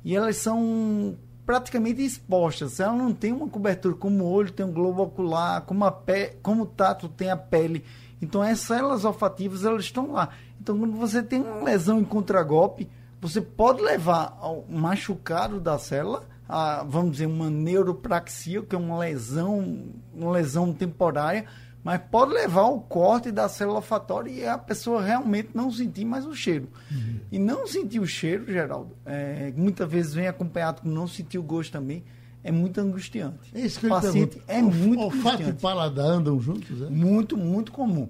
e 0.04 0.16
elas 0.16 0.38
são 0.38 1.18
praticamente 1.50 2.04
expostas. 2.06 2.80
Ela 2.80 2.94
não 2.94 3.12
tem 3.12 3.34
uma 3.34 3.50
cobertura 3.50 3.96
como 3.96 4.24
o 4.24 4.32
olho 4.32 4.52
tem 4.52 4.64
um 4.64 4.72
globo 4.72 5.02
ocular, 5.02 5.64
como, 5.64 5.84
a 5.84 5.92
pé, 5.92 6.36
como 6.44 6.62
o 6.62 6.68
tato 6.68 7.10
tem 7.10 7.32
a 7.32 7.36
pele. 7.36 7.84
Então, 8.22 8.44
as 8.44 8.60
células 8.60 9.04
olfativas 9.04 9.66
elas 9.66 9.86
estão 9.86 10.12
lá. 10.12 10.30
Então, 10.62 10.78
quando 10.78 10.96
você 10.96 11.24
tem 11.24 11.42
uma 11.42 11.64
lesão 11.64 12.00
em 12.00 12.04
contragolpe, 12.04 12.88
você 13.20 13.42
pode 13.42 13.82
levar 13.82 14.38
ao 14.40 14.64
machucado 14.70 15.60
da 15.60 15.80
célula, 15.80 16.22
a, 16.48 16.84
vamos 16.84 17.14
dizer, 17.14 17.26
uma 17.26 17.50
neuropraxia, 17.50 18.62
que 18.62 18.76
é 18.76 18.78
uma 18.78 19.00
lesão, 19.00 19.86
uma 20.14 20.30
lesão 20.30 20.72
temporária, 20.72 21.46
mas 21.84 22.02
pode 22.12 22.34
levar 22.34 22.62
ao 22.62 22.82
corte 22.82 23.32
da 23.32 23.48
célula 23.48 23.78
olfatória 23.78 24.30
e 24.30 24.46
a 24.46 24.58
pessoa 24.58 25.02
realmente 25.02 25.50
não 25.54 25.72
sentir 25.72 26.06
mais 26.06 26.26
o 26.26 26.36
cheiro. 26.36 26.70
Uhum. 26.92 27.20
E 27.32 27.40
não 27.40 27.66
sentir 27.68 28.00
o 28.00 28.06
cheiro, 28.08 28.46
Geraldo, 28.46 28.96
é, 29.06 29.54
muitas 29.56 29.90
vezes 29.90 30.14
vem 30.14 30.28
acompanhado 30.28 30.82
com 30.82 30.90
não 30.90 31.08
sentir 31.08 31.38
o 31.38 31.44
gosto 31.44 31.72
também, 31.72 32.04
é 32.44 32.52
muito 32.52 32.80
angustiante. 32.80 33.52
É 33.54 33.62
isso 33.62 33.80
que 33.80 33.86
o 33.86 33.90
paciente 33.90 34.42
é 34.48 34.62
muito 34.62 35.02
Olfato 35.02 35.26
e 35.26 35.30
angustiante. 35.30 35.62
paladar 35.62 36.06
andam 36.06 36.40
juntos, 36.40 36.82
é? 36.82 36.90
Muito, 36.90 37.38
muito 37.38 37.72
comum. 37.72 38.08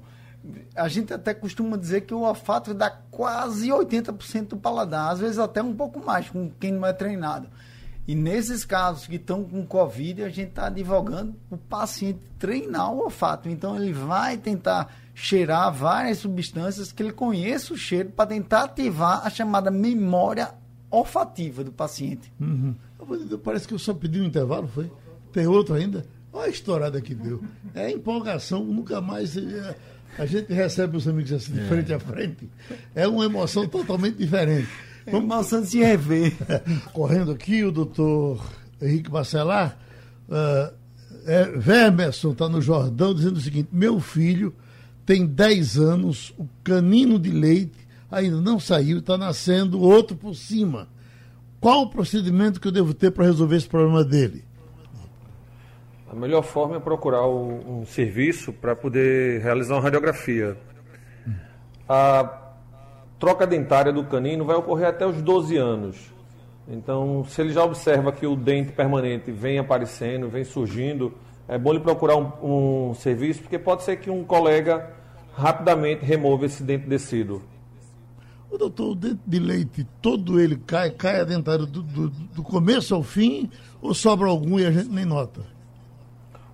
A 0.76 0.88
gente 0.88 1.14
até 1.14 1.34
costuma 1.34 1.76
dizer 1.76 2.02
que 2.02 2.14
o 2.14 2.22
olfato 2.22 2.74
dá 2.74 2.90
quase 2.90 3.68
80% 3.68 4.48
do 4.48 4.58
paladar, 4.58 5.12
às 5.12 5.20
vezes 5.20 5.38
até 5.38 5.62
um 5.62 5.76
pouco 5.76 6.04
mais, 6.04 6.30
com 6.30 6.50
quem 6.60 6.72
não 6.72 6.86
é 6.86 6.94
treinado. 6.94 7.50
E 8.10 8.16
nesses 8.16 8.66
casos 8.66 9.06
que 9.06 9.18
estão 9.18 9.44
com 9.44 9.64
Covid, 9.64 10.24
a 10.24 10.30
gente 10.30 10.50
está 10.50 10.66
advogando 10.66 11.36
o 11.48 11.56
paciente 11.56 12.18
treinar 12.40 12.92
o 12.92 13.04
olfato. 13.04 13.48
Então 13.48 13.76
ele 13.76 13.94
vai 13.94 14.36
tentar 14.36 14.92
cheirar 15.14 15.72
várias 15.72 16.18
substâncias 16.18 16.92
que 16.92 17.04
ele 17.04 17.12
conheça 17.12 17.72
o 17.72 17.78
cheiro 17.78 18.10
para 18.10 18.26
tentar 18.26 18.64
ativar 18.64 19.22
a 19.24 19.30
chamada 19.30 19.70
memória 19.70 20.50
olfativa 20.90 21.64
do 21.64 21.72
paciente. 21.72 22.34
Uhum. 22.40 22.74
Parece 23.44 23.68
que 23.68 23.76
eu 23.76 23.80
só 23.80 23.94
pedi 23.94 24.20
um 24.20 24.26
intervalo, 24.26 24.68
foi? 24.68 24.92
Tem 25.32 25.46
outro 25.46 25.76
ainda? 25.76 26.04
Olha 26.34 26.48
a 26.48 26.50
estourada 26.50 27.00
que 27.00 27.14
deu. 27.14 27.44
É 27.76 27.92
empolgação, 27.92 28.66
nunca 28.66 29.00
mais 29.00 29.38
é, 29.38 29.76
a 30.18 30.26
gente 30.26 30.52
recebe 30.52 30.98
os 30.98 31.08
amigos 31.08 31.32
assim 31.32 31.54
de 31.54 31.62
frente 31.68 31.94
a 31.94 32.00
frente. 32.00 32.50
É 32.96 33.08
uma 33.08 33.26
emoção 33.26 33.68
totalmente 33.68 34.18
diferente. 34.18 34.68
É 35.06 35.12
uma 35.12 35.36
emoção 35.36 35.62
de 35.62 35.68
se 35.68 35.80
rever. 35.80 36.34
Correndo 36.94 37.32
aqui, 37.32 37.64
o 37.64 37.72
doutor 37.72 38.44
Henrique 38.82 39.10
Bacelar, 39.10 39.78
uh, 40.28 40.74
é, 41.26 41.46
Vermerson 41.58 42.32
está 42.32 42.48
no 42.48 42.62
Jordão 42.62 43.14
dizendo 43.14 43.38
o 43.38 43.42
seguinte: 43.42 43.70
meu 43.72 44.00
filho 44.00 44.54
tem 45.06 45.26
10 45.26 45.78
anos, 45.78 46.34
o 46.38 46.48
canino 46.64 47.20
de 47.20 47.32
leite 47.32 47.88
ainda 48.12 48.42
não 48.42 48.60
saiu, 48.60 49.00
está 49.00 49.18
nascendo 49.18 49.80
outro 49.80 50.16
por 50.16 50.36
cima. 50.36 50.88
Qual 51.60 51.84
o 51.84 51.90
procedimento 51.90 52.60
que 52.60 52.68
eu 52.68 52.72
devo 52.72 52.94
ter 52.94 53.12
para 53.12 53.26
resolver 53.26 53.58
esse 53.58 53.68
problema 53.68 54.04
dele? 54.04 54.44
A 56.12 56.16
melhor 56.16 56.42
forma 56.42 56.78
é 56.78 56.80
procurar 56.80 57.28
um, 57.28 57.82
um 57.82 57.86
serviço 57.86 58.52
para 58.52 58.76
poder 58.76 59.42
realizar 59.42 59.76
uma 59.76 59.82
radiografia. 59.82 60.58
A 61.88 62.49
troca 63.20 63.46
dentária 63.46 63.92
do 63.92 64.04
canino 64.06 64.46
vai 64.46 64.56
ocorrer 64.56 64.88
até 64.88 65.06
os 65.06 65.22
12 65.22 65.58
anos. 65.58 65.98
Então, 66.68 67.26
se 67.28 67.42
ele 67.42 67.52
já 67.52 67.64
observa 67.64 68.12
que 68.12 68.26
o 68.26 68.36
dente 68.36 68.72
permanente 68.72 69.32
vem 69.32 69.60
aparecendo, 69.60 70.30
vem 70.30 70.44
surgindo, 70.44 71.14
é 71.48 71.58
bom 71.58 71.72
ele 71.72 71.80
procurar 71.80 72.16
um, 72.16 72.90
um 72.90 72.94
serviço, 72.94 73.42
porque 73.42 73.60
pode 73.60 73.84
ser 73.84 73.98
que 73.98 74.10
um 74.10 74.24
colega 74.24 74.92
rapidamente 75.36 76.06
remova 76.06 76.46
esse 76.46 76.64
dente 76.64 76.88
descido. 76.88 77.42
O 78.52 78.58
doutor, 78.58 78.92
o 78.92 78.96
dente 78.96 79.20
de 79.26 79.40
leite, 79.40 79.88
todo 80.02 80.40
ele 80.40 80.58
cai, 80.58 80.92
cai 80.92 81.22
a 81.22 81.24
dentária 81.24 81.66
do, 81.66 81.82
do, 81.82 82.10
do 82.10 82.44
começo 82.44 82.96
ao 82.96 83.04
fim, 83.04 83.50
ou 83.82 83.94
sobra 83.94 84.28
algum 84.28 84.60
e 84.60 84.66
a 84.66 84.72
gente 84.72 84.90
nem 84.90 85.06
nota? 85.06 85.42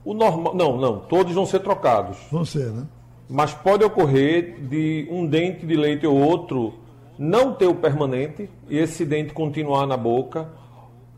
O 0.03 0.13
normal, 0.13 0.55
não, 0.55 0.77
não, 0.77 0.99
todos 0.99 1.33
vão 1.33 1.45
ser 1.45 1.59
trocados. 1.59 2.17
Vão 2.31 2.45
ser, 2.45 2.71
né? 2.71 2.85
Mas 3.29 3.53
pode 3.53 3.83
ocorrer 3.83 4.55
de 4.61 5.07
um 5.09 5.25
dente 5.25 5.65
de 5.65 5.75
leite 5.75 6.05
ou 6.05 6.15
outro 6.15 6.73
não 7.17 7.53
ter 7.53 7.67
o 7.67 7.75
permanente 7.75 8.49
e 8.69 8.77
esse 8.77 9.05
dente 9.05 9.33
continuar 9.33 9.87
na 9.87 9.97
boca, 9.97 10.49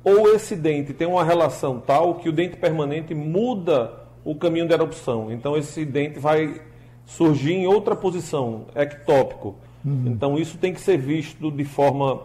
ou 0.04 0.34
esse 0.34 0.56
dente 0.56 0.94
tem 0.94 1.08
uma 1.08 1.24
relação 1.24 1.80
tal 1.80 2.16
que 2.16 2.30
o 2.30 2.32
dente 2.32 2.56
permanente 2.56 3.14
muda 3.14 4.06
o 4.24 4.36
caminho 4.36 4.68
de 4.68 4.74
erupção. 4.74 5.32
Então 5.32 5.58
esse 5.58 5.84
dente 5.84 6.20
vai 6.20 6.62
surgir 7.06 7.54
em 7.54 7.68
outra 7.68 7.96
posição, 7.96 8.68
ectópico. 8.76 9.56
Uhum. 9.84 10.04
Então 10.08 10.38
isso 10.38 10.58
tem 10.58 10.74
que 10.74 10.82
ser 10.82 10.98
visto 10.98 11.52
de 11.52 11.66
forma 11.66 12.22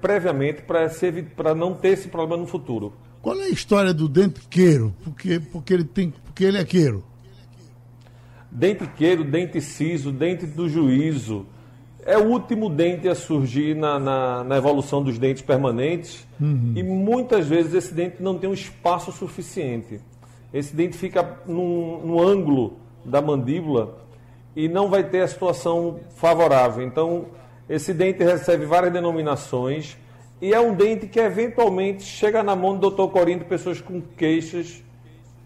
previamente 0.00 0.62
para 0.62 1.54
não 1.54 1.74
ter 1.74 1.88
esse 1.88 2.08
problema 2.08 2.42
no 2.42 2.48
futuro. 2.48 2.92
Qual 3.22 3.38
é 3.40 3.44
a 3.44 3.48
história 3.48 3.94
do 3.94 4.08
dente 4.08 4.40
queiro? 4.48 4.94
Porque, 5.02 5.40
porque, 5.40 5.72
ele, 5.72 5.84
tem, 5.84 6.12
porque 6.24 6.44
ele 6.44 6.58
é 6.58 6.64
queiro. 6.64 7.02
Dente 8.54 8.86
queiro, 8.86 9.24
dente 9.24 9.60
ciso, 9.60 10.12
dente 10.12 10.46
do 10.46 10.68
juízo. 10.68 11.44
É 12.06 12.16
o 12.16 12.28
último 12.28 12.70
dente 12.70 13.08
a 13.08 13.14
surgir 13.14 13.74
na, 13.74 13.98
na, 13.98 14.44
na 14.44 14.56
evolução 14.56 15.02
dos 15.02 15.18
dentes 15.18 15.42
permanentes 15.42 16.24
uhum. 16.40 16.72
e 16.76 16.82
muitas 16.82 17.48
vezes 17.48 17.74
esse 17.74 17.92
dente 17.92 18.22
não 18.22 18.38
tem 18.38 18.48
um 18.48 18.54
espaço 18.54 19.10
suficiente. 19.10 20.00
Esse 20.52 20.76
dente 20.76 20.96
fica 20.96 21.40
num, 21.44 22.06
num 22.06 22.20
ângulo 22.20 22.74
da 23.04 23.20
mandíbula 23.20 23.98
e 24.54 24.68
não 24.68 24.88
vai 24.88 25.02
ter 25.02 25.22
a 25.22 25.26
situação 25.26 25.98
favorável. 26.14 26.86
Então, 26.86 27.26
esse 27.68 27.92
dente 27.92 28.22
recebe 28.22 28.66
várias 28.66 28.92
denominações 28.92 29.96
e 30.40 30.54
é 30.54 30.60
um 30.60 30.74
dente 30.74 31.08
que 31.08 31.18
eventualmente 31.18 32.04
chega 32.04 32.40
na 32.40 32.54
mão 32.54 32.78
do 32.78 32.88
Dr. 32.88 33.10
Corinto 33.10 33.46
pessoas 33.46 33.80
com 33.80 34.00
queixas 34.00 34.84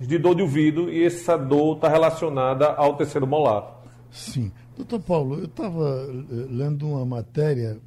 de 0.00 0.18
dor 0.18 0.34
de 0.34 0.42
ouvido 0.42 0.90
e 0.90 1.04
essa 1.04 1.36
dor 1.36 1.76
está 1.76 1.88
relacionada 1.88 2.66
ao 2.66 2.96
terceiro 2.96 3.26
molar. 3.26 3.82
Sim. 4.10 4.52
Doutor 4.76 5.00
Paulo, 5.00 5.38
eu 5.38 5.46
estava 5.46 6.06
lendo 6.48 6.88
uma 6.88 7.04
matéria 7.04 7.78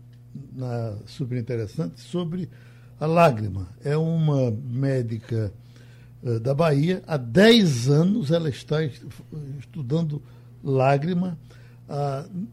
na, 0.53 0.95
super 1.05 1.37
interessante 1.37 2.01
sobre 2.01 2.49
a 2.99 3.05
lágrima. 3.05 3.67
É 3.83 3.95
uma 3.95 4.51
médica 4.51 5.53
uh, 6.21 6.39
da 6.39 6.53
Bahia, 6.53 7.01
há 7.07 7.15
10 7.17 7.89
anos 7.89 8.31
ela 8.31 8.49
está 8.49 8.83
estudando 9.59 10.21
lágrima. 10.63 11.37
Uh, 11.89 12.47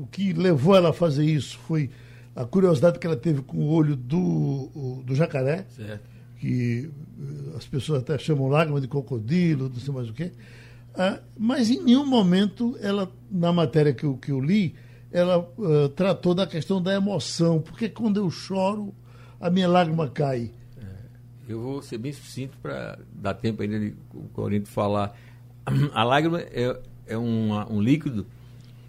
o 0.00 0.06
que 0.06 0.32
levou 0.32 0.76
ela 0.76 0.90
a 0.90 0.92
fazer 0.92 1.24
isso 1.24 1.58
foi 1.66 1.90
a 2.34 2.44
curiosidade 2.44 2.98
que 2.98 3.06
ela 3.06 3.16
teve 3.16 3.42
com 3.42 3.58
o 3.58 3.68
olho 3.68 3.96
do, 3.96 5.02
do 5.04 5.14
jacaré, 5.14 5.64
certo. 5.74 6.15
Que 6.38 6.90
as 7.56 7.66
pessoas 7.66 8.02
até 8.02 8.18
chamam 8.18 8.48
lágrima 8.48 8.80
de 8.80 8.88
crocodilo, 8.88 9.68
não 9.68 9.76
sei 9.76 9.94
mais 9.94 10.08
o 10.08 10.12
quê. 10.12 10.32
Ah, 10.94 11.20
mas 11.38 11.70
em 11.70 11.82
nenhum 11.82 12.06
momento 12.06 12.76
ela, 12.80 13.10
na 13.30 13.52
matéria 13.52 13.92
que 13.92 14.04
eu, 14.04 14.16
que 14.16 14.30
eu 14.30 14.40
li, 14.40 14.74
ela 15.12 15.38
uh, 15.38 15.88
tratou 15.90 16.34
da 16.34 16.46
questão 16.46 16.80
da 16.80 16.94
emoção, 16.94 17.60
porque 17.60 17.88
quando 17.88 18.18
eu 18.18 18.30
choro, 18.30 18.94
a 19.40 19.50
minha 19.50 19.68
lágrima 19.68 20.08
cai. 20.08 20.50
É, 20.78 20.82
eu 21.48 21.60
vou 21.60 21.82
ser 21.82 21.98
bem 21.98 22.12
sucinto 22.12 22.56
para 22.58 22.98
dar 23.12 23.34
tempo 23.34 23.62
ainda 23.62 23.78
de 23.78 23.94
o 24.14 24.22
Corinto 24.32 24.68
falar. 24.68 25.16
A 25.94 26.02
lágrima 26.02 26.40
é, 26.40 26.78
é 27.06 27.18
um, 27.18 27.52
um 27.70 27.80
líquido 27.80 28.26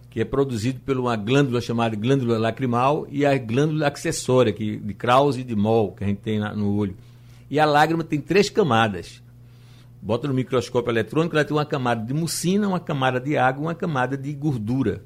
que 0.09 0.21
é 0.21 0.25
produzido 0.25 0.79
por 0.79 0.97
uma 0.97 1.15
glândula 1.15 1.61
chamada 1.61 1.95
glândula 1.95 2.39
lacrimal 2.39 3.05
e 3.09 3.25
a 3.25 3.37
glândula 3.37 3.87
acessória, 3.87 4.51
que, 4.51 4.77
de 4.77 4.93
Krause 4.93 5.41
e 5.41 5.43
de 5.43 5.55
Moll, 5.55 5.91
que 5.91 6.03
a 6.03 6.07
gente 6.07 6.21
tem 6.21 6.39
na, 6.39 6.55
no 6.55 6.75
olho. 6.75 6.95
E 7.49 7.59
a 7.59 7.65
lágrima 7.65 8.03
tem 8.03 8.19
três 8.19 8.49
camadas. 8.49 9.21
Bota 10.01 10.27
no 10.27 10.33
microscópio 10.33 10.91
eletrônico, 10.91 11.35
ela 11.35 11.45
tem 11.45 11.55
uma 11.55 11.65
camada 11.65 12.05
de 12.05 12.13
mucina, 12.13 12.67
uma 12.67 12.79
camada 12.79 13.19
de 13.19 13.37
água, 13.37 13.63
uma 13.63 13.75
camada 13.75 14.17
de 14.17 14.31
gordura. 14.33 15.03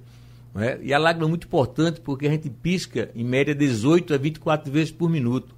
É? 0.55 0.79
E 0.81 0.93
a 0.93 0.97
lágrima 0.97 1.27
é 1.27 1.29
muito 1.29 1.47
importante 1.47 2.01
porque 2.01 2.27
a 2.27 2.29
gente 2.29 2.49
pisca 2.49 3.09
em 3.15 3.23
média 3.23 3.55
18 3.55 4.13
a 4.13 4.17
24 4.17 4.71
vezes 4.71 4.91
por 4.91 5.09
minuto. 5.09 5.55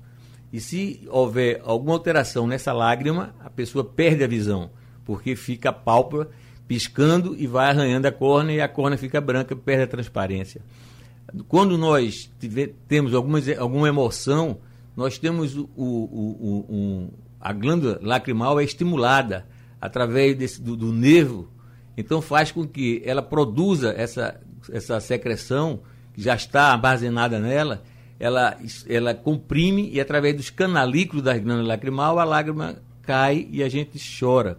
E 0.51 0.59
se 0.59 1.01
houver 1.09 1.61
alguma 1.65 1.93
alteração 1.93 2.45
nessa 2.45 2.71
lágrima, 2.71 3.33
a 3.39 3.49
pessoa 3.49 3.83
perde 3.83 4.23
a 4.23 4.27
visão, 4.27 4.69
porque 5.03 5.35
fica 5.35 5.69
a 5.69 5.73
pálpebra 5.73 6.29
piscando 6.67 7.35
e 7.35 7.47
vai 7.47 7.69
arranhando 7.69 8.07
a 8.07 8.11
córnea 8.11 8.53
e 8.53 8.61
a 8.61 8.67
córnea 8.67 8.97
fica 8.97 9.19
branca, 9.19 9.55
perde 9.55 9.83
a 9.83 9.87
transparência. 9.87 10.61
Quando 11.47 11.75
nós 11.75 12.29
tiver, 12.39 12.73
temos 12.87 13.13
alguma 13.15 13.87
emoção, 13.87 14.59
nós 14.95 15.17
temos 15.17 15.55
o, 15.55 15.69
o, 15.75 15.85
o, 15.85 16.65
um, 16.69 17.09
a 17.39 17.51
glândula 17.51 17.99
lacrimal 18.01 18.59
é 18.59 18.63
estimulada 18.63 19.45
através 19.81 20.37
desse, 20.37 20.61
do, 20.61 20.75
do 20.75 20.91
nervo, 20.93 21.49
então 21.97 22.21
faz 22.21 22.51
com 22.51 22.65
que 22.67 23.01
ela 23.05 23.21
produza 23.21 23.93
essa, 23.95 24.39
essa 24.71 24.99
secreção 24.99 25.81
que 26.13 26.21
já 26.21 26.35
está 26.35 26.71
armazenada 26.71 27.39
nela, 27.39 27.83
ela, 28.19 28.57
ela 28.87 29.13
comprime 29.13 29.89
e 29.91 29.99
através 29.99 30.35
dos 30.35 30.49
canalículos 30.49 31.23
da 31.23 31.37
glândula 31.37 31.67
lacrimal 31.67 32.19
a 32.19 32.23
lágrima 32.23 32.77
cai 33.01 33.47
e 33.51 33.61
a 33.61 33.69
gente 33.69 33.99
chora. 34.19 34.57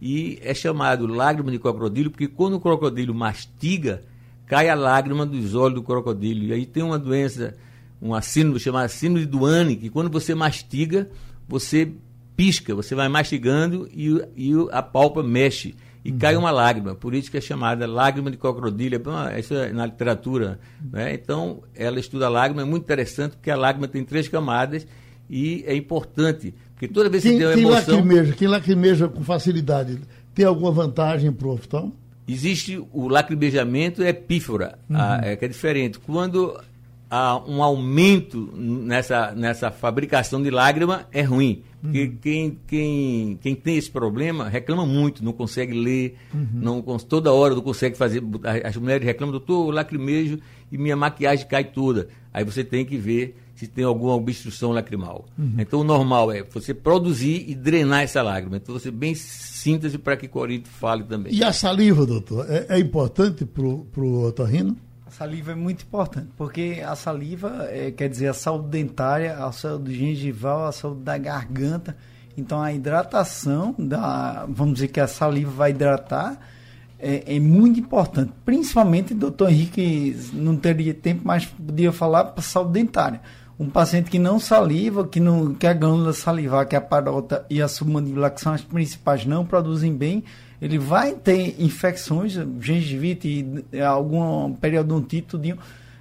E 0.00 0.38
é 0.42 0.54
chamado 0.54 1.06
lágrima 1.06 1.50
de 1.50 1.58
crocodilo 1.58 2.10
porque 2.10 2.28
quando 2.28 2.54
o 2.54 2.60
crocodilo 2.60 3.14
mastiga, 3.14 4.02
cai 4.46 4.68
a 4.68 4.74
lágrima 4.74 5.26
dos 5.26 5.54
olhos 5.54 5.74
do 5.74 5.82
crocodilo. 5.82 6.44
E 6.44 6.52
aí 6.52 6.64
tem 6.64 6.82
uma 6.82 6.98
doença, 6.98 7.56
uma 8.00 8.22
síndrome 8.22 8.58
chamada 8.58 8.88
síndrome 8.88 9.26
de 9.26 9.30
Duane, 9.30 9.76
que 9.76 9.90
quando 9.90 10.10
você 10.10 10.34
mastiga, 10.34 11.08
você 11.48 11.92
pisca, 12.36 12.74
você 12.74 12.94
vai 12.94 13.08
mastigando 13.08 13.88
e, 13.92 14.08
e 14.36 14.52
a 14.72 14.82
pálpebra 14.82 15.28
mexe 15.28 15.74
e 16.02 16.10
uhum. 16.10 16.18
cai 16.18 16.36
uma 16.36 16.50
lágrima. 16.50 16.94
Por 16.94 17.14
isso 17.14 17.30
que 17.30 17.36
é 17.36 17.40
chamada 17.40 17.86
lágrima 17.86 18.30
de 18.30 18.38
crocodilo. 18.38 19.02
Isso 19.38 19.54
é 19.54 19.72
na 19.72 19.84
literatura. 19.84 20.58
Né? 20.90 21.12
Então, 21.12 21.62
ela 21.74 22.00
estuda 22.00 22.26
a 22.26 22.30
lágrima, 22.30 22.62
é 22.62 22.64
muito 22.64 22.84
interessante 22.84 23.32
porque 23.32 23.50
a 23.50 23.56
lágrima 23.56 23.86
tem 23.86 24.02
três 24.04 24.26
camadas 24.28 24.86
e 25.28 25.62
é 25.66 25.76
importante 25.76 26.54
porque 26.80 26.88
toda 26.88 27.10
vez 27.10 27.22
que 27.22 27.28
quem, 27.28 27.38
tem 27.38 27.46
uma 27.46 27.54
quem 27.54 27.62
emoção. 27.64 27.94
Lacrimeja, 27.96 28.32
quem 28.32 28.48
lacrimeja 28.48 29.06
com 29.06 29.22
facilidade 29.22 30.00
tem 30.34 30.46
alguma 30.46 30.72
vantagem 30.72 31.30
para 31.30 31.46
o 31.46 31.52
oftalmo? 31.52 31.94
Existe 32.26 32.82
o 32.90 33.06
lacrimejamento 33.06 34.02
epífora, 34.02 34.78
uhum. 34.88 34.96
a, 34.96 35.20
é, 35.22 35.36
que 35.36 35.44
é 35.44 35.48
diferente. 35.48 35.98
Quando 35.98 36.58
a 37.10 37.42
um 37.44 37.62
aumento 37.62 38.52
nessa, 38.54 39.32
nessa 39.32 39.70
fabricação 39.70 40.40
de 40.40 40.48
lágrima 40.48 41.08
é 41.10 41.22
ruim. 41.22 41.64
Porque 41.80 42.04
uhum. 42.04 42.16
quem, 42.20 42.58
quem, 42.66 43.38
quem 43.40 43.54
tem 43.54 43.76
esse 43.76 43.90
problema 43.90 44.48
reclama 44.48 44.86
muito, 44.86 45.24
não 45.24 45.32
consegue 45.32 45.72
ler, 45.72 46.16
uhum. 46.32 46.46
não, 46.52 46.98
toda 46.98 47.32
hora 47.32 47.54
não 47.54 47.62
consegue 47.62 47.96
fazer. 47.96 48.22
As 48.64 48.76
mulheres 48.76 49.04
reclamam, 49.04 49.32
doutor, 49.32 49.72
lacrimejo 49.72 50.38
e 50.70 50.78
minha 50.78 50.94
maquiagem 50.94 51.48
cai 51.48 51.64
toda. 51.64 52.08
Aí 52.32 52.44
você 52.44 52.62
tem 52.62 52.84
que 52.84 52.96
ver 52.96 53.34
se 53.54 53.66
tem 53.66 53.84
alguma 53.84 54.14
obstrução 54.14 54.70
lacrimal. 54.70 55.26
Uhum. 55.38 55.54
Então 55.58 55.80
o 55.80 55.84
normal 55.84 56.30
é 56.30 56.42
você 56.42 56.72
produzir 56.72 57.44
e 57.48 57.54
drenar 57.54 58.02
essa 58.02 58.22
lágrima. 58.22 58.58
Então 58.58 58.78
você 58.78 58.90
bem 58.90 59.14
síntese 59.14 59.98
para 59.98 60.16
que 60.16 60.28
Corito 60.28 60.68
fale 60.68 61.02
também. 61.04 61.32
E 61.34 61.42
a 61.42 61.52
saliva, 61.52 62.06
doutor, 62.06 62.46
é, 62.48 62.66
é 62.68 62.78
importante 62.78 63.44
para 63.44 63.64
o 63.64 64.24
otorrino? 64.24 64.76
A 65.10 65.12
saliva 65.12 65.50
é 65.50 65.54
muito 65.56 65.82
importante, 65.82 66.28
porque 66.36 66.80
a 66.86 66.94
saliva 66.94 67.66
é, 67.68 67.90
quer 67.90 68.08
dizer 68.08 68.28
a 68.28 68.32
saúde 68.32 68.68
dentária, 68.68 69.44
a 69.44 69.50
saúde 69.50 69.92
gengival, 69.92 70.66
a 70.66 70.70
saúde 70.70 71.00
da 71.00 71.18
garganta. 71.18 71.96
Então 72.36 72.62
a 72.62 72.72
hidratação, 72.72 73.74
da, 73.76 74.46
vamos 74.48 74.74
dizer 74.74 74.86
que 74.86 75.00
a 75.00 75.08
saliva 75.08 75.50
vai 75.50 75.70
hidratar, 75.70 76.38
é, 76.96 77.34
é 77.34 77.40
muito 77.40 77.80
importante. 77.80 78.32
Principalmente, 78.44 79.12
doutor 79.12 79.50
Henrique 79.50 80.16
não 80.32 80.56
teria 80.56 80.94
tempo, 80.94 81.22
mas 81.24 81.44
podia 81.44 81.90
falar 81.90 82.26
para 82.26 82.40
saúde 82.40 82.74
dentária. 82.74 83.20
Um 83.58 83.68
paciente 83.68 84.08
que 84.12 84.18
não 84.18 84.38
saliva, 84.38 85.08
que, 85.08 85.18
não, 85.18 85.54
que 85.54 85.66
a 85.66 85.74
glândula 85.74 86.12
salivar, 86.12 86.68
que 86.68 86.76
a 86.76 86.80
parota 86.80 87.44
e 87.50 87.60
a 87.60 87.66
submandibular, 87.66 88.32
que 88.32 88.40
são 88.40 88.52
as 88.52 88.62
principais, 88.62 89.26
não 89.26 89.44
produzem 89.44 89.92
bem, 89.92 90.22
ele 90.60 90.78
vai 90.78 91.14
ter 91.14 91.56
infecções, 91.58 92.34
gengivite, 92.60 93.64
algum 93.86 94.52
periodontite, 94.52 95.28
tudinho, 95.28 95.58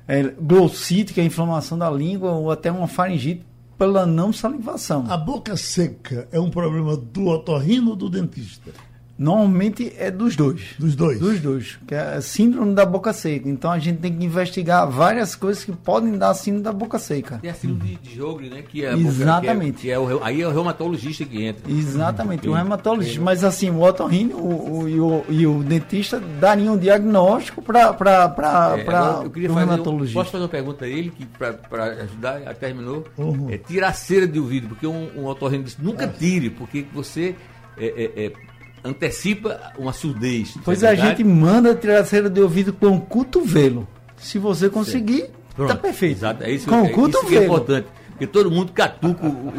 é, 0.07 0.23
glossite, 0.23 1.13
que 1.13 1.19
é 1.19 1.23
a 1.23 1.25
inflamação 1.25 1.77
da 1.77 1.89
língua, 1.89 2.31
ou 2.31 2.51
até 2.51 2.71
uma 2.71 2.87
faringite 2.87 3.45
pela 3.77 4.05
não 4.05 4.33
salivação. 4.33 5.05
A 5.09 5.15
boca 5.15 5.55
seca 5.55 6.27
é 6.31 6.39
um 6.39 6.49
problema 6.49 6.97
do 6.97 7.27
otorrino 7.27 7.91
ou 7.91 7.95
do 7.95 8.09
dentista? 8.09 8.71
Normalmente 9.19 9.93
é 9.97 10.09
dos 10.09 10.37
dois. 10.37 10.61
Dos 10.79 10.95
dois? 10.95 11.19
Dos 11.19 11.41
dois. 11.41 11.77
Que 11.85 11.93
é 11.93 12.15
a 12.15 12.21
síndrome 12.21 12.73
da 12.73 12.85
boca 12.85 13.11
seca. 13.11 13.49
Então 13.49 13.69
a 13.69 13.77
gente 13.77 13.97
tem 13.99 14.15
que 14.15 14.23
investigar 14.23 14.89
várias 14.89 15.35
coisas 15.35 15.65
que 15.65 15.73
podem 15.73 16.17
dar 16.17 16.33
síndrome 16.33 16.63
da 16.63 16.71
boca 16.71 16.97
seca. 16.97 17.37
Tem 17.39 17.51
a 17.51 17.53
síndrome 17.53 17.99
de 18.01 18.15
Jogre, 18.15 18.49
né? 18.49 18.61
Que 18.61 18.85
é 18.85 18.93
Exatamente. 18.93 19.71
Boca, 19.71 19.81
que 19.81 19.91
é, 19.91 19.91
que 19.91 19.91
é 19.91 19.99
o, 19.99 20.23
aí 20.23 20.41
é 20.41 20.47
o 20.47 20.51
reumatologista 20.51 21.25
que 21.25 21.43
entra. 21.43 21.69
Exatamente, 21.69 22.47
o 22.47 22.53
reumatologista. 22.53 23.19
Mas 23.19 23.43
assim, 23.43 23.69
o 23.69 23.81
otorrino 23.81 24.37
o, 24.37 24.79
o, 24.79 24.89
e, 24.89 24.99
o, 25.01 25.25
e 25.27 25.45
o 25.45 25.63
dentista 25.63 26.21
dariam 26.39 26.75
um 26.75 26.77
diagnóstico 26.77 27.61
para 27.61 27.81
é, 27.81 29.49
o 29.49 29.53
reumatologista. 29.53 30.17
Um, 30.17 30.21
posso 30.21 30.31
fazer 30.31 30.43
uma 30.43 30.49
pergunta 30.49 30.85
a 30.85 30.87
ele, 30.87 31.09
que 31.09 31.25
para 31.25 31.83
ajudar, 32.03 32.39
já 32.39 32.53
terminou? 32.53 33.03
Uhum. 33.17 33.49
É 33.49 33.57
tirar 33.57 33.89
a 33.89 33.93
cera 33.93 34.25
de 34.25 34.39
ouvido, 34.39 34.69
porque 34.69 34.87
um, 34.87 35.09
um 35.17 35.25
otorrino 35.25 35.65
disse, 35.65 35.81
nunca 35.81 36.07
tire, 36.07 36.49
porque 36.49 36.85
você... 36.93 37.35
É, 37.77 37.85
é, 37.85 38.25
é 38.25 38.48
antecipa 38.83 39.73
uma 39.77 39.93
surdez. 39.93 40.55
Pois 40.63 40.83
é 40.83 40.89
a 40.89 40.95
gente 40.95 41.23
manda 41.23 41.75
tirar 41.75 41.99
a 41.99 42.05
cera 42.05 42.29
de 42.29 42.41
ouvido 42.41 42.73
com 42.73 42.95
o 42.95 43.01
cotovelo. 43.01 43.87
Se 44.17 44.37
você 44.37 44.69
conseguir, 44.69 45.29
tá 45.55 45.75
perfeito. 45.75 46.17
Exato. 46.17 46.43
É 46.43 46.51
isso, 46.51 46.67
com 46.67 46.81
o 46.81 46.85
é, 46.85 46.89
cotovelo. 46.89 47.19
Isso 47.19 47.27
que 47.27 47.37
é 47.37 47.45
importante. 47.45 47.87
Porque 48.19 48.27
todo 48.27 48.51
mundo 48.51 48.73
catuca 48.73 49.25
o, 49.25 49.29
o, 49.29 49.53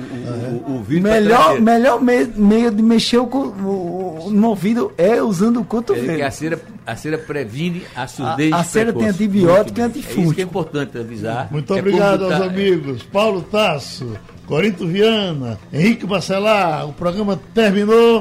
o, 0.69 0.71
o 0.71 0.73
ouvido. 0.75 1.03
Melhor, 1.03 1.59
melhor 1.59 1.99
meio, 2.03 2.31
meio 2.37 2.71
de 2.71 2.83
mexer 2.83 3.17
o, 3.17 3.25
o, 3.25 4.29
no 4.31 4.49
ouvido 4.49 4.93
é 4.99 5.23
usando 5.23 5.61
o 5.61 5.65
cotovelo. 5.65 6.21
É 6.21 6.25
a 6.25 6.31
cera, 6.31 6.61
a 6.87 6.95
cera 6.95 7.17
previne 7.17 7.85
a 7.97 8.07
surdez. 8.07 8.53
A, 8.53 8.59
a 8.59 8.65
cera 8.65 8.93
tem 8.93 9.09
antibiótico 9.09 9.81
e 9.81 9.83
antifúngico. 9.83 10.21
É 10.21 10.25
isso 10.25 10.35
que 10.35 10.41
é 10.43 10.45
importante 10.45 10.99
avisar. 10.99 11.49
Muito 11.51 11.75
é 11.75 11.79
obrigado 11.79 12.27
aos 12.27 12.35
amigos. 12.35 13.03
Paulo 13.05 13.41
Tasso, 13.41 14.15
Corinto 14.47 14.87
Viana, 14.87 15.59
Henrique 15.73 16.07
Bacelar. 16.07 16.87
O 16.87 16.93
programa 16.93 17.41
terminou. 17.55 18.21